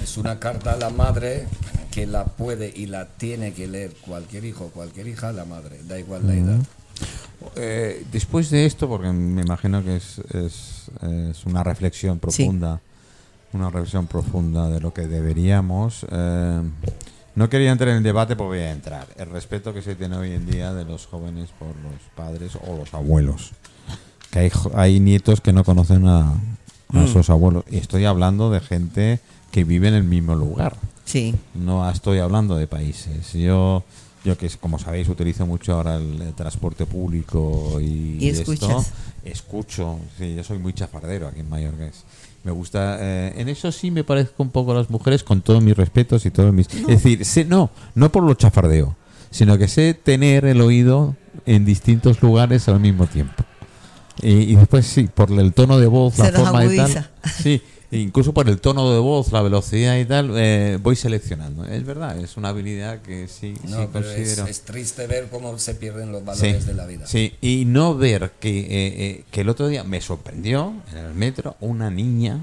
Es 0.03 0.17
una 0.19 0.39
carta 0.39 0.73
a 0.73 0.77
la 0.77 0.91
madre 0.91 1.47
que 1.93 2.07
la 2.07 2.25
puede 2.25 2.73
y 2.75 2.87
la 2.87 3.07
tiene 3.07 3.53
que 3.53 3.69
leer 3.69 3.93
cualquier 4.05 4.45
hijo, 4.45 4.69
cualquier 4.75 5.07
hija, 5.07 5.31
la 5.33 5.45
madre, 5.45 5.79
da 5.87 5.99
igual 5.99 6.27
la 6.27 6.35
edad. 6.35 6.59
Eh, 7.57 8.05
después 8.11 8.51
de 8.51 8.67
esto, 8.67 8.89
porque 8.89 9.09
me 9.13 9.43
imagino 9.43 9.83
que 9.85 9.97
es, 9.97 10.19
es, 10.35 10.91
es 11.03 11.45
una 11.47 11.63
reflexión 11.63 12.19
profunda, 12.19 12.81
una 13.53 13.69
reflexión 13.71 14.07
profunda 14.07 14.69
de 14.69 14.81
lo 14.81 14.93
que 14.95 15.07
deberíamos. 15.07 16.07
eh, 16.11 16.63
no 17.35 17.49
quería 17.49 17.73
entrar 17.73 17.89
en 17.91 17.97
el 17.97 18.03
debate, 18.03 18.37
pero 18.37 18.49
voy 18.49 18.59
a 18.59 18.71
entrar. 18.73 19.07
El 19.17 19.31
respeto 19.31 19.73
que 19.73 19.81
se 19.81 19.95
tiene 19.95 20.17
hoy 20.17 20.33
en 20.33 20.45
día 20.45 20.75
de 20.75 20.85
los 20.85 21.07
jóvenes 21.07 21.49
por 21.59 21.69
los 21.69 22.01
padres 22.15 22.53
o 22.67 22.77
los 22.77 22.93
abuelos. 22.93 23.53
Que 24.31 24.41
hay, 24.41 24.51
jo- 24.51 24.73
hay 24.75 25.01
nietos 25.01 25.41
que 25.41 25.53
no 25.55 25.65
conocen 25.65 26.07
a, 26.07 26.31
a 26.93 27.07
sus 27.07 27.31
abuelos. 27.31 27.65
Y 27.71 27.79
estoy 27.79 28.05
hablando 28.05 28.51
de 28.51 28.61
gente 28.61 29.21
que 29.51 29.65
vive 29.65 29.89
en 29.89 29.95
el 29.95 30.05
mismo 30.05 30.35
lugar. 30.35 30.77
Sí, 31.05 31.35
No 31.55 31.89
estoy 31.91 32.19
hablando 32.19 32.57
de 32.57 32.67
países. 32.67 33.33
Yo, 33.33 33.83
yo 34.25 34.39
que 34.39 34.49
como 34.61 34.79
sabéis 34.79 35.09
utilizo 35.09 35.47
mucho 35.47 35.75
ahora 35.75 35.97
el, 35.97 36.33
transporte 36.35 36.87
público 36.87 37.79
y, 37.81 38.19
Y 38.21 38.29
esto, 38.29 38.53
escucho. 39.25 39.99
Sí, 40.19 40.35
yo 40.35 40.45
soy 40.45 40.59
muy 40.59 40.73
chafardero 40.73 41.29
aquí 41.29 41.41
en 41.41 41.49
Mallorca. 41.49 41.91
Me 42.45 42.51
gusta. 42.51 42.99
eh, 43.01 43.35
en 43.37 43.49
eso 43.49 43.71
sí 43.71 43.91
me 43.91 44.05
parezco 44.05 44.43
un 44.43 44.51
poco 44.51 44.73
a 44.73 44.75
las 44.77 44.91
mujeres 44.91 45.23
con 45.23 45.43
todos 45.43 45.63
mis 45.63 45.77
respetos 45.77 46.27
y 46.27 46.31
todos 46.31 46.53
mis. 46.53 46.69
Es 46.73 46.87
decir, 46.87 47.25
sé, 47.25 47.45
no, 47.45 47.71
no 47.95 48.11
por 48.11 48.23
lo 48.25 48.35
chafardeo, 48.35 48.97
sino 49.31 49.59
que 49.59 49.69
sé 49.69 49.95
tener 49.95 50.45
el 50.45 50.61
oído 50.61 51.15
en 51.47 51.65
distintos 51.65 52.21
lugares 52.23 52.69
al 52.69 52.81
mismo 52.81 53.07
tiempo. 53.07 53.45
Y, 54.21 54.31
y 54.31 54.55
después 54.57 54.87
sí, 54.87 55.09
por 55.13 55.31
el 55.31 55.53
tono 55.53 55.79
de 55.79 55.87
voz, 55.87 56.19
la 56.19 56.27
Se 56.27 56.33
forma 56.33 56.65
y 56.65 56.77
tal. 56.77 56.81
agudiza. 56.81 57.11
Sí, 57.43 57.63
incluso 57.99 58.33
por 58.33 58.49
el 58.49 58.61
tono 58.61 58.91
de 58.93 58.99
voz, 58.99 59.31
la 59.33 59.43
velocidad 59.43 59.97
y 59.99 60.05
tal, 60.05 60.33
eh, 60.37 60.79
voy 60.83 60.97
seleccionando. 60.97 61.65
Es 61.67 61.85
verdad, 61.85 62.19
es 62.19 62.37
una 62.37 62.49
habilidad 62.49 63.03
que 63.03 63.29
sí, 63.29 63.55
No, 63.65 63.83
sí 63.83 63.89
pero 63.93 64.09
es, 64.11 64.17
considero. 64.17 64.47
es 64.47 64.61
triste 64.63 65.07
ver 65.07 65.29
cómo 65.31 65.59
se 65.59 65.75
pierden 65.75 66.11
los 66.13 66.21
Sí, 66.23 66.27
valores 66.27 66.67
de 66.67 66.75
la 66.75 66.87
vida. 66.87 67.07
sí, 67.07 67.35
y 67.41 67.65
no 67.67 67.95
ver 67.95 68.33
que, 68.41 68.61
eh, 68.61 68.67
eh, 68.71 69.25
que 69.31 69.43
el 69.43 69.49
otro 69.49 69.69
día 69.69 69.85
me 69.85 70.01
sorprendió 70.01 70.73
en 70.91 70.99
el 70.99 71.15
metro 71.15 71.57
una 71.61 71.91
niña, 71.91 72.39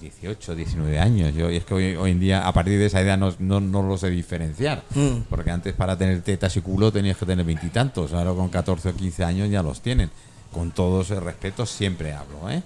18, 0.00 0.54
19 0.54 0.98
años. 0.98 1.34
Yo, 1.34 1.50
y 1.50 1.56
es 1.56 1.64
que 1.66 1.74
hoy, 1.74 1.94
hoy 1.96 2.12
en 2.12 2.20
día, 2.20 2.46
a 2.46 2.52
partir 2.54 2.78
de 2.78 2.86
esa 2.86 3.00
edad, 3.02 3.18
no, 3.18 3.34
no, 3.38 3.60
no 3.60 3.82
lo 3.82 3.98
sé 3.98 4.08
diferenciar. 4.08 4.82
Mm. 4.94 5.22
Porque 5.28 5.50
antes, 5.50 5.74
para 5.74 5.98
tener 5.98 6.22
tetas 6.22 6.56
y 6.56 6.62
culo, 6.62 6.90
tenías 6.90 7.18
que 7.18 7.26
tener 7.26 7.44
veintitantos. 7.44 8.12
Ahora, 8.14 8.32
con 8.32 8.48
14 8.48 8.88
o 8.88 8.94
15 8.94 9.24
años, 9.24 9.50
ya 9.50 9.62
los 9.62 9.82
tienen. 9.82 10.10
Con 10.52 10.70
todo 10.70 11.02
ese 11.02 11.20
respeto, 11.20 11.66
siempre 11.66 12.14
hablo. 12.14 12.48
¿eh? 12.50 12.62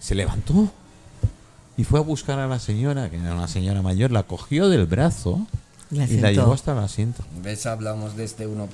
Se 0.00 0.14
levantó 0.14 0.72
y 1.78 1.84
fue 1.84 1.98
a 2.00 2.02
buscar 2.02 2.38
a 2.38 2.46
la 2.46 2.58
señora, 2.58 3.08
que 3.08 3.16
era 3.16 3.32
una 3.34 3.48
señora 3.48 3.80
mayor, 3.80 4.10
la 4.10 4.24
cogió 4.24 4.68
del 4.68 4.84
brazo 4.84 5.46
La 5.90 6.04
y 6.04 6.18
la 6.18 6.32
llevó 6.32 6.52
hasta 6.52 6.72
el 6.72 6.78
asiento. 6.80 7.24
¿Ves? 7.42 7.64
Hablamos 7.64 8.16
de 8.16 8.24
este 8.24 8.46
1%. 8.46 8.68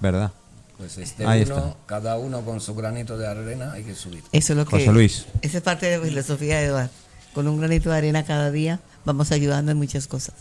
¿Verdad? 0.00 0.32
Pues 0.78 0.96
este 0.98 1.26
Ahí 1.26 1.42
uno, 1.42 1.56
está. 1.56 1.76
cada 1.86 2.18
uno 2.18 2.42
con 2.42 2.60
su 2.60 2.74
granito 2.74 3.16
de 3.18 3.26
arena 3.26 3.72
hay 3.72 3.82
que 3.84 3.94
subir. 3.94 4.22
eso 4.32 4.52
es 4.52 4.56
lo 4.56 4.64
que... 4.66 4.76
José 4.78 4.92
Luis. 4.92 5.26
Esa 5.42 5.58
es 5.58 5.62
parte 5.62 5.86
de 5.86 5.98
la 5.98 6.04
filosofía 6.04 6.58
de 6.58 6.66
Eduardo. 6.66 6.90
Con 7.34 7.48
un 7.48 7.58
granito 7.58 7.90
de 7.90 7.96
arena 7.96 8.24
cada 8.24 8.50
día 8.50 8.80
vamos 9.04 9.32
ayudando 9.32 9.72
en 9.72 9.78
muchas 9.78 10.06
cosas, 10.06 10.34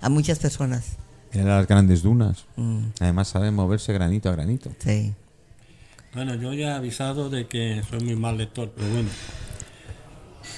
a 0.00 0.08
muchas 0.08 0.38
personas. 0.38 0.84
En 1.32 1.46
las 1.48 1.66
grandes 1.66 2.02
dunas. 2.02 2.44
Mm, 2.56 2.86
Además 3.00 3.28
sabe 3.28 3.50
moverse 3.50 3.92
granito 3.92 4.28
a 4.28 4.32
granito. 4.32 4.70
sí. 4.80 5.14
Bueno, 6.14 6.34
yo 6.36 6.54
ya 6.54 6.68
he 6.68 6.72
avisado 6.72 7.28
de 7.28 7.46
que 7.46 7.82
soy 7.90 8.00
muy 8.00 8.16
mal 8.16 8.38
lector, 8.38 8.72
pero 8.74 8.88
bueno. 8.88 9.08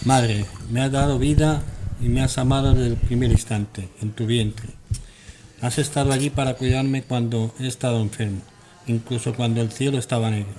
Madre, 0.04 0.46
me 0.70 0.80
has 0.80 0.92
dado 0.92 1.18
vida 1.18 1.60
y 2.00 2.08
me 2.08 2.22
has 2.22 2.38
amado 2.38 2.72
desde 2.72 2.86
el 2.86 2.96
primer 2.96 3.32
instante, 3.32 3.88
en 4.00 4.12
tu 4.12 4.26
vientre. 4.26 4.68
Has 5.60 5.78
estado 5.78 6.12
allí 6.12 6.30
para 6.30 6.54
cuidarme 6.54 7.02
cuando 7.02 7.52
he 7.58 7.66
estado 7.66 8.00
enfermo, 8.00 8.40
incluso 8.86 9.34
cuando 9.34 9.60
el 9.60 9.72
cielo 9.72 9.98
estaba 9.98 10.30
negro. 10.30 10.54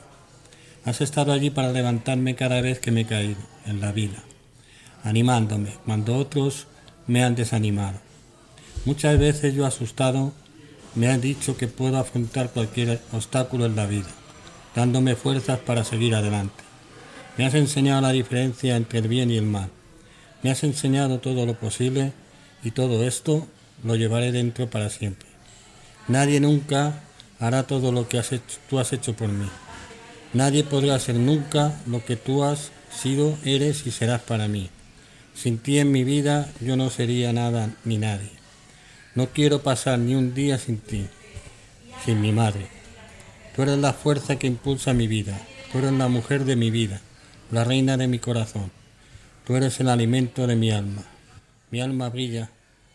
Has 0.83 0.99
estado 0.99 1.31
allí 1.31 1.51
para 1.51 1.71
levantarme 1.71 2.35
cada 2.35 2.59
vez 2.59 2.79
que 2.79 2.91
me 2.91 3.01
he 3.01 3.05
caído 3.05 3.39
en 3.65 3.79
la 3.79 3.93
vida, 3.93 4.21
animándome 5.05 5.73
cuando 5.85 6.17
otros 6.17 6.67
me 7.07 7.23
han 7.23 7.35
desanimado. 7.35 7.97
Muchas 8.83 9.17
veces 9.17 9.55
yo 9.55 9.65
asustado 9.65 10.33
me 10.95 11.07
han 11.07 11.21
dicho 11.21 11.55
que 11.55 11.67
puedo 11.67 11.97
afrontar 11.97 12.49
cualquier 12.49 12.99
obstáculo 13.13 13.67
en 13.67 13.77
la 13.77 13.85
vida, 13.85 14.09
dándome 14.75 15.15
fuerzas 15.15 15.59
para 15.59 15.85
seguir 15.85 16.13
adelante. 16.13 16.68
Me 17.39 17.45
has 17.45 17.53
enseñado 17.53 18.01
la 18.01 18.11
diferencia 18.11 18.75
entre 18.75 18.99
el 18.99 19.07
bien 19.07 19.31
y 19.31 19.37
el 19.37 19.45
mal. 19.45 19.69
Me 20.43 20.51
has 20.51 20.65
enseñado 20.65 21.19
todo 21.19 21.45
lo 21.45 21.57
posible 21.57 22.11
y 22.65 22.71
todo 22.71 23.07
esto 23.07 23.47
lo 23.81 23.95
llevaré 23.95 24.33
dentro 24.33 24.69
para 24.69 24.89
siempre. 24.89 25.29
Nadie 26.09 26.41
nunca 26.41 27.01
hará 27.39 27.63
todo 27.63 27.93
lo 27.93 28.09
que 28.09 28.21
tú 28.69 28.77
has 28.77 28.91
hecho 28.91 29.15
por 29.15 29.29
mí. 29.29 29.47
Nadie 30.33 30.65
podrá 30.65 30.95
hacer 30.95 31.15
nunca 31.15 31.79
lo 31.87 32.03
que 32.03 32.17
tú 32.17 32.43
has 32.43 32.71
sido, 32.91 33.37
eres 33.45 33.87
y 33.87 33.91
serás 33.91 34.19
para 34.19 34.49
mí. 34.49 34.69
Sin 35.33 35.59
ti 35.59 35.79
en 35.79 35.93
mi 35.93 36.03
vida 36.03 36.51
yo 36.59 36.75
no 36.75 36.89
sería 36.89 37.31
nada 37.31 37.73
ni 37.85 37.97
nadie. 37.97 38.31
No 39.15 39.27
quiero 39.27 39.63
pasar 39.63 39.97
ni 39.97 40.13
un 40.13 40.33
día 40.33 40.57
sin 40.57 40.77
ti, 40.77 41.05
sin 42.03 42.19
mi 42.19 42.33
madre. 42.33 42.67
Tú 43.55 43.61
eres 43.61 43.77
la 43.77 43.93
fuerza 43.93 44.35
que 44.35 44.47
impulsa 44.47 44.93
mi 44.93 45.07
vida. 45.07 45.39
Tú 45.71 45.77
eres 45.77 45.93
la 45.93 46.09
mujer 46.09 46.43
de 46.43 46.57
mi 46.57 46.69
vida, 46.69 46.99
la 47.51 47.63
reina 47.63 47.97
de 47.97 48.07
mi 48.07 48.19
corazón. 48.19 48.71
Tú 49.45 49.55
eres 49.55 49.79
el 49.79 49.89
alimento 49.89 50.45
de 50.47 50.55
mi 50.55 50.71
alma. 50.71 51.03
Mi 51.71 51.81
alma 51.81 52.09
brilla 52.09 52.49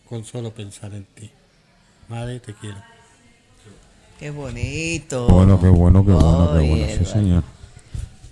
con 0.08 0.24
solo 0.24 0.52
pensar 0.52 0.92
en 0.94 1.04
ti. 1.14 1.30
Madre, 2.08 2.40
te 2.40 2.54
quiero. 2.54 2.76
Qué 4.18 4.30
bonito. 4.30 5.26
Bueno, 5.28 5.60
qué 5.60 5.68
bueno, 5.68 6.04
qué 6.04 6.12
bueno, 6.12 6.50
qué 6.52 6.68
bueno. 6.68 6.86
Sí, 6.98 7.04
señor. 7.04 7.42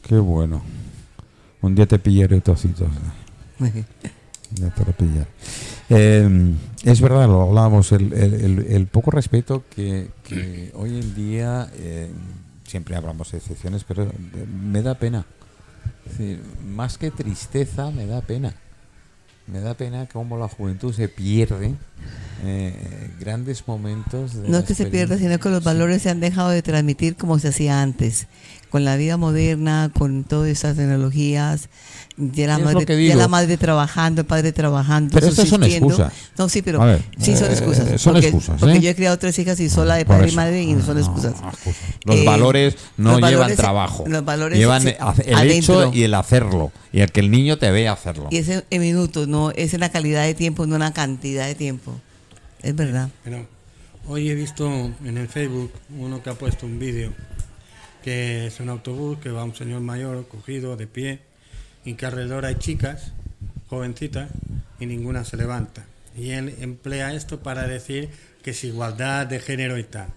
Qué 0.07 0.17
bueno. 0.17 0.63
Un 1.61 1.75
día 1.75 1.87
te 1.87 1.99
pillaré 1.99 2.41
tocitos. 2.41 2.89
Ya 3.59 4.71
te 4.71 4.85
lo 4.85 4.93
pillaré. 4.93 5.27
Eh, 5.89 6.55
es 6.85 7.01
verdad, 7.01 7.27
lo 7.27 7.43
hablábamos, 7.43 7.93
el, 7.93 8.13
el- 8.13 8.35
el- 8.35 8.67
el 8.71 8.87
poco 8.87 9.11
respeto 9.11 9.65
que, 9.75 10.09
que 10.25 10.71
hoy 10.75 10.91
en 11.01 11.15
día, 11.15 11.71
eh, 11.75 12.11
siempre 12.67 12.97
hablamos 12.97 13.31
de 13.33 13.39
excepciones, 13.39 13.85
pero 13.85 14.11
me 14.71 14.83
da 14.83 14.95
pena. 14.95 15.25
Más 16.65 16.99
que 16.99 17.11
tristeza, 17.11 17.91
me 17.91 18.07
da 18.07 18.21
pena. 18.21 18.55
Me 19.47 19.61
da 19.61 19.75
pena 19.75 20.07
cómo 20.07 20.39
la 20.39 20.49
juventud 20.49 20.95
se 20.95 21.09
pierde 21.09 21.75
eh, 22.45 23.11
grandes 23.19 23.67
momentos. 23.67 24.35
de 24.35 24.49
No 24.49 24.59
es 24.59 24.65
que 24.65 24.75
se 24.75 24.87
pierda, 24.87 25.19
sino 25.19 25.39
que 25.39 25.49
los 25.49 25.65
valores 25.65 26.03
se 26.03 26.11
han 26.11 26.21
dejado 26.21 26.51
de 26.51 26.63
transmitir 26.63 27.17
como 27.17 27.39
se 27.39 27.49
hacía 27.49 27.83
antes. 27.83 28.29
Con 28.71 28.85
la 28.85 28.97
vida 28.97 29.17
moderna, 29.17 29.91
con 29.97 30.25
todas 30.25 30.49
esas 30.49 30.77
tecnologías, 30.77 31.69
ya 32.17 32.47
la, 32.47 32.59
madre, 32.59 32.97
digo. 32.97 33.15
la 33.17 33.27
madre 33.29 33.57
trabajando, 33.57 34.21
el 34.21 34.27
padre 34.27 34.53
trabajando. 34.53 35.15
Pero 35.15 35.29
estas 35.29 35.49
son 35.49 35.65
excusas. 35.65 36.13
No, 36.37 36.49
sí, 36.49 36.61
pero 36.63 36.81
ver, 36.81 37.03
sí 37.19 37.35
son 37.37 37.51
eh, 37.51 37.53
excusas. 37.55 38.01
son 38.01 38.13
porque, 38.13 38.27
excusas, 38.29 38.61
Porque 38.61 38.77
¿eh? 38.77 38.81
yo 38.81 38.91
he 38.91 38.95
criado 38.95 39.19
tres 39.19 39.39
hijas 39.39 39.59
y 39.61 39.71
sola 39.71 39.95
de 39.97 40.05
Por 40.05 40.17
padre 40.17 40.31
y 40.31 40.35
madre 40.37 40.63
y 40.63 40.73
no 40.75 40.85
son 40.85 40.95
No, 40.97 41.01
excusas. 41.01 41.33
excusas. 41.33 41.77
Los 42.05 42.17
Eh, 42.17 42.25
valores 42.25 42.77
no 42.99 43.13
los 43.13 43.31
llevan 43.31 43.33
valores- 43.49 43.57
trabajo. 43.57 44.05
los 44.07 44.25
valores 44.25 44.59
llevan 44.59 44.87
el 44.89 44.97
adentro. 45.35 45.83
hecho 45.85 45.93
y 45.95 46.03
el 46.03 46.15
hacerlo. 46.15 46.71
Y 46.93 47.01
el 47.01 47.11
que 47.11 47.21
el 47.21 47.31
niño 47.31 47.57
te 47.59 47.71
vea 47.71 47.93
hacerlo. 47.93 48.29
Y 48.31 48.37
ese 48.37 48.65
en 48.71 48.83
minutos, 48.83 49.27
no, 49.27 49.51
es 49.53 49.73
en 49.73 49.81
la 49.81 49.91
calidad 49.91 50.25
de 50.25 50.35
tiempo, 50.35 50.67
no 50.67 50.75
en 50.75 50.81
la 50.81 50.93
cantidad 50.93 51.47
de 51.47 51.55
tiempo. 51.55 51.95
Es 52.63 52.77
verdad. 52.77 53.09
Pero 53.25 53.47
hoy 54.07 54.29
he 54.29 54.35
visto 54.35 54.67
en 55.05 55.17
el 55.17 55.29
Facebook 55.29 55.73
uno 55.99 56.23
que 56.23 56.29
ha 56.31 56.35
puesto 56.35 56.67
un 56.67 56.79
vídeo 56.79 57.13
que 58.05 58.49
es 58.49 58.61
un 58.61 58.69
autobús 58.69 59.19
que 59.19 59.31
va 59.31 59.45
un 59.45 59.55
señor 59.55 59.81
mayor 59.81 60.27
cogido 60.29 60.77
de 60.77 60.87
pie 60.87 61.21
y 61.85 61.95
que 61.95 62.07
alrededor 62.07 62.45
hay 62.45 62.57
chicas 62.57 63.13
jovencitas 63.69 64.29
y 64.81 64.87
ninguna 64.87 65.25
se 65.25 65.37
levanta. 65.37 65.85
Y 66.17 66.31
él 66.31 66.55
emplea 66.61 67.15
esto 67.15 67.41
para 67.41 67.67
decir 67.67 68.11
que 68.43 68.51
es 68.51 68.65
igualdad 68.65 69.27
de 69.27 69.41
género 69.41 69.79
y 69.79 69.85
tal. 69.85 70.09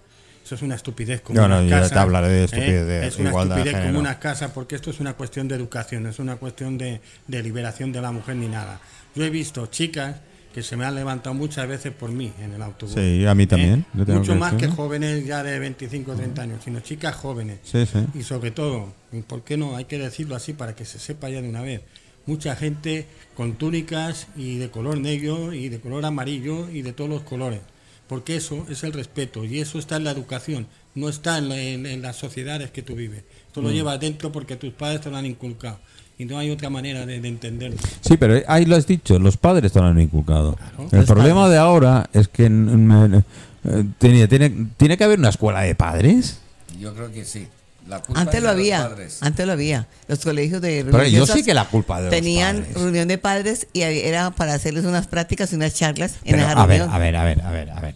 Eso 0.44 0.54
es 0.54 0.62
una 0.62 0.76
estupidez 0.76 1.22
como 1.22 1.40
No, 1.40 1.48
no, 1.48 1.58
una 1.58 1.64
yo 1.66 1.76
casa. 1.82 1.94
te 1.94 1.98
hablaré 2.00 2.28
de 2.28 2.40
¿eh? 2.40 2.44
estupidez 2.44 2.86
de 2.86 3.06
Es 3.06 3.18
una 3.18 3.30
igualdad 3.30 3.56
de 3.56 3.62
estupidez 3.62 3.86
como 3.86 3.98
una 3.98 4.18
casa 4.18 4.52
porque 4.52 4.76
esto 4.76 4.90
es 4.90 5.00
una 5.00 5.14
cuestión 5.14 5.48
de 5.48 5.56
educación, 5.56 6.04
no 6.04 6.10
es 6.10 6.18
una 6.18 6.36
cuestión 6.36 6.78
de, 6.78 7.00
de 7.26 7.42
liberación 7.42 7.92
de 7.92 8.00
la 8.00 8.12
mujer 8.12 8.36
ni 8.36 8.46
nada. 8.48 8.80
Yo 9.14 9.24
he 9.24 9.30
visto 9.30 9.66
chicas 9.66 10.16
que 10.56 10.62
se 10.62 10.74
me 10.74 10.86
han 10.86 10.94
levantado 10.94 11.34
muchas 11.34 11.68
veces 11.68 11.92
por 11.92 12.10
mí 12.10 12.32
en 12.40 12.54
el 12.54 12.62
autobús. 12.62 12.94
Sí, 12.94 13.26
a 13.26 13.34
mí 13.34 13.46
también, 13.46 13.84
yo 13.92 14.06
tengo 14.06 14.20
Mucho 14.20 14.32
que 14.32 14.38
más 14.38 14.54
que 14.54 14.68
jóvenes 14.68 15.26
ya 15.26 15.42
de 15.42 15.58
25 15.58 16.12
o 16.12 16.14
30 16.14 16.40
años, 16.42 16.60
sino 16.64 16.80
chicas 16.80 17.14
jóvenes. 17.14 17.58
Sí, 17.62 17.84
sí. 17.84 17.98
Y 18.14 18.22
sobre 18.22 18.52
todo, 18.52 18.94
¿y 19.12 19.20
¿por 19.20 19.44
qué 19.44 19.58
no? 19.58 19.76
Hay 19.76 19.84
que 19.84 19.98
decirlo 19.98 20.34
así 20.34 20.54
para 20.54 20.74
que 20.74 20.86
se 20.86 20.98
sepa 20.98 21.28
ya 21.28 21.42
de 21.42 21.48
una 21.50 21.60
vez. 21.60 21.82
mucha 22.24 22.56
gente 22.56 23.06
con 23.36 23.52
túnicas 23.56 24.28
y 24.34 24.56
de 24.56 24.70
color 24.70 24.98
negro 24.98 25.52
y 25.52 25.68
de 25.68 25.78
color 25.78 26.06
amarillo 26.06 26.70
y 26.70 26.80
de 26.80 26.94
todos 26.94 27.10
los 27.10 27.20
colores. 27.22 27.60
Porque 28.08 28.34
eso 28.36 28.64
es 28.70 28.82
el 28.82 28.94
respeto 28.94 29.44
y 29.44 29.60
eso 29.60 29.78
está 29.78 29.96
en 29.96 30.04
la 30.04 30.10
educación, 30.12 30.66
no 30.94 31.08
está 31.10 31.36
en, 31.38 31.48
la- 31.50 31.60
en- 31.60 31.84
en 31.84 32.00
las 32.00 32.16
sociedades 32.16 32.70
que 32.70 32.80
tú 32.82 32.94
vives. 32.96 33.24
Mm. 33.54 33.60
lo 33.60 33.70
llevas 33.70 34.00
dentro 34.00 34.32
porque 34.32 34.56
tus 34.56 34.72
padres 34.72 35.02
te 35.02 35.10
lo 35.10 35.16
han 35.18 35.26
inculcado 35.26 35.78
y 36.18 36.24
no 36.24 36.38
hay 36.38 36.50
otra 36.50 36.70
manera 36.70 37.04
de, 37.06 37.20
de 37.20 37.28
entenderlo. 37.28 37.76
Sí, 38.00 38.16
pero 38.16 38.40
ahí 38.48 38.64
lo 38.64 38.76
has 38.76 38.86
dicho, 38.86 39.18
los 39.18 39.36
padres 39.36 39.72
te 39.72 39.80
lo 39.80 39.86
han 39.86 40.00
inculcado. 40.00 40.54
Claro. 40.54 40.88
El 40.92 41.04
problema 41.04 41.42
padres. 41.42 41.52
de 41.52 41.58
ahora 41.58 42.10
es 42.12 42.28
que 42.28 42.48
me- 42.48 43.18
eh, 43.64 43.84
tiene, 43.98 44.28
tiene, 44.28 44.66
tiene 44.76 44.96
que 44.96 45.04
haber 45.04 45.18
una 45.18 45.28
escuela 45.30 45.60
de 45.62 45.74
padres. 45.74 46.38
Yo 46.78 46.94
creo 46.94 47.10
que 47.12 47.24
sí. 47.24 47.48
La 47.88 48.00
culpa 48.02 48.20
Antes 48.20 48.36
es 48.36 48.42
lo 48.42 48.50
había, 48.50 48.88
padres. 48.88 49.18
antes 49.22 49.46
lo 49.46 49.52
había. 49.52 49.86
Los 50.08 50.18
colegios 50.18 50.60
de 50.60 50.84
Pero 50.90 51.04
yo 51.06 51.24
sé 51.24 51.44
que 51.44 51.54
la 51.54 51.66
culpa 51.66 51.98
de 51.98 52.04
los 52.06 52.10
tenían 52.10 52.66
reunión 52.74 53.06
de 53.06 53.16
padres 53.16 53.68
y 53.72 53.82
era 53.82 54.32
para 54.32 54.54
hacerles 54.54 54.84
unas 54.86 55.06
prácticas 55.06 55.52
y 55.52 55.56
unas 55.56 55.72
charlas 55.74 56.14
en 56.24 56.32
Pero, 56.36 56.38
esa 56.48 56.62
a 56.62 56.66
ver, 56.66 56.82
a 56.82 56.98
ver, 56.98 57.16
a 57.16 57.24
ver, 57.24 57.42
a 57.42 57.50
ver, 57.52 57.70
a 57.70 57.80
ver. 57.80 57.94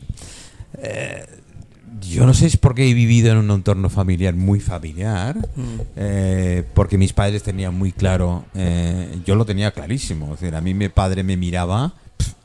Eh, 0.83 1.27
yo 2.01 2.27
no 2.27 2.35
sé 2.35 2.41
si 2.41 2.47
es 2.47 2.57
porque 2.57 2.89
he 2.89 2.95
vivido 2.95 3.31
en 3.33 3.39
un 3.39 3.51
entorno 3.51 3.89
familiar 3.91 4.35
muy 4.35 4.61
familiar, 4.61 5.37
Mm. 5.57 5.81
eh, 5.97 6.65
porque 6.75 6.99
mis 6.99 7.13
padres 7.13 7.43
tenían 7.43 7.75
muy 7.77 7.93
claro, 7.93 8.45
eh, 8.55 9.19
yo 9.25 9.35
lo 9.35 9.45
tenía 9.45 9.71
clarísimo. 9.73 10.35
Es 10.35 10.41
decir, 10.41 10.55
a 10.57 10.61
mí 10.61 10.75
mi 10.75 10.89
padre 10.89 11.23
me 11.23 11.37
miraba 11.37 11.95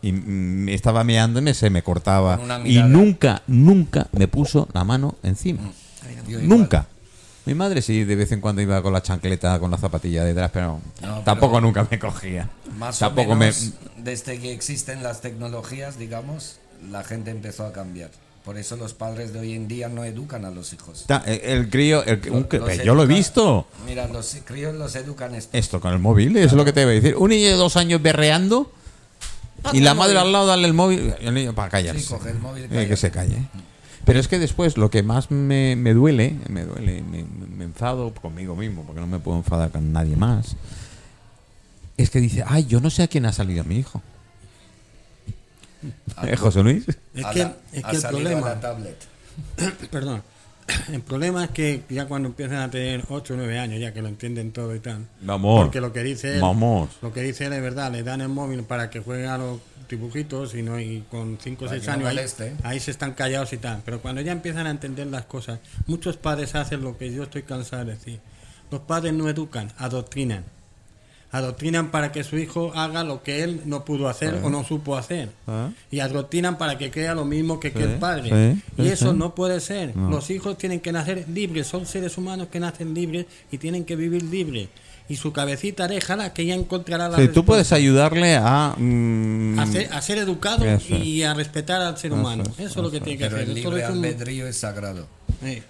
y 0.02 0.12
me 0.12 0.74
estaba 0.74 1.04
meando 1.04 1.42
y 1.42 1.54
se 1.54 1.70
me 1.70 1.82
cortaba. 1.84 2.40
Y 2.66 2.82
nunca, 2.84 3.42
nunca 3.48 4.08
me 4.12 4.28
puso 4.28 4.68
la 4.74 4.84
mano 4.84 5.16
encima. 5.24 5.62
Igual. 6.28 6.48
Nunca. 6.48 6.88
Mi 7.46 7.54
madre 7.54 7.84
sí, 7.84 8.04
de 8.06 8.16
vez 8.16 8.32
en 8.32 8.42
cuando 8.42 8.62
iba 8.64 8.82
con 8.82 8.92
la 8.92 9.04
chancleta, 9.04 9.60
con 9.60 9.70
la 9.70 9.78
zapatilla 9.78 10.24
detrás, 10.24 10.50
pero 10.52 10.80
No, 11.04 11.20
tampoco 11.20 11.54
pero- 11.54 11.62
nunca 11.68 11.88
me 11.90 12.00
cogía. 12.00 12.50
Más 12.80 12.98
tampoco 12.98 13.34
o 13.34 13.36
menos, 13.36 13.74
me... 13.98 14.04
desde 14.04 14.40
que 14.40 14.52
existen 14.52 15.04
las 15.04 15.22
tecnologías, 15.22 16.00
digamos, 16.00 16.58
la 16.90 17.04
gente 17.04 17.30
empezó 17.30 17.66
a 17.68 17.72
cambiar. 17.72 18.10
Por 18.46 18.58
eso 18.60 18.76
los 18.78 18.94
padres 18.94 19.34
de 19.34 19.40
hoy 19.40 19.54
en 19.54 19.68
día 19.68 19.90
no 19.90 20.04
educan 20.04 20.46
a 20.46 20.52
los 20.52 20.72
hijos. 20.72 21.06
Ta- 21.08 21.24
El, 21.26 21.42
el 21.42 21.70
crío, 21.70 22.04
el- 22.06 22.22
un 22.32 22.48
los 22.52 22.78
yo 22.84 22.94
lo 22.94 23.04
he 23.04 23.08
visto. 23.08 23.66
Mira, 23.88 24.08
los 24.08 24.38
críos 24.46 24.76
los 24.76 24.96
educan 24.96 25.34
esto. 25.34 25.58
Esto 25.58 25.82
con 25.82 25.92
el 25.94 26.00
móvil, 26.00 26.38
eso 26.38 26.48
es 26.50 26.54
lo 26.54 26.64
que 26.64 26.72
te 26.72 26.82
iba 26.84 26.92
a 26.92 26.94
decir. 26.94 27.16
Un 27.18 27.30
niño 27.32 27.48
de 27.48 27.54
dos 27.56 27.76
años 27.76 28.02
berreando 28.04 28.72
y 29.74 29.80
la 29.80 29.96
madre 29.96 30.20
al 30.20 30.32
lado 30.32 30.46
darle 30.46 30.68
el 30.68 30.76
móvil. 30.76 31.14
y 31.20 31.26
El 31.26 31.34
niño 31.34 31.56
para 31.56 31.70
callarse. 31.72 32.02
Sí, 32.02 32.08
coge 32.08 32.30
el 32.30 32.40
móvil 32.40 32.68
y 32.72 32.78
Eh, 32.78 32.88
que 32.88 32.96
se 32.98 33.10
calle. 33.10 33.38
Pero 34.06 34.20
es 34.20 34.28
que 34.28 34.38
después 34.38 34.78
lo 34.78 34.92
que 34.92 35.02
más 35.02 35.32
me, 35.32 35.76
me 35.76 35.96
duele, 35.96 36.36
me 36.48 36.64
duele, 36.66 37.02
me, 37.02 37.24
me 37.24 37.64
enfado 37.64 38.14
conmigo 38.14 38.56
mismo, 38.56 38.84
porque 38.84 39.02
no 39.02 39.08
me 39.08 39.18
puedo 39.18 39.38
enfadar 39.40 39.72
con 39.72 39.92
nadie 39.92 40.16
más, 40.16 40.56
es 41.98 42.12
que 42.12 42.20
dice, 42.20 42.44
ay, 42.46 42.68
yo 42.68 42.80
no 42.80 42.92
sé 42.92 43.02
a 43.02 43.08
quién 43.08 43.26
ha 43.26 43.34
salido 43.34 43.64
mi 43.64 43.78
hijo. 43.78 44.04
¿Eh, 46.24 46.36
José 46.36 46.64
Luis? 46.64 46.86
Es 46.88 47.26
que, 47.28 47.40
la- 47.40 47.56
es 47.74 47.84
ha 47.86 47.90
que 47.92 47.96
el 47.98 48.02
problema, 48.04 48.50
la 48.50 48.60
tablet. 48.60 48.98
perdón, 49.92 50.24
el 50.92 51.02
problema 51.02 51.44
es 51.46 51.50
que 51.52 51.84
ya 51.90 52.08
cuando 52.08 52.30
empiezan 52.30 52.58
a 52.58 52.72
tener 52.72 53.04
8 53.10 53.34
o 53.34 53.38
9 53.38 53.60
años, 53.60 53.80
ya 53.80 53.94
que 53.94 54.02
lo 54.02 54.08
entienden 54.08 54.52
todo 54.52 54.74
y 54.76 54.80
tal, 54.80 55.06
Vamos. 55.22 55.64
porque 55.64 55.82
lo 55.82 55.94
que 55.94 56.04
dice 56.04 56.36
él, 56.36 56.42
Vamos. 56.42 56.90
lo 57.02 57.14
que 57.14 57.22
dice 57.22 57.46
él 57.46 57.54
es 57.54 57.62
verdad, 57.62 57.92
le 57.92 58.04
dan 58.04 58.22
el 58.22 58.30
móvil 58.30 58.64
para 58.64 58.90
que 58.90 59.00
jueguen 59.00 59.28
a 59.30 59.38
los 59.38 59.60
dibujitos 59.88 60.56
y 60.56 60.64
no 60.64 60.80
y 60.80 61.04
con 61.12 61.38
5 61.40 61.66
o 61.66 61.68
Para 61.68 61.78
6 61.80 61.82
que 61.82 61.88
no 61.88 61.94
años 61.94 62.08
ahí, 62.10 62.16
moleste. 62.16 62.54
ahí 62.64 62.80
se 62.80 62.90
están 62.92 63.14
callados 63.14 63.54
y 63.54 63.58
tal, 63.58 63.82
pero 63.86 64.02
cuando 64.02 64.22
ya 64.22 64.32
empiezan 64.32 64.66
a 64.66 64.72
entender 64.72 65.06
las 65.08 65.26
cosas, 65.26 65.60
muchos 65.86 66.18
padres 66.18 66.56
hacen 66.56 66.82
lo 66.82 66.98
que 66.98 67.14
yo 67.14 67.24
estoy 67.24 67.44
cansado 67.44 67.86
de 67.86 67.92
decir. 67.92 68.20
Los 68.72 68.82
padres 68.82 69.14
no 69.14 69.30
educan, 69.30 69.72
adoctrinan. 69.78 70.44
Adoctrinan 71.36 71.92
para 71.92 72.14
que 72.14 72.24
su 72.24 72.38
hijo 72.38 72.72
haga 72.76 73.04
lo 73.04 73.22
que 73.22 73.44
él 73.44 73.62
no 73.66 73.84
pudo 73.84 74.08
hacer 74.08 74.40
o 74.42 74.50
no 74.50 74.64
supo 74.64 74.96
hacer. 74.96 75.30
Ah. 75.48 75.70
Y 75.92 76.00
adoctrinan 76.00 76.58
para 76.58 76.78
que 76.78 76.90
crea 76.92 77.14
lo 77.14 77.26
mismo 77.26 77.60
que, 77.60 77.68
el 77.76 77.96
padre. 78.00 78.30
sí, 78.78 78.84
y 78.84 78.88
eso 78.88 79.12
sí. 79.12 79.18
no 79.18 79.36
puede 79.36 79.60
ser. 79.60 79.96
No. 79.98 80.10
Los 80.10 80.30
hijos 80.30 80.58
tienen 80.58 80.80
que 80.80 80.94
nacer 80.94 81.26
libres, 81.28 81.68
son 81.68 81.86
seres 81.86 82.18
humanos 82.18 82.48
que 82.50 82.62
nacen 82.62 82.94
libres 82.94 83.26
y 83.52 83.58
tienen 83.58 83.84
que 83.84 83.98
vivir 83.98 84.24
libres. 84.24 84.70
Y 85.10 85.18
su 85.18 85.34
cabecita 85.34 85.88
déjala 85.88 86.34
que 86.34 86.46
ya 86.46 86.56
encontrará 86.56 87.10
la 87.10 87.18
Sí, 87.18 87.28
tú 87.28 87.44
puedes 87.44 87.72
ayudarle 87.74 88.38
a... 88.38 88.74
mm, 88.78 89.60
a 89.60 89.68
ser, 89.68 89.94
a 89.94 90.02
ser 90.02 90.18
educado 90.20 90.66
Eso 90.66 90.96
y 90.96 91.22
a 91.24 91.34
respetar 91.34 91.82
al 91.82 91.98
ser 91.98 92.12
Eso 92.12 92.20
humano. 92.22 92.44
es, 92.58 92.72
Eso 92.72 92.80
es 92.80 92.84
lo 92.86 92.90
que 92.92 93.02
tiene 93.02 93.20
que 93.20 93.26
Pero 93.26 93.36
hacer. 93.36 93.50
el 93.50 93.56
libre 93.56 93.84
albedrío 93.84 94.48
es 94.48 94.58
sagrado. 94.58 95.06
Sí. 95.44 95.62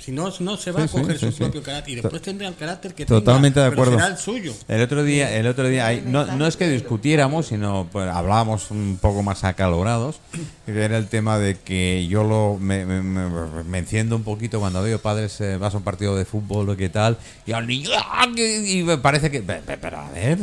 Si 0.00 0.12
no, 0.12 0.32
no 0.40 0.56
se 0.56 0.72
va 0.72 0.88
Sí, 0.88 0.96
a 0.96 1.00
coger 1.00 1.18
sí, 1.18 1.26
su 1.26 1.32
sí, 1.32 1.38
propio 1.38 1.60
sí. 1.60 1.64
carácter 1.66 1.92
y 1.92 2.00
después 2.00 2.22
tendrá 2.22 2.48
el 2.48 2.54
carácter 2.56 2.94
que 2.94 3.04
Totalmente 3.04 3.56
tenga, 3.60 3.66
de 3.68 3.72
acuerdo. 3.74 3.92
Pero 3.92 4.02
será 4.02 4.14
el 4.16 4.18
suyo. 4.20 4.54
El 4.66 4.80
otro 4.82 5.04
día, 5.04 5.36
el 5.36 5.46
otro 5.46 5.68
día, 5.68 5.92
no, 6.06 6.24
no 6.36 6.46
es 6.46 6.56
que 6.56 6.68
discutiéramos, 6.68 7.48
sino 7.48 7.86
pues, 7.92 8.08
hablábamos 8.08 8.70
un 8.70 8.98
poco 9.00 9.22
más 9.22 9.44
acalorados, 9.44 10.20
que 10.64 10.72
era 10.82 10.96
el 10.96 11.08
tema 11.08 11.38
de 11.38 11.58
que 11.58 12.06
yo 12.08 12.24
lo 12.24 12.56
me, 12.58 12.86
me- 12.86 13.02
me- 13.02 13.62
me 13.64 13.78
enciendo 13.78 14.16
un 14.16 14.22
poquito 14.24 14.58
cuando 14.58 14.82
veo 14.82 14.98
padres 15.00 15.40
eh, 15.42 15.58
vas 15.58 15.74
a 15.74 15.76
un 15.76 15.82
partido 15.84 16.16
de 16.16 16.24
fútbol 16.24 16.70
o 16.70 16.76
qué 16.76 16.88
tal, 16.88 17.18
y 17.46 17.52
al 17.52 17.66
niño 17.66 17.90
¡ah! 17.96 18.26
y 18.36 18.82
me 18.82 18.96
parece 18.96 19.30
que, 19.30 19.42
pe- 19.42 19.60
pe- 19.66 19.76
pero 19.76 19.98
a 19.98 20.10
ver, 20.10 20.38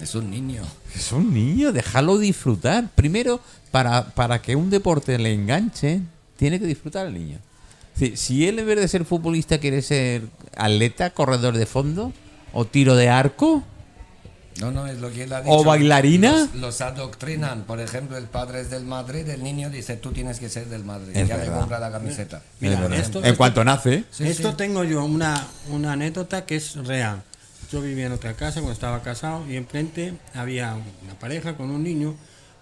Es 0.00 0.14
un 0.14 0.30
niño. 0.30 0.62
es 0.96 1.12
un 1.12 1.32
niño, 1.34 1.72
déjalo 1.72 2.16
disfrutar. 2.18 2.88
Primero, 2.94 3.38
para, 3.70 4.06
para 4.14 4.40
que 4.40 4.56
un 4.56 4.70
deporte 4.70 5.18
le 5.18 5.32
enganche, 5.34 6.00
tiene 6.36 6.58
que 6.58 6.64
disfrutar 6.66 7.06
el 7.06 7.12
niño. 7.14 7.38
Si, 7.96 8.16
si 8.16 8.46
él 8.48 8.58
en 8.58 8.66
vez 8.66 8.76
de 8.80 8.88
ser 8.88 9.04
futbolista 9.04 9.58
quiere 9.58 9.80
ser 9.82 10.22
atleta, 10.56 11.10
corredor 11.10 11.56
de 11.56 11.66
fondo 11.66 12.12
o 12.52 12.64
tiro 12.64 12.96
de 12.96 13.08
arco, 13.08 13.62
No, 14.60 14.70
no, 14.70 14.86
es 14.86 14.98
lo 15.00 15.10
que 15.12 15.24
él 15.24 15.32
ha 15.32 15.40
¿O 15.40 15.58
dicho. 15.58 15.64
bailarina? 15.64 16.32
Los, 16.32 16.54
los 16.54 16.80
adoctrinan. 16.80 17.62
Por 17.64 17.80
ejemplo, 17.80 18.16
el 18.16 18.26
padre 18.26 18.60
es 18.60 18.70
del 18.70 18.84
Madrid, 18.84 19.28
el 19.28 19.42
niño 19.42 19.68
dice, 19.68 19.96
tú 19.96 20.12
tienes 20.12 20.38
que 20.38 20.48
ser 20.48 20.66
del 20.68 20.84
Madrid. 20.84 21.16
Es 21.16 21.26
ya 21.28 21.36
le 21.36 21.42
verdad. 21.44 21.58
compra 21.60 21.78
la 21.80 21.90
camiseta. 21.90 22.40
Mira, 22.60 22.74
Es 22.94 23.00
esto- 23.06 23.18
en 23.18 23.24
esto- 23.26 23.36
cuanto 23.36 23.64
nace, 23.64 24.04
Sí, 24.12 24.26
Esto 24.28 24.50
sí. 24.50 24.56
tengo 24.56 24.84
yo 24.84 25.04
una, 25.04 25.44
una 25.70 25.92
anécdota 25.94 26.46
que 26.46 26.54
es 26.56 26.76
real. 26.76 27.22
Yo 27.72 27.80
vivía 27.80 28.06
en 28.06 28.12
otra 28.12 28.34
casa 28.34 28.60
cuando 28.60 28.72
estaba 28.74 29.02
casado 29.02 29.44
y 29.50 29.56
enfrente 29.56 30.14
había 30.34 30.74
una 31.02 31.18
pareja 31.18 31.56
con 31.56 31.70
un 31.70 31.82
niño 31.82 32.14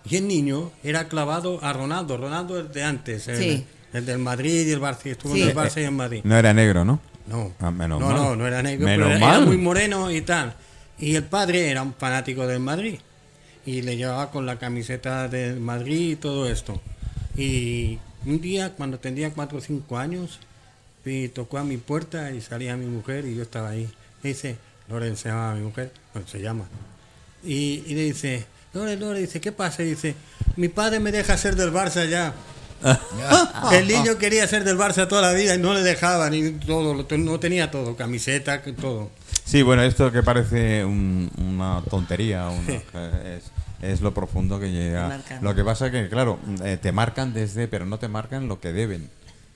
y 0.08 0.16
el 0.16 0.26
niño 0.26 0.72
era 0.82 1.08
clavado 1.08 1.62
a 1.62 1.74
Ronaldo. 1.74 2.16
Ronaldo 2.16 2.58
el 2.58 2.72
de 2.72 2.82
antes, 2.84 3.28
el, 3.28 3.36
Sí. 3.36 3.66
El 3.92 4.06
del 4.06 4.18
Madrid 4.18 4.66
y 4.66 4.72
el 4.72 4.80
Barça. 4.80 5.06
Estuvo 5.06 5.34
Sí. 5.34 5.42
en 5.42 5.48
el 5.50 5.54
Barça 5.56 5.80
y 5.80 5.84
en 5.84 5.94
Madrid. 5.94 6.20
no 6.24 6.36
era 6.36 6.52
negro, 6.52 6.84
¿no? 6.84 7.00
No, 7.26 7.52
Ah, 7.60 7.70
menos 7.70 8.00
no, 8.00 8.06
mal. 8.08 8.16
no, 8.16 8.36
no 8.36 8.46
era 8.46 8.62
negro, 8.62 8.84
Menos 8.86 9.06
pero 9.06 9.16
era, 9.16 9.26
mal. 9.26 9.36
era 9.36 9.46
muy 9.46 9.56
moreno 9.56 10.10
y 10.10 10.20
tal. 10.22 10.54
Y 10.98 11.14
el 11.16 11.24
padre 11.24 11.70
era 11.70 11.82
un 11.82 11.94
fanático 11.94 12.46
del 12.46 12.60
Madrid 12.60 12.98
y 13.64 13.82
le 13.82 13.96
llevaba 13.96 14.30
con 14.30 14.44
la 14.46 14.58
camiseta 14.58 15.28
del 15.28 15.60
Madrid 15.60 16.12
y 16.12 16.16
todo 16.16 16.48
esto. 16.48 16.80
Y 17.36 17.98
un 18.26 18.40
día, 18.40 18.70
cuando 18.74 18.98
tenía 18.98 19.30
4 19.32 19.58
o 19.58 19.60
5 19.60 19.98
años, 19.98 20.40
y 21.04 21.28
tocó 21.28 21.58
a 21.58 21.64
mi 21.64 21.76
puerta 21.78 22.30
y 22.30 22.40
salía 22.40 22.76
mi 22.76 22.86
mujer 22.86 23.24
y 23.26 23.34
yo 23.34 23.42
estaba 23.42 23.70
ahí. 23.70 23.88
Le 24.22 24.30
dice, 24.30 24.56
Loren 24.88 25.16
se 25.16 25.28
llama 25.30 25.54
mi 25.54 25.62
mujer, 25.62 25.90
bueno, 26.12 26.28
se 26.28 26.40
llama. 26.40 26.64
Y, 27.44 27.82
y 27.86 27.94
le 27.94 28.02
dice, 28.04 28.44
Lore, 28.74 28.96
Lore, 28.96 29.20
dice, 29.20 29.40
¿qué 29.40 29.50
pasa? 29.52 29.82
Y 29.82 29.86
dice, 29.90 30.14
mi 30.56 30.68
padre 30.68 31.00
me 31.00 31.10
deja 31.10 31.36
ser 31.36 31.56
del 31.56 31.72
Barça 31.72 32.08
ya. 32.08 32.34
El 33.72 33.88
niño 33.88 34.18
quería 34.18 34.46
ser 34.48 34.64
del 34.64 34.76
Barça 34.78 35.06
toda 35.08 35.22
la 35.22 35.32
vida 35.32 35.54
y 35.54 35.58
no 35.58 35.74
le 35.74 35.80
dejaban 35.82 36.34
y 36.34 36.50
todo, 36.52 36.94
no 37.18 37.38
tenía 37.40 37.70
todo, 37.70 37.96
camiseta, 37.96 38.60
todo. 38.62 39.10
Sí, 39.44 39.62
bueno, 39.62 39.82
esto 39.82 40.10
que 40.12 40.22
parece 40.22 40.84
un- 40.84 41.30
una 41.36 41.82
tontería, 41.88 42.48
una- 42.48 43.34
es, 43.36 43.44
es 43.82 44.00
lo 44.00 44.12
profundo 44.14 44.58
que 44.60 44.70
llega. 44.70 45.08
Lo 45.42 45.54
que 45.54 45.64
pasa 45.64 45.90
que, 45.90 46.08
claro, 46.08 46.38
eh, 46.64 46.78
te 46.80 46.92
marcan 46.92 47.32
desde, 47.32 47.68
pero 47.68 47.84
no 47.86 47.98
te 47.98 48.08
marcan 48.08 48.48
lo 48.48 48.60
que 48.60 48.72
deben 48.72 49.10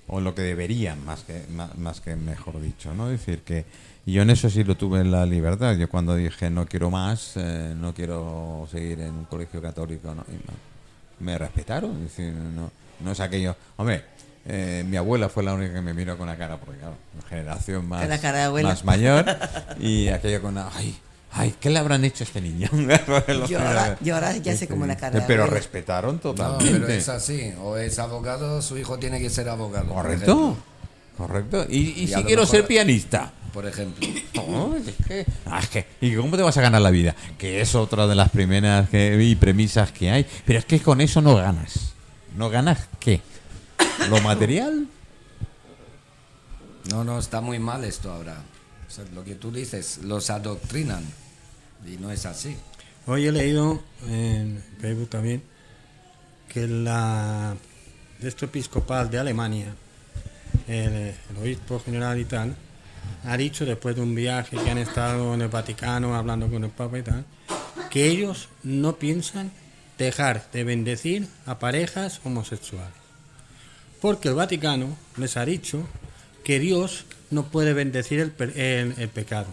o 0.09 0.21
lo 0.21 0.35
que 0.35 0.43
deberían, 0.43 1.05
más 1.05 1.21
que 1.23 1.45
más, 1.51 1.77
más 1.79 2.01
que 2.01 2.15
mejor 2.17 2.61
dicho, 2.61 2.95
¿no? 2.95 3.11
Es 3.11 3.21
decir 3.21 3.41
que 3.43 3.65
yo 4.07 4.23
en 4.23 4.31
eso 4.31 4.49
sí 4.51 4.63
lo 4.63 4.77
tuve 4.77 5.01
en 5.01 5.11
la 5.11 5.27
libertad. 5.27 5.75
Yo 5.77 5.89
cuando 5.89 6.15
dije 6.15 6.49
no 6.51 6.67
quiero 6.67 6.91
más, 6.91 7.33
eh, 7.37 7.75
no 7.77 7.93
quiero 7.93 8.69
seguir 8.71 9.01
en 9.01 9.15
un 9.15 9.25
colegio 9.25 9.61
católico, 9.61 10.15
¿no? 10.15 10.25
Y 10.29 10.33
me, 11.25 11.33
me 11.33 11.39
respetaron, 11.39 11.97
es 12.05 12.17
decir, 12.17 12.33
no, 12.33 12.71
no 13.01 13.13
es 13.13 13.21
aquello, 13.21 13.57
hombre. 13.77 14.05
eh, 14.49 14.85
mi 14.87 14.97
abuela 14.97 15.29
fue 15.29 15.43
la 15.43 15.55
única 15.55 15.75
que 15.75 15.81
me 15.81 15.93
miró 15.95 16.17
con 16.17 16.27
la 16.29 16.37
cara, 16.37 16.57
porque 16.59 16.79
claro, 16.79 16.95
una 17.19 17.29
generación 17.29 17.89
más, 17.89 18.01
Con 18.03 18.11
la 18.11 18.19
cara 18.21 18.39
de 18.39 18.45
abuela. 18.45 18.69
más 18.69 18.85
mayor 18.85 19.25
y 19.81 20.09
aquello 20.09 20.41
con 20.43 20.55
la, 20.55 20.71
ay, 20.75 20.97
ay, 21.33 21.55
¿qué 21.61 21.69
le 21.71 21.79
habrán 21.79 22.05
hecho 22.05 22.23
a 22.23 22.27
este 22.27 22.41
niño? 22.41 22.69
Yo 23.49 23.59
ahora- 23.61 23.97
yo 24.01 24.15
ahora 24.15 24.37
ya 24.37 24.57
sé 24.57 24.69
cómo 24.69 24.87
la 24.87 24.97
cara 24.97 25.19
de 25.21 25.27
Pero 25.27 25.43
abuela. 25.43 25.59
respetaron 25.59 26.15
No, 26.17 26.21
totalmente. 26.21 26.73
pero 26.81 26.89
es 26.89 27.09
así. 27.09 27.53
O 27.61 27.77
es 27.77 27.99
abogado, 27.99 28.63
su 28.63 28.79
hijo 28.79 28.99
tiene 28.99 29.19
que 29.21 29.31
ser 29.31 29.49
abogado. 29.49 29.89
Correcto, 29.93 30.57
correcto. 31.19 31.67
Y, 31.69 31.79
y 31.79 32.03
Y 32.05 32.07
si 32.09 32.15
quiero 32.25 32.43
mejor- 32.43 32.47
ser 32.47 32.67
pianista. 32.67 33.33
Por 33.53 33.67
ejemplo. 33.67 34.07
No, 34.47 34.77
es 34.77 34.85
que, 35.09 35.27
ah, 35.47 35.59
es 35.61 35.69
que- 35.69 35.87
¿Y 36.01 36.15
cómo 36.15 36.37
te 36.37 36.43
vas 36.45 36.57
a 36.57 36.61
ganar 36.61 36.81
la 36.81 36.91
vida? 36.91 37.17
Que 37.37 37.61
es 37.61 37.75
otra 37.75 38.07
de 38.07 38.15
las 38.15 38.31
primeras 38.31 38.89
que, 38.89 39.21
y 39.21 39.35
premisas 39.35 39.91
que 39.91 40.09
hay. 40.11 40.25
Pero 40.45 40.61
es 40.61 40.65
que 40.65 40.79
con 40.81 41.01
eso 41.01 41.21
no 41.21 41.35
ganas. 41.35 41.95
¿No 42.37 42.51
ganas 42.51 42.87
qué? 43.01 43.23
¿Lo 44.11 44.21
material? 44.21 44.87
No, 46.91 47.03
no, 47.03 47.19
está 47.19 47.41
muy 47.41 47.59
mal 47.59 47.83
esto 47.83 48.13
ahora. 48.13 48.43
O 48.87 48.91
sea, 48.91 49.05
lo 49.15 49.25
que 49.25 49.35
tú 49.35 49.51
dices, 49.51 49.99
los 50.03 50.29
adoctrinan. 50.29 51.03
Y 51.87 51.97
no 51.97 52.11
es 52.11 52.27
así. 52.27 52.57
Hoy 53.07 53.27
he 53.27 53.33
leído 53.33 53.83
en 54.07 54.63
Facebook 54.81 55.09
también 55.09 55.43
que 56.49 56.67
la 56.69 57.57
de 58.21 58.29
esto 58.29 58.45
episcopal 58.45 59.11
de 59.11 59.19
Alemania, 59.19 59.75
el, 60.69 60.93
el 60.93 61.37
obispo 61.41 61.81
general 61.81 62.19
y 62.19 62.25
tal, 62.27 62.55
ha 63.25 63.37
dicho 63.37 63.65
después 63.65 63.97
de 63.97 64.03
un 64.03 64.15
viaje 64.15 64.57
que 64.57 64.71
han 64.71 64.79
estado 64.79 65.35
en 65.35 65.43
el 65.43 65.49
Vaticano 65.49 66.15
hablando 66.15 66.49
con 66.49 66.65
el 66.65 66.71
Papa 66.71 66.99
y 66.99 67.03
tal, 67.03 67.25
que 67.91 68.07
ellos 68.07 68.49
no 68.63 68.97
piensan 68.97 69.51
dejar 69.99 70.49
de 70.53 70.65
bendecir 70.65 71.27
a 71.47 71.59
parejas 71.59 72.21
homosexuales. 72.25 72.93
Porque 74.01 74.29
el 74.29 74.35
Vaticano 74.35 74.97
les 75.17 75.37
ha 75.37 75.45
dicho 75.45 75.87
que 76.45 76.59
Dios 76.61 77.05
no 77.31 77.45
puede 77.47 77.73
bendecir 77.73 78.21
el, 78.21 78.31
pe- 78.31 78.81
el- 78.81 78.95
el 78.99 79.09
pecado. 79.09 79.49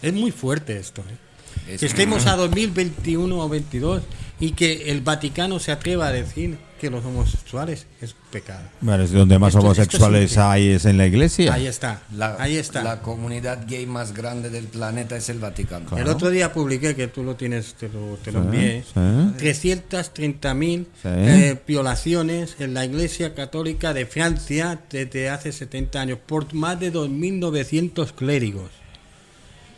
Es 0.00 0.12
muy 0.12 0.30
fuerte 0.30 0.78
esto. 0.78 1.02
¿eh? 1.02 1.72
Es 1.74 1.80
que 1.80 1.86
estemos 1.86 2.26
a 2.26 2.36
2021 2.36 3.38
o 3.38 3.48
22 3.48 4.02
y 4.40 4.52
que 4.52 4.90
el 4.92 5.00
Vaticano 5.00 5.58
se 5.58 5.72
atreva 5.72 6.06
a 6.08 6.12
decir 6.12 6.56
que 6.78 6.88
los 6.90 7.04
homosexuales 7.04 7.86
es 8.00 8.14
pecado. 8.32 8.62
Bueno, 8.80 9.02
es 9.04 9.12
donde 9.12 9.38
más 9.38 9.48
Esto- 9.48 9.58
esto 9.58 9.66
homosexuales 9.66 10.30
sí. 10.32 10.38
hay 10.40 10.68
es 10.70 10.84
en 10.84 10.96
la 10.96 11.06
iglesia. 11.06 11.52
Ahí 11.52 11.66
está, 11.66 12.02
La, 12.14 12.36
ahí 12.38 12.56
está. 12.56 12.82
la 12.82 13.00
comunidad 13.02 13.66
gay 13.68 13.84
más 13.86 14.14
grande 14.14 14.48
del 14.50 14.64
planeta 14.66 15.16
es 15.16 15.28
el 15.28 15.38
Vaticano. 15.38 15.96
El 15.98 16.08
otro 16.08 16.30
día 16.30 16.52
publiqué, 16.52 16.94
que 16.94 17.08
tú 17.08 17.22
lo 17.24 17.34
tienes, 17.36 17.74
te 17.74 17.88
lo, 17.88 18.16
te 18.22 18.32
lo 18.32 18.40
Sí, 18.42 18.46
envié, 18.46 18.82
sí. 18.84 19.34
330.000 19.38 20.86
Sí. 21.02 21.08
eh, 21.08 21.60
violaciones 21.66 22.56
en 22.58 22.74
la 22.74 22.84
Iglesia 22.84 23.34
Católica 23.34 23.92
de 23.92 24.06
Francia 24.06 24.80
desde 24.90 25.28
hace 25.30 25.52
70 25.52 26.00
años 26.00 26.18
por 26.24 26.52
más 26.54 26.78
de 26.80 26.90
2.900 26.92 28.12
clérigos. 28.12 28.70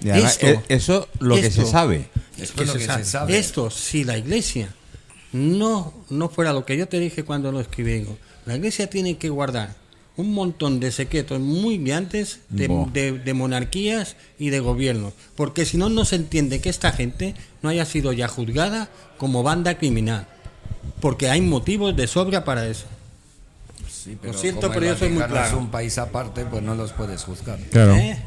Además, 0.02 0.32
Esto- 0.32 0.46
eh, 0.46 0.60
eso 0.68 1.08
lo 1.18 1.34
que 1.36 1.46
esto- 1.46 1.64
se 1.64 1.70
sabe. 1.70 2.08
Es 2.38 2.52
que 2.52 2.64
lo 2.64 2.72
se 2.72 2.78
que 2.78 2.84
sabe. 2.86 3.04
se 3.04 3.10
sabe. 3.10 3.38
Esto, 3.38 3.70
si 3.70 4.04
la 4.04 4.16
Iglesia 4.16 4.68
no, 5.32 5.92
no 6.10 6.28
fuera 6.28 6.52
lo 6.52 6.64
que 6.64 6.76
yo 6.76 6.88
te 6.88 6.98
dije 6.98 7.24
cuando 7.24 7.52
lo 7.52 7.60
escribí, 7.60 7.92
digo, 7.94 8.16
la 8.46 8.56
Iglesia 8.56 8.88
tiene 8.90 9.16
que 9.16 9.28
guardar 9.28 9.74
un 10.16 10.34
montón 10.34 10.80
de 10.80 10.90
secretos 10.92 11.40
muy 11.40 11.78
grandes 11.78 12.40
de, 12.50 12.68
Buah. 12.68 12.90
de- 12.92 13.12
de 13.18 13.34
monarquías 13.34 14.16
y 14.38 14.50
de 14.50 14.60
gobiernos, 14.60 15.14
porque 15.36 15.64
si 15.64 15.76
no, 15.78 15.88
no 15.88 16.04
se 16.04 16.16
entiende 16.16 16.60
que 16.60 16.68
esta 16.68 16.92
gente 16.92 17.34
no 17.62 17.68
haya 17.70 17.84
sido 17.86 18.12
ya 18.12 18.28
juzgada 18.28 18.90
como 19.18 19.42
banda 19.42 19.78
criminal, 19.78 20.26
porque 21.00 21.30
hay 21.30 21.40
motivos 21.40 21.96
de 21.96 22.06
sobra 22.06 22.44
para 22.44 22.66
eso. 22.66 22.86
Sí, 23.88 24.16
pero 24.20 24.32
siento, 24.34 24.62
como 24.68 24.74
pero 24.74 24.86
yo 24.86 24.98
soy 24.98 25.10
muy 25.10 25.22
claro. 25.24 25.46
es 25.46 25.52
un 25.54 25.70
país 25.70 25.96
aparte, 25.98 26.44
pues 26.44 26.62
no 26.62 26.74
los 26.74 26.92
puedes 26.92 27.22
juzgar. 27.24 27.58
Claro. 27.70 27.94
¿Eh? 27.94 28.18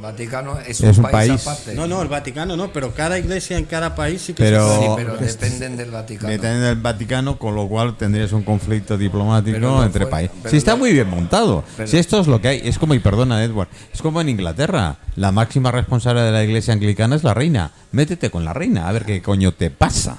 El 0.00 0.02
Vaticano 0.06 0.58
es, 0.58 0.80
Es 0.80 0.96
un, 0.96 1.04
un 1.04 1.10
país, 1.10 1.28
país. 1.30 1.42
aparte. 1.46 1.74
No, 1.74 1.86
no, 1.86 2.00
el 2.00 2.08
Vaticano 2.08 2.56
no, 2.56 2.72
pero 2.72 2.94
cada 2.94 3.18
iglesia 3.18 3.58
en 3.58 3.66
cada 3.66 3.94
país 3.94 4.22
sí 4.22 4.32
que 4.32 4.42
Pero- 4.44 4.66
se 4.66 4.80
Sí, 4.80 4.86
puede- 4.86 5.04
pero 5.04 5.16
dependen 5.18 5.76
del 5.76 5.90
Vaticano. 5.90 6.28
Depende 6.30 6.60
del 6.60 6.76
Vaticano, 6.76 7.38
con 7.38 7.54
lo 7.54 7.68
cual 7.68 7.96
tendrías 7.98 8.32
un 8.32 8.42
conflicto 8.42 8.96
diplomático 8.96 9.58
no 9.58 9.84
entre 9.84 10.06
países. 10.06 10.34
Si 10.50 10.56
está 10.56 10.74
muy 10.76 10.92
bien 10.94 11.08
montado. 11.10 11.62
pero- 11.76 11.86
si 11.88 11.98
esto 11.98 12.18
es 12.18 12.26
lo 12.26 12.40
que 12.40 12.48
hay, 12.48 12.60
es 12.64 12.78
como, 12.78 12.94
y 12.94 12.98
perdona 12.98 13.44
Edward, 13.44 13.68
es 13.92 14.00
como 14.00 14.20
en 14.22 14.30
Inglaterra. 14.30 14.96
La 15.16 15.32
máxima 15.32 15.70
responsable 15.70 16.22
de 16.22 16.32
la 16.32 16.42
iglesia 16.42 16.72
anglicana 16.72 17.14
es 17.16 17.22
la 17.22 17.34
reina. 17.34 17.72
Métete 17.92 18.30
con 18.30 18.44
la 18.44 18.54
reina, 18.54 18.88
a 18.88 18.92
ver 18.92 19.04
qué 19.04 19.20
coño 19.20 19.52
te 19.52 19.70
pasa. 19.70 20.16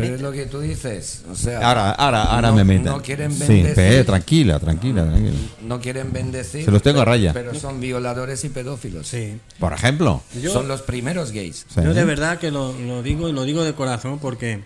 Pero 0.00 0.14
es 0.16 0.20
lo 0.22 0.32
que 0.32 0.46
tú 0.46 0.60
dices. 0.60 1.22
O 1.30 1.34
sea, 1.34 1.58
Ahora, 1.66 1.90
ahora, 1.92 2.22
ahora 2.24 2.48
no- 2.50 2.56
me 2.56 2.64
meten. 2.64 2.84
No 2.86 3.02
quieren 3.02 3.32
sí, 3.32 3.38
bendecir. 3.46 3.74
pe, 3.74 4.04
tranquila, 4.04 4.58
tranquila, 4.58 5.04
tranquila. 5.04 5.32
No 5.62 5.80
quieren 5.80 6.12
bendecir. 6.12 6.64
Se 6.64 6.70
los 6.70 6.82
tengo 6.82 7.00
a 7.00 7.04
pero- 7.04 7.12
raya. 7.12 7.32
Pero 7.32 7.54
son 7.54 7.80
violadores 7.80 8.44
y 8.44 8.48
pedófilos. 8.48 9.06
Sí. 9.08 9.38
Por 9.58 9.72
ejemplo. 9.72 10.22
Yo- 10.40 10.52
Son 10.52 10.66
los 10.68 10.82
primeros 10.82 11.32
gays. 11.32 11.66
Sí. 11.74 11.80
Yo 11.84 11.94
de 11.94 12.04
verdad 12.04 12.38
que 12.38 12.50
lo, 12.50 12.72
lo 12.72 13.02
digo 13.02 13.28
y 13.28 13.32
lo 13.32 13.44
digo 13.44 13.62
de 13.64 13.74
corazón 13.74 14.18
porque 14.18 14.64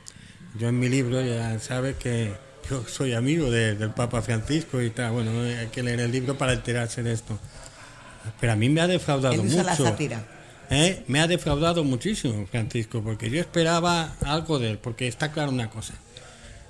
yo 0.59 0.69
en 0.69 0.79
mi 0.79 0.89
libro 0.89 1.21
ya 1.21 1.59
sabes 1.59 1.97
que 1.97 2.33
yo 2.71 2.83
soy 2.89 3.13
amigo 3.15 3.51
de- 3.51 3.75
del 3.75 3.91
Papa 3.91 4.23
Francisco 4.23 4.81
y 4.81 4.91
tal. 4.91 5.13
Bueno, 5.13 5.31
hay 5.43 5.67
que 5.69 5.83
leer 5.83 6.01
el 6.01 6.11
libro 6.13 6.39
para 6.39 6.53
enterarse 6.55 7.03
de 7.03 7.13
esto. 7.13 7.39
Pero 8.41 8.53
a 8.53 8.57
mí 8.57 8.69
me 8.71 8.81
ha 8.81 8.87
defraudado 8.87 9.35
Él 9.35 9.41
usa 9.41 9.63
la 9.63 9.77
sátira. 9.77 10.25
¿Eh? 10.71 11.03
Me 11.09 11.21
ha 11.21 11.27
defraudado 11.27 11.85
muchísimo 11.85 12.47
Francisco 12.51 13.01
porque 13.05 13.31
yo 13.31 13.41
esperaba 13.41 14.15
algo 14.25 14.59
de 14.59 14.71
él. 14.73 14.79
Porque 14.79 15.09
está 15.09 15.33
claro 15.33 15.51
una 15.51 15.71
cosa. 15.71 15.95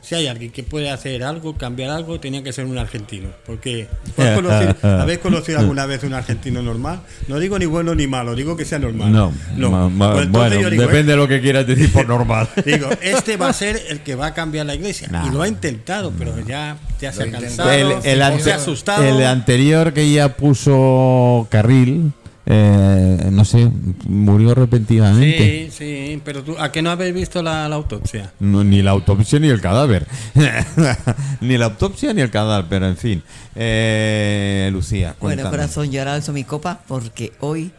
Si 0.01 0.15
hay 0.15 0.27
alguien 0.27 0.51
que 0.53 0.63
puede 0.63 0.91
hacer 0.91 1.25
algo, 1.25 1.57
cambiar 1.57 1.89
algo, 1.89 2.21
tenía 2.21 2.43
que 2.43 2.53
ser 2.53 2.67
un 2.67 2.77
argentino. 2.77 3.31
Porque 3.47 3.89
¿habéis 4.19 4.35
conocido, 4.35 5.01
¿habéis 5.01 5.19
conocido 5.21 5.59
alguna 5.61 5.87
vez 5.87 6.03
un 6.05 6.13
argentino 6.13 6.61
normal? 6.61 7.01
No 7.27 7.39
digo 7.39 7.59
ni 7.59 7.65
bueno 7.65 7.95
ni 7.95 8.07
malo, 8.07 8.35
digo 8.35 8.55
que 8.55 8.67
sea 8.67 8.79
normal. 8.79 9.11
No, 9.11 9.33
ma- 9.71 9.89
ma- 9.89 10.13
Pues 10.13 10.31
bueno, 10.31 10.61
yo 10.61 10.69
digo, 10.69 10.83
¿eh? 10.83 10.87
depende 10.89 11.13
de 11.13 11.17
lo 11.17 11.27
que 11.27 11.41
quieras 11.41 11.67
decir 11.67 11.91
por 11.91 12.07
normal. 12.07 12.47
Digo, 12.67 12.91
este 13.01 13.39
va 13.39 13.49
a 13.49 13.53
ser 13.55 13.81
el 13.89 14.01
que 14.01 14.15
va 14.15 14.27
a 14.27 14.35
cambiar 14.35 14.67
la 14.67 14.75
iglesia. 14.75 15.09
No. 15.11 15.27
Y 15.27 15.31
lo 15.31 15.41
ha 15.41 15.49
intentado, 15.49 16.13
pero 16.19 16.39
ya, 16.47 16.77
ya 17.01 17.11
se 17.11 17.23
ha 17.23 17.25
Lo 17.27 17.39
ha 17.39 17.41
cansado, 17.41 17.73
intentado. 17.73 18.03
el, 18.05 18.07
el 18.13 18.21
o 18.21 18.25
ante- 18.27 18.43
se 18.45 18.53
ha 18.53 18.57
asustado. 18.57 19.05
el 19.05 19.25
anterior 19.25 19.95
que 19.95 20.13
ya 20.13 20.37
puso 20.37 21.47
carril, 21.51 22.13
eh, 22.47 23.29
no 23.33 23.45
sé, 23.45 23.71
murió 24.07 24.55
repentinamente. 24.55 25.71
Sí, 25.71 25.77
sí, 26.17 26.23
pero 26.25 26.43
tú, 26.43 26.57
¿a 26.59 26.71
qué 26.71 26.83
no 26.83 26.91
habéis 26.91 27.15
visto 27.15 27.43
la, 27.43 27.69
la 27.69 27.77
autopsia? 27.77 28.33
No, 28.41 28.63
ni 28.65 28.83
la 28.83 28.91
autopsia 28.91 29.39
ni 29.39 29.49
el 29.49 29.61
cadáver. 29.61 30.07
ni 31.41 31.57
la 31.57 31.67
autopsia 31.67 32.13
ni 32.13 32.21
el 32.21 32.31
cadáver, 32.31 32.67
pero 32.69 32.87
en 32.89 32.97
fin. 32.97 33.23
Eh, 33.55 34.69
Lucía, 34.73 35.17
Bueno, 35.21 35.43
cuéntame. 35.43 35.51
corazón, 35.51 35.91
yo 35.91 36.01
ahora 36.01 36.15
alzo 36.15 36.33
mi 36.33 36.45
copa 36.45 36.81
porque 36.87 37.33
hoy 37.41 37.71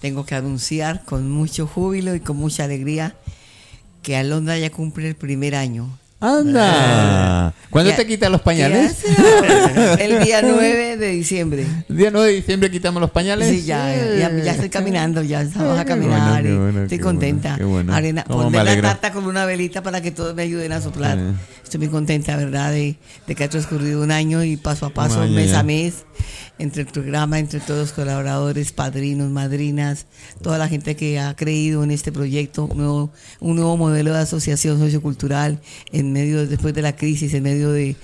tengo 0.00 0.24
que 0.26 0.34
anunciar 0.34 1.02
con 1.04 1.30
mucho 1.30 1.66
júbilo 1.66 2.14
y 2.14 2.20
con 2.20 2.36
mucha 2.36 2.64
alegría 2.64 3.14
que 4.02 4.16
Alondra 4.16 4.58
ya 4.58 4.70
cumple 4.70 5.08
el 5.08 5.14
primer 5.16 5.54
año. 5.54 5.88
¡Anda! 6.20 7.52
¿Cuándo 7.70 7.90
Ya- 7.90 7.96
te 7.96 8.06
quitan 8.06 8.32
los 8.32 8.40
¿Qué 8.40 8.44
pañales? 8.44 9.04
El 9.98 10.24
día 10.24 10.40
9 10.42 10.96
de 10.96 11.08
diciembre. 11.10 11.66
¿El 11.88 11.96
día 11.96 12.10
9 12.10 12.28
de 12.28 12.34
diciembre 12.36 12.70
quitamos 12.70 13.00
los 13.00 13.10
pañales? 13.10 13.48
Sí, 13.48 13.64
ya, 13.64 13.94
ya, 14.18 14.30
ya 14.30 14.52
estoy 14.52 14.70
caminando, 14.70 15.22
ya 15.22 15.44
vamos 15.54 15.78
a 15.78 15.84
caminar. 15.84 16.42
Bueno, 16.42 16.82
estoy 16.82 16.98
contenta. 16.98 17.56
bueno, 17.56 17.58
qué 17.58 17.64
bueno. 17.64 17.94
Arena, 17.94 18.24
la 18.28 18.80
tarta 18.80 19.12
con 19.12 19.26
una 19.26 19.44
velita 19.44 19.82
para 19.82 20.00
que 20.00 20.10
todos 20.12 20.34
me 20.34 20.42
ayuden 20.42 20.72
a 20.72 20.80
soplar. 20.80 21.18
Estoy 21.64 21.78
muy 21.80 21.88
contenta, 21.88 22.36
¿verdad? 22.36 22.70
De, 22.70 22.96
de 23.26 23.34
que 23.34 23.42
ha 23.42 23.48
transcurrido 23.48 24.02
un 24.02 24.12
año 24.12 24.44
y 24.44 24.56
paso 24.56 24.86
a 24.86 24.90
paso, 24.90 25.26
mes 25.26 25.54
a 25.54 25.62
mes, 25.64 26.04
entre 26.58 26.82
el 26.82 26.88
programa, 26.88 27.38
entre 27.40 27.58
todos 27.58 27.80
los 27.80 27.92
colaboradores, 27.92 28.70
padrinos, 28.70 29.30
madrinas, 29.30 30.06
toda 30.42 30.58
la 30.58 30.68
gente 30.68 30.94
que 30.94 31.18
ha 31.18 31.34
creído 31.34 31.82
en 31.82 31.90
este 31.90 32.12
proyecto, 32.12 32.66
un 32.66 32.76
nuevo, 32.78 33.10
un 33.40 33.56
nuevo 33.56 33.76
modelo 33.76 34.12
de 34.12 34.20
asociación 34.20 34.78
sociocultural 34.78 35.60
en 35.90 36.12
medio, 36.12 36.46
después 36.46 36.74
de 36.74 36.82
la 36.82 36.94
crisis, 36.94 37.34
en 37.34 37.42
medio 37.42 37.72
de, 37.72 37.96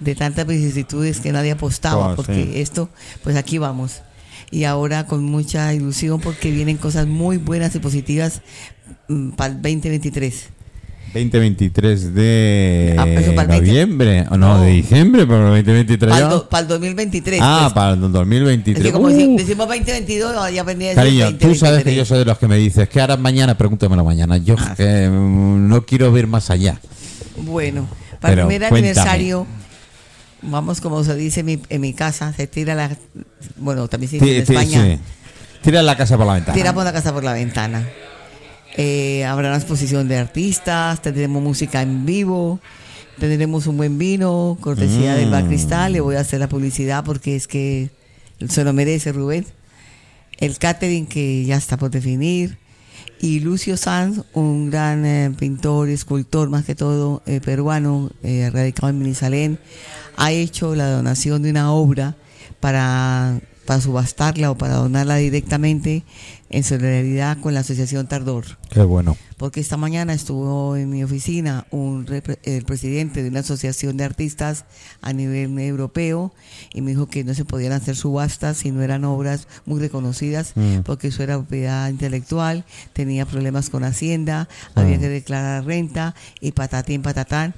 de 0.00 0.14
tantas 0.16 0.46
vicisitudes 0.46 1.20
que 1.20 1.32
nadie 1.32 1.52
apostaba, 1.52 2.12
Oh, 2.12 2.16
porque 2.16 2.44
sí. 2.44 2.50
esto, 2.60 2.90
pues 3.22 3.36
aquí 3.36 3.56
vamos. 3.58 4.02
Y 4.50 4.64
ahora 4.64 5.06
con 5.06 5.24
mucha 5.24 5.72
ilusión 5.72 6.20
porque 6.20 6.50
vienen 6.50 6.76
cosas 6.76 7.06
muy 7.06 7.38
buenas 7.38 7.74
y 7.74 7.78
positivas 7.78 8.42
para 9.36 9.52
el 9.54 9.62
2023. 9.62 10.48
2023 11.14 12.14
de 12.14 12.94
Ah, 12.98 13.04
para 13.04 13.20
el 13.20 13.36
20. 13.36 13.56
noviembre, 13.66 14.26
o 14.30 14.36
no, 14.36 14.58
No. 14.58 14.60
de 14.62 14.70
diciembre, 14.72 15.26
pero 15.26 15.54
el 15.56 15.64
2023 15.64 16.10
Para 16.10 16.28
ya. 16.28 16.58
el, 16.60 16.68
2023. 16.68 17.40
Ah, 17.42 17.58
pues. 17.62 17.72
para 17.72 17.90
el 17.94 18.04
Es 18.04 18.12
2023. 18.12 18.84
que 18.84 18.92
como 18.92 19.06
Uh, 19.06 19.10
deci- 19.10 19.36
decimos 19.36 19.68
2022, 19.68 20.52
ya 20.52 20.62
venía 20.64 20.90
a 20.90 20.94
decir 20.94 21.20
Cariño, 21.20 21.38
tú 21.38 21.54
sabes 21.54 21.84
que 21.84 21.90
2023. 21.94 21.96
yo 21.96 22.04
soy 22.04 22.18
de 22.18 22.24
los 22.24 22.38
que 22.38 22.48
me 22.48 22.56
dices 22.56 22.88
que 22.88 23.00
ahora 23.00 23.16
mañana, 23.16 23.56
pregúntamelo 23.56 24.04
mañana. 24.04 24.36
Yo 24.38 24.56
Ah, 24.58 24.74
que, 24.76 25.08
mm, 25.08 25.68
no 25.68 25.86
quiero 25.86 26.10
ver 26.12 26.26
más 26.26 26.50
allá. 26.50 26.80
Bueno, 27.36 27.88
para 28.20 28.34
el 28.34 28.40
primer 28.46 28.64
aniversario, 28.64 29.46
vamos, 30.42 30.80
como 30.80 31.02
se 31.04 31.14
dice 31.14 31.40
en 31.40 31.46
mi, 31.46 31.58
en 31.68 31.80
mi 31.80 31.92
casa, 31.94 32.32
se 32.32 32.46
tira 32.46 32.74
la. 32.74 32.90
Bueno, 33.56 33.88
también 33.88 34.10
se 34.10 34.16
dice 34.18 34.36
en 34.36 34.42
España. 34.42 34.84
sí. 34.84 34.98
Tira 35.62 35.82
la 35.82 35.96
casa 35.96 36.18
por 36.18 36.26
la 36.26 36.34
ventana. 36.34 36.54
Tiramos 36.54 36.84
la 36.84 36.92
casa 36.92 37.10
por 37.14 37.24
la 37.24 37.32
ventana. 37.32 37.88
Eh, 38.76 39.24
habrá 39.24 39.48
una 39.48 39.56
exposición 39.56 40.08
de 40.08 40.18
artistas, 40.18 41.00
tendremos 41.00 41.42
música 41.42 41.82
en 41.82 42.04
vivo, 42.04 42.60
tendremos 43.18 43.66
un 43.66 43.76
buen 43.76 43.98
vino, 43.98 44.58
cortesía 44.60 45.14
del 45.14 45.28
Mm. 45.28 45.32
Bar 45.32 45.46
Cristal. 45.46 45.92
Le 45.92 46.00
voy 46.00 46.16
a 46.16 46.20
hacer 46.20 46.40
la 46.40 46.48
publicidad 46.48 47.04
porque 47.04 47.36
es 47.36 47.46
que 47.46 47.90
se 48.48 48.64
lo 48.64 48.72
merece 48.72 49.12
Rubén. 49.12 49.46
El 50.38 50.58
catering 50.58 51.06
que 51.06 51.44
ya 51.44 51.56
está 51.56 51.76
por 51.76 51.90
definir. 51.90 52.58
Y 53.20 53.40
Lucio 53.40 53.76
Sanz, 53.76 54.22
un 54.34 54.70
gran 54.70 55.06
eh, 55.06 55.32
pintor, 55.38 55.88
escultor, 55.88 56.50
más 56.50 56.64
que 56.64 56.74
todo 56.74 57.22
eh, 57.26 57.40
peruano, 57.40 58.10
eh, 58.22 58.50
radicado 58.52 58.88
en 58.88 58.98
Minisalén, 58.98 59.58
ha 60.16 60.32
hecho 60.32 60.74
la 60.74 60.90
donación 60.90 61.42
de 61.42 61.50
una 61.50 61.72
obra 61.72 62.16
para 62.60 63.40
para 63.64 63.80
subastarla 63.80 64.50
o 64.50 64.58
para 64.58 64.74
donarla 64.74 65.16
directamente 65.16 66.04
en 66.54 66.62
solidaridad 66.62 67.38
con 67.40 67.52
la 67.52 67.60
Asociación 67.60 68.06
Tardor. 68.06 68.44
Qué 68.70 68.82
bueno. 68.82 69.16
Porque 69.36 69.60
esta 69.60 69.76
mañana 69.76 70.12
estuvo 70.14 70.76
en 70.76 70.88
mi 70.90 71.02
oficina 71.02 71.66
un 71.72 72.06
el 72.44 72.64
presidente 72.64 73.22
de 73.24 73.28
una 73.28 73.40
asociación 73.40 73.96
de 73.96 74.04
artistas 74.04 74.64
a 75.02 75.12
nivel 75.12 75.58
europeo 75.58 76.32
y 76.72 76.80
me 76.80 76.92
dijo 76.92 77.08
que 77.08 77.24
no 77.24 77.34
se 77.34 77.44
podían 77.44 77.72
hacer 77.72 77.96
subastas 77.96 78.58
si 78.58 78.70
no 78.70 78.82
eran 78.82 79.04
obras 79.04 79.48
muy 79.66 79.80
reconocidas 79.80 80.52
Mm. 80.54 80.80
porque 80.84 81.08
eso 81.08 81.24
era 81.24 81.36
propiedad 81.38 81.88
intelectual, 81.88 82.64
tenía 82.92 83.26
problemas 83.26 83.68
con 83.70 83.82
Hacienda, 83.82 84.48
había 84.76 84.96
Ah. 84.96 85.00
que 85.00 85.08
declarar 85.08 85.64
renta 85.64 86.14
y 86.40 86.52
patatín 86.52 87.02
patatán. 87.02 87.54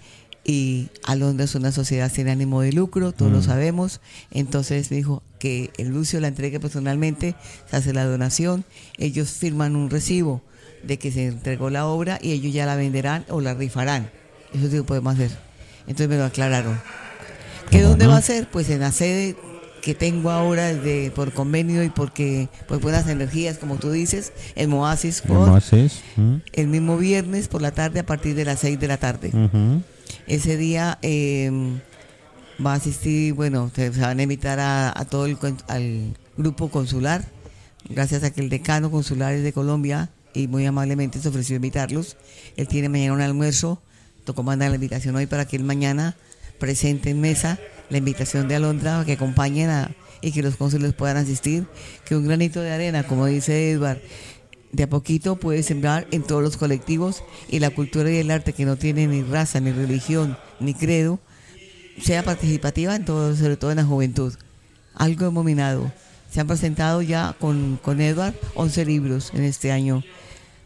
Y 0.48 0.90
Alondra 1.02 1.44
es 1.44 1.56
una 1.56 1.72
sociedad 1.72 2.10
sin 2.12 2.28
ánimo 2.28 2.60
de 2.60 2.72
lucro, 2.72 3.10
todos 3.10 3.32
lo 3.32 3.42
sabemos. 3.42 4.00
Entonces 4.30 4.88
dijo 4.88 5.24
que 5.40 5.72
el 5.76 5.88
Lucio 5.88 6.20
la 6.20 6.28
entregue 6.28 6.60
personalmente, 6.60 7.34
se 7.68 7.76
hace 7.76 7.92
la 7.92 8.04
donación, 8.04 8.64
ellos 8.96 9.30
firman 9.30 9.74
un 9.74 9.90
recibo 9.90 10.42
de 10.84 11.00
que 11.00 11.10
se 11.10 11.26
entregó 11.26 11.68
la 11.68 11.86
obra 11.86 12.20
y 12.22 12.30
ellos 12.30 12.52
ya 12.52 12.64
la 12.64 12.76
venderán 12.76 13.24
o 13.28 13.40
la 13.40 13.54
rifarán. 13.54 14.08
Eso 14.54 14.70
sí 14.70 14.76
lo 14.76 14.86
podemos 14.86 15.14
hacer. 15.14 15.32
Entonces 15.80 16.08
me 16.08 16.16
lo 16.16 16.24
aclararon. 16.24 16.78
¿Qué 17.68 17.78
Qué 17.78 17.82
dónde 17.82 18.06
va 18.06 18.18
a 18.18 18.22
ser? 18.22 18.46
Pues 18.48 18.70
en 18.70 18.80
la 18.80 18.92
sede 18.92 19.34
que 19.82 19.96
tengo 19.96 20.30
ahora 20.30 20.72
de, 20.72 21.12
por 21.12 21.32
convenio 21.32 21.82
y 21.82 21.88
porque 21.90 22.48
por 22.68 22.80
buenas 22.80 23.08
energías, 23.08 23.58
como 23.58 23.76
tú 23.76 23.90
dices, 23.90 24.32
en 24.54 24.70
Moasis 24.70 25.22
Hall, 25.22 25.38
¿Cómo 25.38 25.56
haces? 25.56 26.02
¿Mm? 26.14 26.36
el 26.52 26.68
mismo 26.68 26.96
viernes 26.98 27.48
por 27.48 27.62
la 27.62 27.72
tarde 27.72 27.98
a 27.98 28.06
partir 28.06 28.36
de 28.36 28.44
las 28.44 28.60
6 28.60 28.78
de 28.78 28.88
la 28.88 28.96
tarde. 28.96 29.30
Ujú. 29.32 29.82
Ese 30.26 30.56
día 30.56 30.98
eh, 31.02 31.50
va 32.64 32.72
a 32.72 32.76
asistir, 32.76 33.34
bueno, 33.34 33.70
se 33.74 33.90
van 33.90 34.18
a 34.18 34.22
invitar 34.22 34.60
a, 34.60 34.98
a 34.98 35.04
todo 35.04 35.26
el 35.26 35.38
al 35.68 36.16
grupo 36.36 36.70
consular, 36.70 37.24
gracias 37.88 38.22
a 38.24 38.30
que 38.30 38.40
el 38.40 38.48
decano 38.48 38.90
consular 38.90 39.34
es 39.34 39.42
de 39.42 39.52
Colombia 39.52 40.10
y 40.34 40.48
muy 40.48 40.66
amablemente 40.66 41.18
se 41.18 41.28
ofreció 41.28 41.56
invitarlos. 41.56 42.16
Él 42.56 42.68
tiene 42.68 42.88
mañana 42.88 43.14
un 43.14 43.20
almuerzo, 43.20 43.80
tocó 44.24 44.42
mandar 44.42 44.70
la 44.70 44.76
invitación 44.76 45.16
hoy 45.16 45.26
para 45.26 45.46
que 45.46 45.56
él 45.56 45.64
mañana 45.64 46.16
presente 46.58 47.10
en 47.10 47.20
mesa 47.20 47.58
la 47.90 47.98
invitación 47.98 48.48
de 48.48 48.56
Alondra 48.56 49.04
que 49.04 49.12
acompañen 49.12 49.70
a, 49.70 49.90
y 50.20 50.32
que 50.32 50.42
los 50.42 50.56
cónsules 50.56 50.92
puedan 50.92 51.16
asistir, 51.16 51.66
que 52.04 52.16
un 52.16 52.26
granito 52.26 52.60
de 52.60 52.72
arena, 52.72 53.04
como 53.04 53.26
dice 53.26 53.70
Edward, 53.70 54.00
de 54.72 54.82
a 54.84 54.88
poquito 54.88 55.36
puede 55.36 55.62
sembrar 55.62 56.06
en 56.10 56.22
todos 56.22 56.42
los 56.42 56.56
colectivos 56.56 57.22
y 57.48 57.60
la 57.60 57.70
cultura 57.70 58.10
y 58.10 58.16
el 58.16 58.30
arte 58.30 58.52
que 58.52 58.64
no 58.64 58.76
tiene 58.76 59.06
ni 59.06 59.22
raza, 59.22 59.60
ni 59.60 59.72
religión, 59.72 60.36
ni 60.60 60.74
credo, 60.74 61.18
sea 62.02 62.22
participativa 62.22 62.94
en 62.94 63.04
todo, 63.04 63.34
sobre 63.36 63.56
todo 63.56 63.70
en 63.70 63.78
la 63.78 63.84
juventud. 63.84 64.34
Algo 64.94 65.26
hemos 65.26 65.44
minado. 65.44 65.92
Se 66.30 66.40
han 66.40 66.46
presentado 66.46 67.02
ya 67.02 67.36
con, 67.38 67.78
con 67.82 68.00
Edward 68.00 68.34
11 68.54 68.84
libros 68.84 69.32
en 69.34 69.44
este 69.44 69.72
año. 69.72 70.02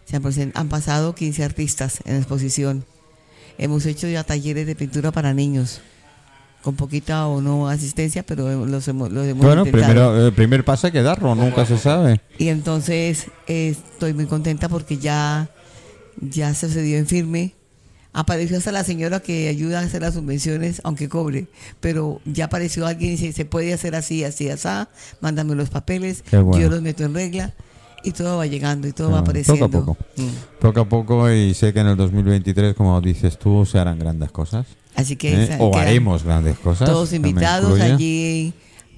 Se 0.06 0.16
han, 0.16 0.52
han 0.54 0.68
pasado 0.68 1.14
15 1.14 1.44
artistas 1.44 2.00
en 2.04 2.16
exposición. 2.16 2.84
Hemos 3.58 3.86
hecho 3.86 4.08
ya 4.08 4.24
talleres 4.24 4.66
de 4.66 4.74
pintura 4.74 5.12
para 5.12 5.34
niños, 5.34 5.82
con 6.62 6.76
poquita 6.76 7.26
o 7.26 7.40
no 7.40 7.68
asistencia, 7.68 8.22
pero 8.22 8.66
los 8.66 8.86
hemos, 8.88 9.10
los 9.10 9.26
hemos 9.26 9.44
Bueno, 9.44 9.64
intentado. 9.64 9.92
primero, 9.92 10.26
el 10.26 10.32
primer 10.32 10.64
paso 10.64 10.86
hay 10.88 10.92
que 10.92 11.02
darlo, 11.02 11.34
nunca 11.34 11.64
se 11.66 11.78
sabe. 11.78 12.20
Y 12.38 12.48
entonces 12.48 13.26
eh, 13.46 13.70
estoy 13.92 14.12
muy 14.14 14.26
contenta 14.26 14.68
porque 14.68 14.98
ya, 14.98 15.48
ya 16.20 16.54
sucedió 16.54 16.98
en 16.98 17.06
firme. 17.06 17.54
Apareció 18.12 18.58
hasta 18.58 18.72
la 18.72 18.82
señora 18.82 19.20
que 19.20 19.48
ayuda 19.48 19.78
a 19.78 19.82
hacer 19.84 20.02
las 20.02 20.14
subvenciones, 20.14 20.80
aunque 20.84 21.08
cobre. 21.08 21.46
Pero 21.78 22.20
ya 22.24 22.46
apareció 22.46 22.84
alguien 22.86 23.12
y 23.12 23.16
dice, 23.16 23.32
se 23.32 23.44
puede 23.44 23.72
hacer 23.72 23.94
así, 23.94 24.24
así, 24.24 24.48
así. 24.50 24.68
Mándame 25.20 25.54
los 25.54 25.70
papeles, 25.70 26.24
bueno. 26.32 26.58
yo 26.58 26.68
los 26.68 26.82
meto 26.82 27.04
en 27.04 27.14
regla. 27.14 27.54
Y 28.02 28.10
todo 28.12 28.38
va 28.38 28.46
llegando 28.46 28.88
y 28.88 28.92
todo 28.92 29.08
Ah, 29.08 29.10
va 29.10 29.16
poco 29.18 29.28
a 29.28 29.30
apareciendo. 29.30 29.70
poco. 29.70 29.96
Mm. 30.16 30.28
Poco 30.60 30.80
a 30.80 30.88
poco 30.88 31.30
y 31.30 31.54
sé 31.54 31.72
que 31.72 31.80
en 31.80 31.86
el 31.86 31.96
2023, 31.96 32.74
como 32.74 33.00
dices 33.00 33.38
tú, 33.38 33.64
se 33.64 33.78
harán 33.78 33.98
grandes 33.98 34.30
cosas. 34.32 34.66
Así 34.94 35.16
que 35.16 35.44
¿eh? 35.44 35.56
O 35.60 35.76
haremos 35.76 36.24
grandes 36.24 36.58
cosas. 36.58 36.88
todos 36.88 37.12
invitados 37.12 37.80
allí. 37.80 38.52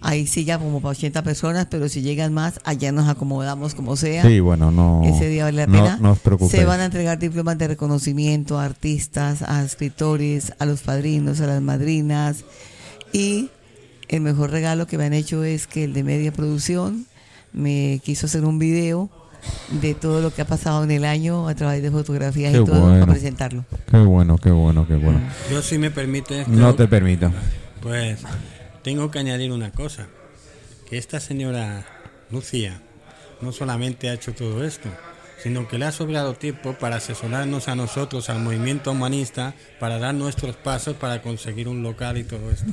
Ahí 0.04 0.24
ya 0.24 0.58
como 0.58 0.80
para 0.80 0.90
80 0.90 1.22
personas, 1.22 1.68
pero 1.70 1.88
si 1.88 2.02
llegan 2.02 2.32
más, 2.34 2.58
allá 2.64 2.90
nos 2.90 3.08
acomodamos 3.08 3.76
como 3.76 3.94
sea. 3.96 4.24
Sí, 4.26 4.40
bueno, 4.40 4.72
no. 4.72 5.02
Ese 5.04 5.28
día 5.28 5.44
vale 5.44 5.58
la 5.58 5.66
no- 5.68 5.72
pena. 5.72 5.98
No, 6.00 6.10
os 6.12 6.18
preocupéis. 6.18 6.60
Se 6.60 6.64
van 6.66 6.80
a 6.80 6.86
entregar 6.86 7.20
diplomas 7.20 7.56
de 7.56 7.68
reconocimiento 7.68 8.58
a 8.58 8.64
artistas, 8.64 9.42
a 9.42 9.62
escritores, 9.62 10.54
a 10.58 10.66
los 10.66 10.80
padrinos, 10.80 11.40
a 11.40 11.46
las 11.46 11.62
madrinas. 11.62 12.38
Y 13.12 13.50
el 14.08 14.22
mejor 14.22 14.50
regalo 14.50 14.88
que 14.88 14.98
me 14.98 15.04
han 15.04 15.12
hecho 15.12 15.44
es 15.44 15.68
que 15.68 15.84
el 15.84 15.92
de 15.92 16.02
media 16.02 16.32
producción 16.32 17.06
me 17.52 18.00
quiso 18.02 18.26
hacer 18.26 18.44
un 18.44 18.58
video 18.58 19.08
de 19.70 19.94
todo 19.94 20.20
lo 20.20 20.32
que 20.32 20.42
ha 20.42 20.46
pasado 20.46 20.84
en 20.84 20.90
el 20.90 21.04
año 21.04 21.48
a 21.48 21.54
través 21.54 21.82
de 21.82 21.90
fotografías 21.90 22.52
Qué 22.52 22.60
y 22.60 22.64
todo 22.64 22.80
bueno. 22.80 23.00
para 23.00 23.12
presentarlo. 23.12 23.64
Qué 23.90 23.98
bueno, 23.98 24.38
qué 24.38 24.50
bueno, 24.50 24.86
qué 24.86 24.94
bueno. 24.96 25.20
Yo 25.50 25.62
si 25.62 25.78
me 25.78 25.90
permite, 25.90 26.44
No 26.48 26.74
te 26.74 26.86
permito. 26.88 27.30
pues 27.80 28.20
tengo 28.82 29.10
que 29.10 29.18
añadir 29.18 29.52
una 29.52 29.70
cosa, 29.70 30.06
que 30.88 30.98
esta 30.98 31.20
señora 31.20 31.84
Lucía 32.30 32.80
no 33.40 33.52
solamente 33.52 34.08
ha 34.10 34.14
hecho 34.14 34.32
todo 34.34 34.64
esto, 34.64 34.88
sino 35.42 35.66
que 35.66 35.78
le 35.78 35.86
ha 35.86 35.92
sobrado 35.92 36.34
tiempo 36.34 36.74
para 36.74 36.96
asesorarnos 36.96 37.68
a 37.68 37.74
nosotros, 37.74 38.30
al 38.30 38.40
movimiento 38.40 38.92
humanista, 38.92 39.54
para 39.80 39.98
dar 39.98 40.14
nuestros 40.14 40.54
pasos 40.56 40.94
para 40.96 41.22
conseguir 41.22 41.66
un 41.68 41.82
local 41.82 42.18
y 42.18 42.24
todo 42.24 42.50
esto. 42.50 42.70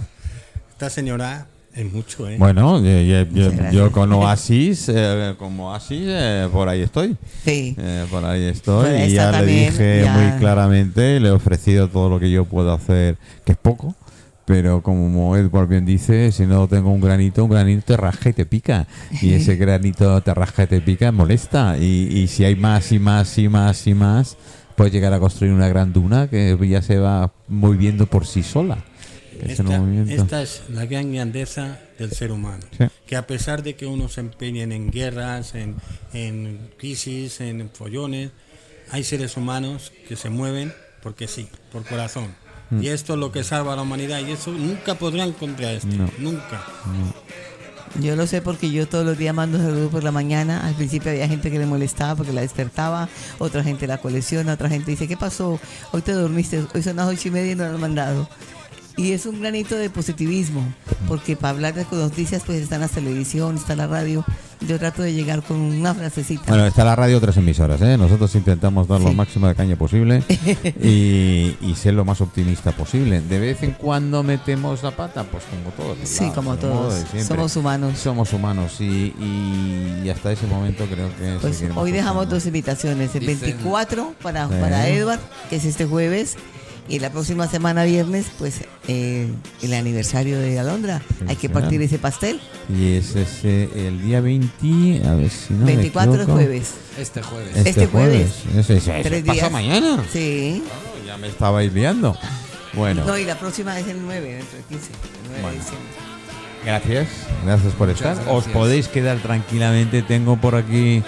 Esta 0.69 0.89
señora 0.89 1.47
es 1.75 1.91
mucho, 1.93 2.27
¿eh? 2.27 2.35
Bueno, 2.37 2.79
yo, 2.79 2.89
yo- 3.01 3.23
yo- 3.31 3.51
gracias. 3.51 3.73
yo 3.73 3.91
con 3.91 4.11
Oasis, 4.13 4.89
eh, 4.89 5.35
como 5.37 5.69
Oasis, 5.69 6.01
eh, 6.07 6.47
por 6.51 6.67
ahí 6.69 6.81
estoy. 6.81 7.15
Sí. 7.45 7.75
Eh, 7.77 8.05
por 8.09 8.25
ahí 8.25 8.43
estoy 8.43 9.03
y 9.03 9.13
ya 9.13 9.31
le 9.41 9.45
dije 9.45 10.01
ya. 10.03 10.13
muy 10.13 10.39
claramente, 10.39 11.19
le 11.19 11.29
he 11.29 11.31
ofrecido 11.31 11.87
todo 11.87 12.09
lo 12.09 12.19
que 12.19 12.29
yo 12.31 12.45
puedo 12.45 12.73
hacer, 12.73 13.17
que 13.45 13.53
es 13.53 13.57
poco, 13.57 13.95
pero 14.45 14.81
como 14.81 15.37
Edward 15.37 15.67
bien 15.67 15.85
dice, 15.85 16.31
si 16.31 16.45
no 16.47 16.67
tengo 16.67 16.89
un 16.91 16.99
granito, 17.01 17.43
un 17.45 17.51
granito 17.51 17.83
te 17.85 17.97
rasca 17.97 18.29
y 18.29 18.33
te 18.33 18.45
pica. 18.47 18.87
Y 19.21 19.33
ese 19.33 19.55
granito 19.55 20.19
te 20.21 20.33
rasca 20.33 20.63
y 20.63 20.67
te 20.67 20.81
pica, 20.81 21.11
molesta. 21.11 21.77
Y, 21.77 22.07
y 22.17 22.27
si 22.27 22.43
hay 22.45 22.55
más 22.55 22.91
y 22.91 22.97
más 22.99 23.37
y 23.37 23.47
más 23.47 23.85
y 23.85 23.93
más, 23.93 24.37
puedes 24.75 24.91
llegar 24.91 25.13
a 25.13 25.19
construir 25.19 25.53
una 25.53 25.67
gran 25.67 25.93
duna 25.93 26.27
que 26.29 26.57
ya 26.67 26.81
se 26.81 26.97
va 26.97 27.31
moviendo 27.47 28.07
por 28.07 28.25
sí 28.25 28.41
sola. 28.41 28.79
Esta, 29.47 29.63
movimiento. 29.63 30.21
esta 30.21 30.41
es 30.41 30.63
la 30.69 30.85
gran 30.85 31.13
grandeza 31.13 31.79
del 31.97 32.11
ser 32.11 32.31
humano. 32.31 32.63
Sí. 32.77 32.85
Que 33.05 33.15
a 33.15 33.25
pesar 33.27 33.63
de 33.63 33.75
que 33.75 33.85
uno 33.85 34.09
se 34.09 34.21
empeñe 34.21 34.63
en 34.63 34.91
guerras, 34.91 35.55
en, 35.55 35.75
en 36.13 36.71
crisis, 36.77 37.41
en 37.41 37.69
follones, 37.71 38.31
hay 38.91 39.03
seres 39.03 39.37
humanos 39.37 39.91
que 40.07 40.15
se 40.15 40.29
mueven 40.29 40.73
porque 41.01 41.27
sí, 41.27 41.47
por 41.71 41.85
corazón. 41.85 42.27
Mm. 42.69 42.83
Y 42.83 42.87
esto 42.89 43.13
es 43.13 43.19
lo 43.19 43.31
que 43.31 43.43
salva 43.43 43.73
a 43.73 43.75
la 43.75 43.81
humanidad 43.81 44.19
y 44.19 44.31
eso 44.31 44.51
nunca 44.51 44.95
podrán 44.95 45.31
contra 45.33 45.71
esto. 45.71 45.87
No. 45.87 46.09
Nunca. 46.19 46.63
Yo 47.99 48.15
lo 48.15 48.27
sé 48.27 48.41
porque 48.41 48.69
yo 48.69 48.87
todos 48.87 49.05
los 49.05 49.17
días 49.17 49.33
mando 49.33 49.57
saludos 49.57 49.91
por 49.91 50.03
la 50.03 50.11
mañana. 50.11 50.65
Al 50.67 50.75
principio 50.75 51.11
había 51.11 51.27
gente 51.27 51.49
que 51.49 51.57
le 51.57 51.65
molestaba 51.65 52.15
porque 52.15 52.33
la 52.33 52.41
despertaba, 52.41 53.09
otra 53.39 53.63
gente 53.63 53.87
la 53.87 53.97
colecciona, 53.97 54.53
otra 54.53 54.69
gente 54.69 54.91
dice, 54.91 55.07
¿qué 55.07 55.17
pasó? 55.17 55.59
Hoy 55.91 56.01
te 56.01 56.11
dormiste, 56.11 56.63
hoy 56.73 56.83
son 56.83 56.97
las 56.97 57.07
ocho 57.07 57.27
y 57.27 57.31
media 57.31 57.51
y 57.53 57.55
no 57.55 57.67
lo 57.67 57.75
han 57.75 57.81
mandado. 57.81 58.29
Y 58.99 59.13
es 59.13 59.25
un 59.25 59.39
granito 59.39 59.75
de 59.75 59.89
positivismo, 59.89 60.61
porque 61.07 61.35
para 61.37 61.51
hablar 61.51 61.73
de 61.73 61.85
noticias 61.91 62.43
pues 62.45 62.59
está 62.61 62.75
en 62.75 62.81
la 62.81 62.87
televisión, 62.89 63.55
está 63.55 63.75
la 63.75 63.87
radio. 63.87 64.25
Yo 64.67 64.77
trato 64.77 65.01
de 65.03 65.13
llegar 65.13 65.41
con 65.41 65.55
una 65.57 65.93
frasecita. 65.93 66.43
Bueno, 66.49 66.65
está 66.65 66.83
la 66.83 66.93
radio 66.93 67.17
otras 67.17 67.37
emisoras, 67.37 67.81
¿eh? 67.81 67.97
Nosotros 67.97 68.35
intentamos 68.35 68.89
dar 68.89 68.99
lo 68.99 69.13
máximo 69.13 69.47
de 69.47 69.55
caña 69.55 69.77
posible 69.77 70.21
y, 70.83 71.55
y 71.61 71.75
ser 71.77 71.93
lo 71.93 72.03
más 72.03 72.19
optimista 72.19 72.73
posible. 72.73 73.21
De 73.21 73.39
vez 73.39 73.63
en 73.63 73.71
cuando 73.71 74.21
metemos 74.21 74.83
la 74.83 74.91
pata, 74.91 75.23
pues 75.23 75.43
como 75.45 75.71
todos. 75.75 75.97
Sí, 76.03 76.19
lados, 76.21 76.35
como 76.35 76.57
todos. 76.57 76.93
Somos 77.25 77.55
humanos. 77.55 77.97
Somos 77.97 78.33
humanos 78.33 78.81
y, 78.81 79.13
y- 79.17 80.01
y 80.03 80.09
hasta 80.09 80.31
ese 80.33 80.45
momento 80.47 80.85
creo 80.87 81.07
que... 81.17 81.37
Pues 81.39 81.63
hoy 81.75 81.91
dejamos 81.93 82.29
dos 82.29 82.45
invitaciones, 82.45 83.15
el 83.15 83.21
Dicen- 83.27 83.39
24 83.41 84.13
para, 84.21 84.47
Sí. 84.49 84.55
para 84.59 84.89
Edward, 84.89 85.19
que 85.49 85.55
es 85.55 85.63
este 85.65 85.85
jueves, 85.85 86.35
y 86.89 86.99
la 86.99 87.11
próxima 87.11 87.47
semana 87.47 87.83
viernes, 87.85 88.25
pues 88.39 88.61
eh, 88.87 89.27
el 89.61 89.73
aniversario 89.73 90.39
de 90.39 90.59
Alondra. 90.59 91.01
Sí, 91.19 91.25
Hay 91.27 91.35
que 91.35 91.47
partir 91.49 91.81
ese 91.81 91.99
pastel. 91.99 92.41
Y 92.75 92.93
es 92.95 93.15
ese, 93.15 93.69
el 93.87 94.01
día 94.01 94.19
20, 94.21 95.07
a 95.07 95.13
ver 95.15 95.29
si 95.29 95.53
no 95.53 95.59
me 95.65 95.75
24 95.75 96.11
de 96.13 96.17
equivoco. 96.23 96.33
jueves. 96.39 96.71
Este 96.97 97.21
jueves. 97.21 97.55
Este, 97.55 97.69
Este 97.69 97.87
jueves. 97.87 98.31
jueves. 98.43 98.69
Ese, 98.69 98.77
ese 98.77 99.03
Tres 99.03 99.21
pasa 99.23 99.33
días. 99.33 99.51
mañana. 99.51 100.03
Sí. 100.11 100.63
Claro, 100.65 101.05
ya 101.07 101.17
me 101.17 101.27
estabais 101.27 101.71
liando. 101.73 102.17
Bueno, 102.73 103.03
No, 103.05 103.17
y 103.17 103.25
la 103.25 103.37
próxima 103.39 103.79
es 103.79 103.87
el 103.87 104.01
9, 104.01 104.35
dentro 104.35 104.57
de 104.57 104.63
15. 104.63 104.85
el 104.91 104.99
9 105.29 105.35
de 105.37 105.41
Bueno. 105.41 105.57
diciembre. 105.57 105.89
gracias. 106.65 107.07
Gracias 107.45 107.73
por 107.73 107.87
Muchas 107.87 108.17
estar. 108.17 108.27
Os 108.29 108.43
gracias. 108.43 108.53
podéis 108.53 108.87
quedar 108.87 109.17
tranquilamente. 109.19 110.01
Tengo 110.01 110.37
por 110.37 110.55
aquí 110.55 111.01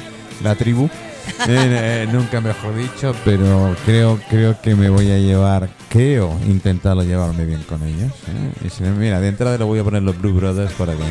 la 0.44 0.56
tribu. 0.56 0.90
Eh, 1.48 2.04
eh, 2.04 2.08
nunca 2.12 2.40
mejor 2.40 2.76
dicho, 2.76 3.16
pero 3.26 3.76
creo 3.86 4.20
creo 4.30 4.62
que 4.62 4.76
me 4.76 4.90
voy 4.90 5.10
a 5.12 5.18
llevar, 5.18 5.70
creo 5.90 6.38
intentarlo 6.48 7.04
llevarme 7.04 7.46
bien 7.46 7.64
con 7.64 7.82
ellos. 7.84 8.12
¿eh? 8.28 8.52
Y 8.66 8.70
si 8.70 8.84
no, 8.84 8.92
mira, 8.92 9.20
de 9.20 9.30
entrada 9.30 9.58
le 9.58 9.64
voy 9.64 9.80
a 9.80 9.84
poner 9.84 10.04
los 10.04 10.16
Blue 10.22 10.34
Brothers 10.34 10.72
por 10.74 10.90
aquí. 10.92 11.02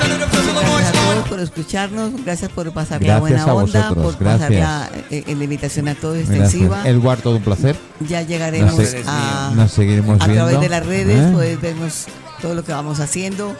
Representative 0.00 1.28
por 1.28 1.40
escucharnos, 1.40 2.24
gracias 2.24 2.50
por 2.52 2.72
pasar 2.72 3.00
la 3.02 3.18
Gracias 3.18 3.20
buena 3.20 3.42
a 3.42 3.54
onda, 3.54 3.88
por 3.94 4.14
pasar 4.16 4.38
gracias. 4.52 4.60
la, 4.60 4.90
eh, 5.10 5.24
en 5.26 5.38
la 5.38 5.44
invitación 5.44 5.88
a 5.88 5.94
todos 5.96 6.16
Gracias. 6.18 6.36
extensiva. 6.38 6.88
Eduardo, 6.88 7.22
todo 7.24 7.36
un 7.36 7.42
placer. 7.42 7.76
Ya 8.08 8.22
llegaremos 8.22 8.76
Nos 8.78 8.88
se- 8.88 9.02
a, 9.06 9.52
Nos 9.54 9.72
seguiremos 9.72 10.20
a 10.20 10.26
viendo. 10.26 10.44
través 10.46 10.60
de 10.60 10.68
las 10.68 10.86
redes, 10.86 11.16
¿eh? 11.18 11.30
puedes 11.32 11.60
vernos 11.60 12.06
todo 12.40 12.54
lo 12.54 12.64
que 12.64 12.72
vamos 12.72 13.00
haciendo. 13.00 13.54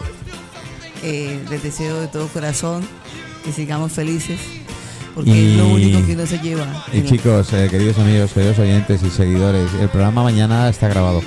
Eh, 1.02 1.40
les 1.50 1.62
deseo 1.62 2.00
de 2.00 2.06
todo 2.08 2.28
corazón 2.28 2.82
que 3.44 3.52
sigamos 3.52 3.92
felices, 3.92 4.38
porque 5.14 5.30
Y- 5.30 5.50
es 5.52 5.56
lo 5.56 5.68
único 5.68 6.06
que 6.06 6.12
uno 6.14 6.26
se 6.26 6.38
lleva. 6.38 6.66
Y 6.92 7.02
chicos, 7.02 7.52
eh, 7.52 7.68
queridos 7.70 7.98
amigos, 7.98 8.32
queridos 8.32 8.58
oyentes 8.58 9.02
y 9.02 9.10
seguidores, 9.10 9.68
el 9.80 9.88
programa 9.88 10.22
mañana 10.22 10.68
está 10.68 10.88
grabado. 10.88 11.18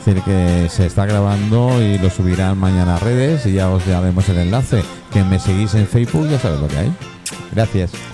Es 0.00 0.06
decir, 0.06 0.22
que 0.22 0.68
se 0.70 0.86
está 0.86 1.04
grabando 1.06 1.82
y 1.82 1.98
lo 1.98 2.08
subirán 2.10 2.56
mañana 2.58 2.96
a 2.96 2.98
redes 3.00 3.44
y 3.46 3.52
ya 3.52 3.68
os 3.70 3.86
daremos 3.86 4.28
el 4.30 4.38
enlace. 4.38 4.82
Que 5.12 5.22
me 5.24 5.38
seguís 5.38 5.74
en 5.74 5.86
Facebook, 5.86 6.28
ya 6.30 6.38
sabéis 6.38 6.60
lo 6.62 6.68
que 6.68 6.78
hay. 6.78 6.92
Gracias. 7.52 7.90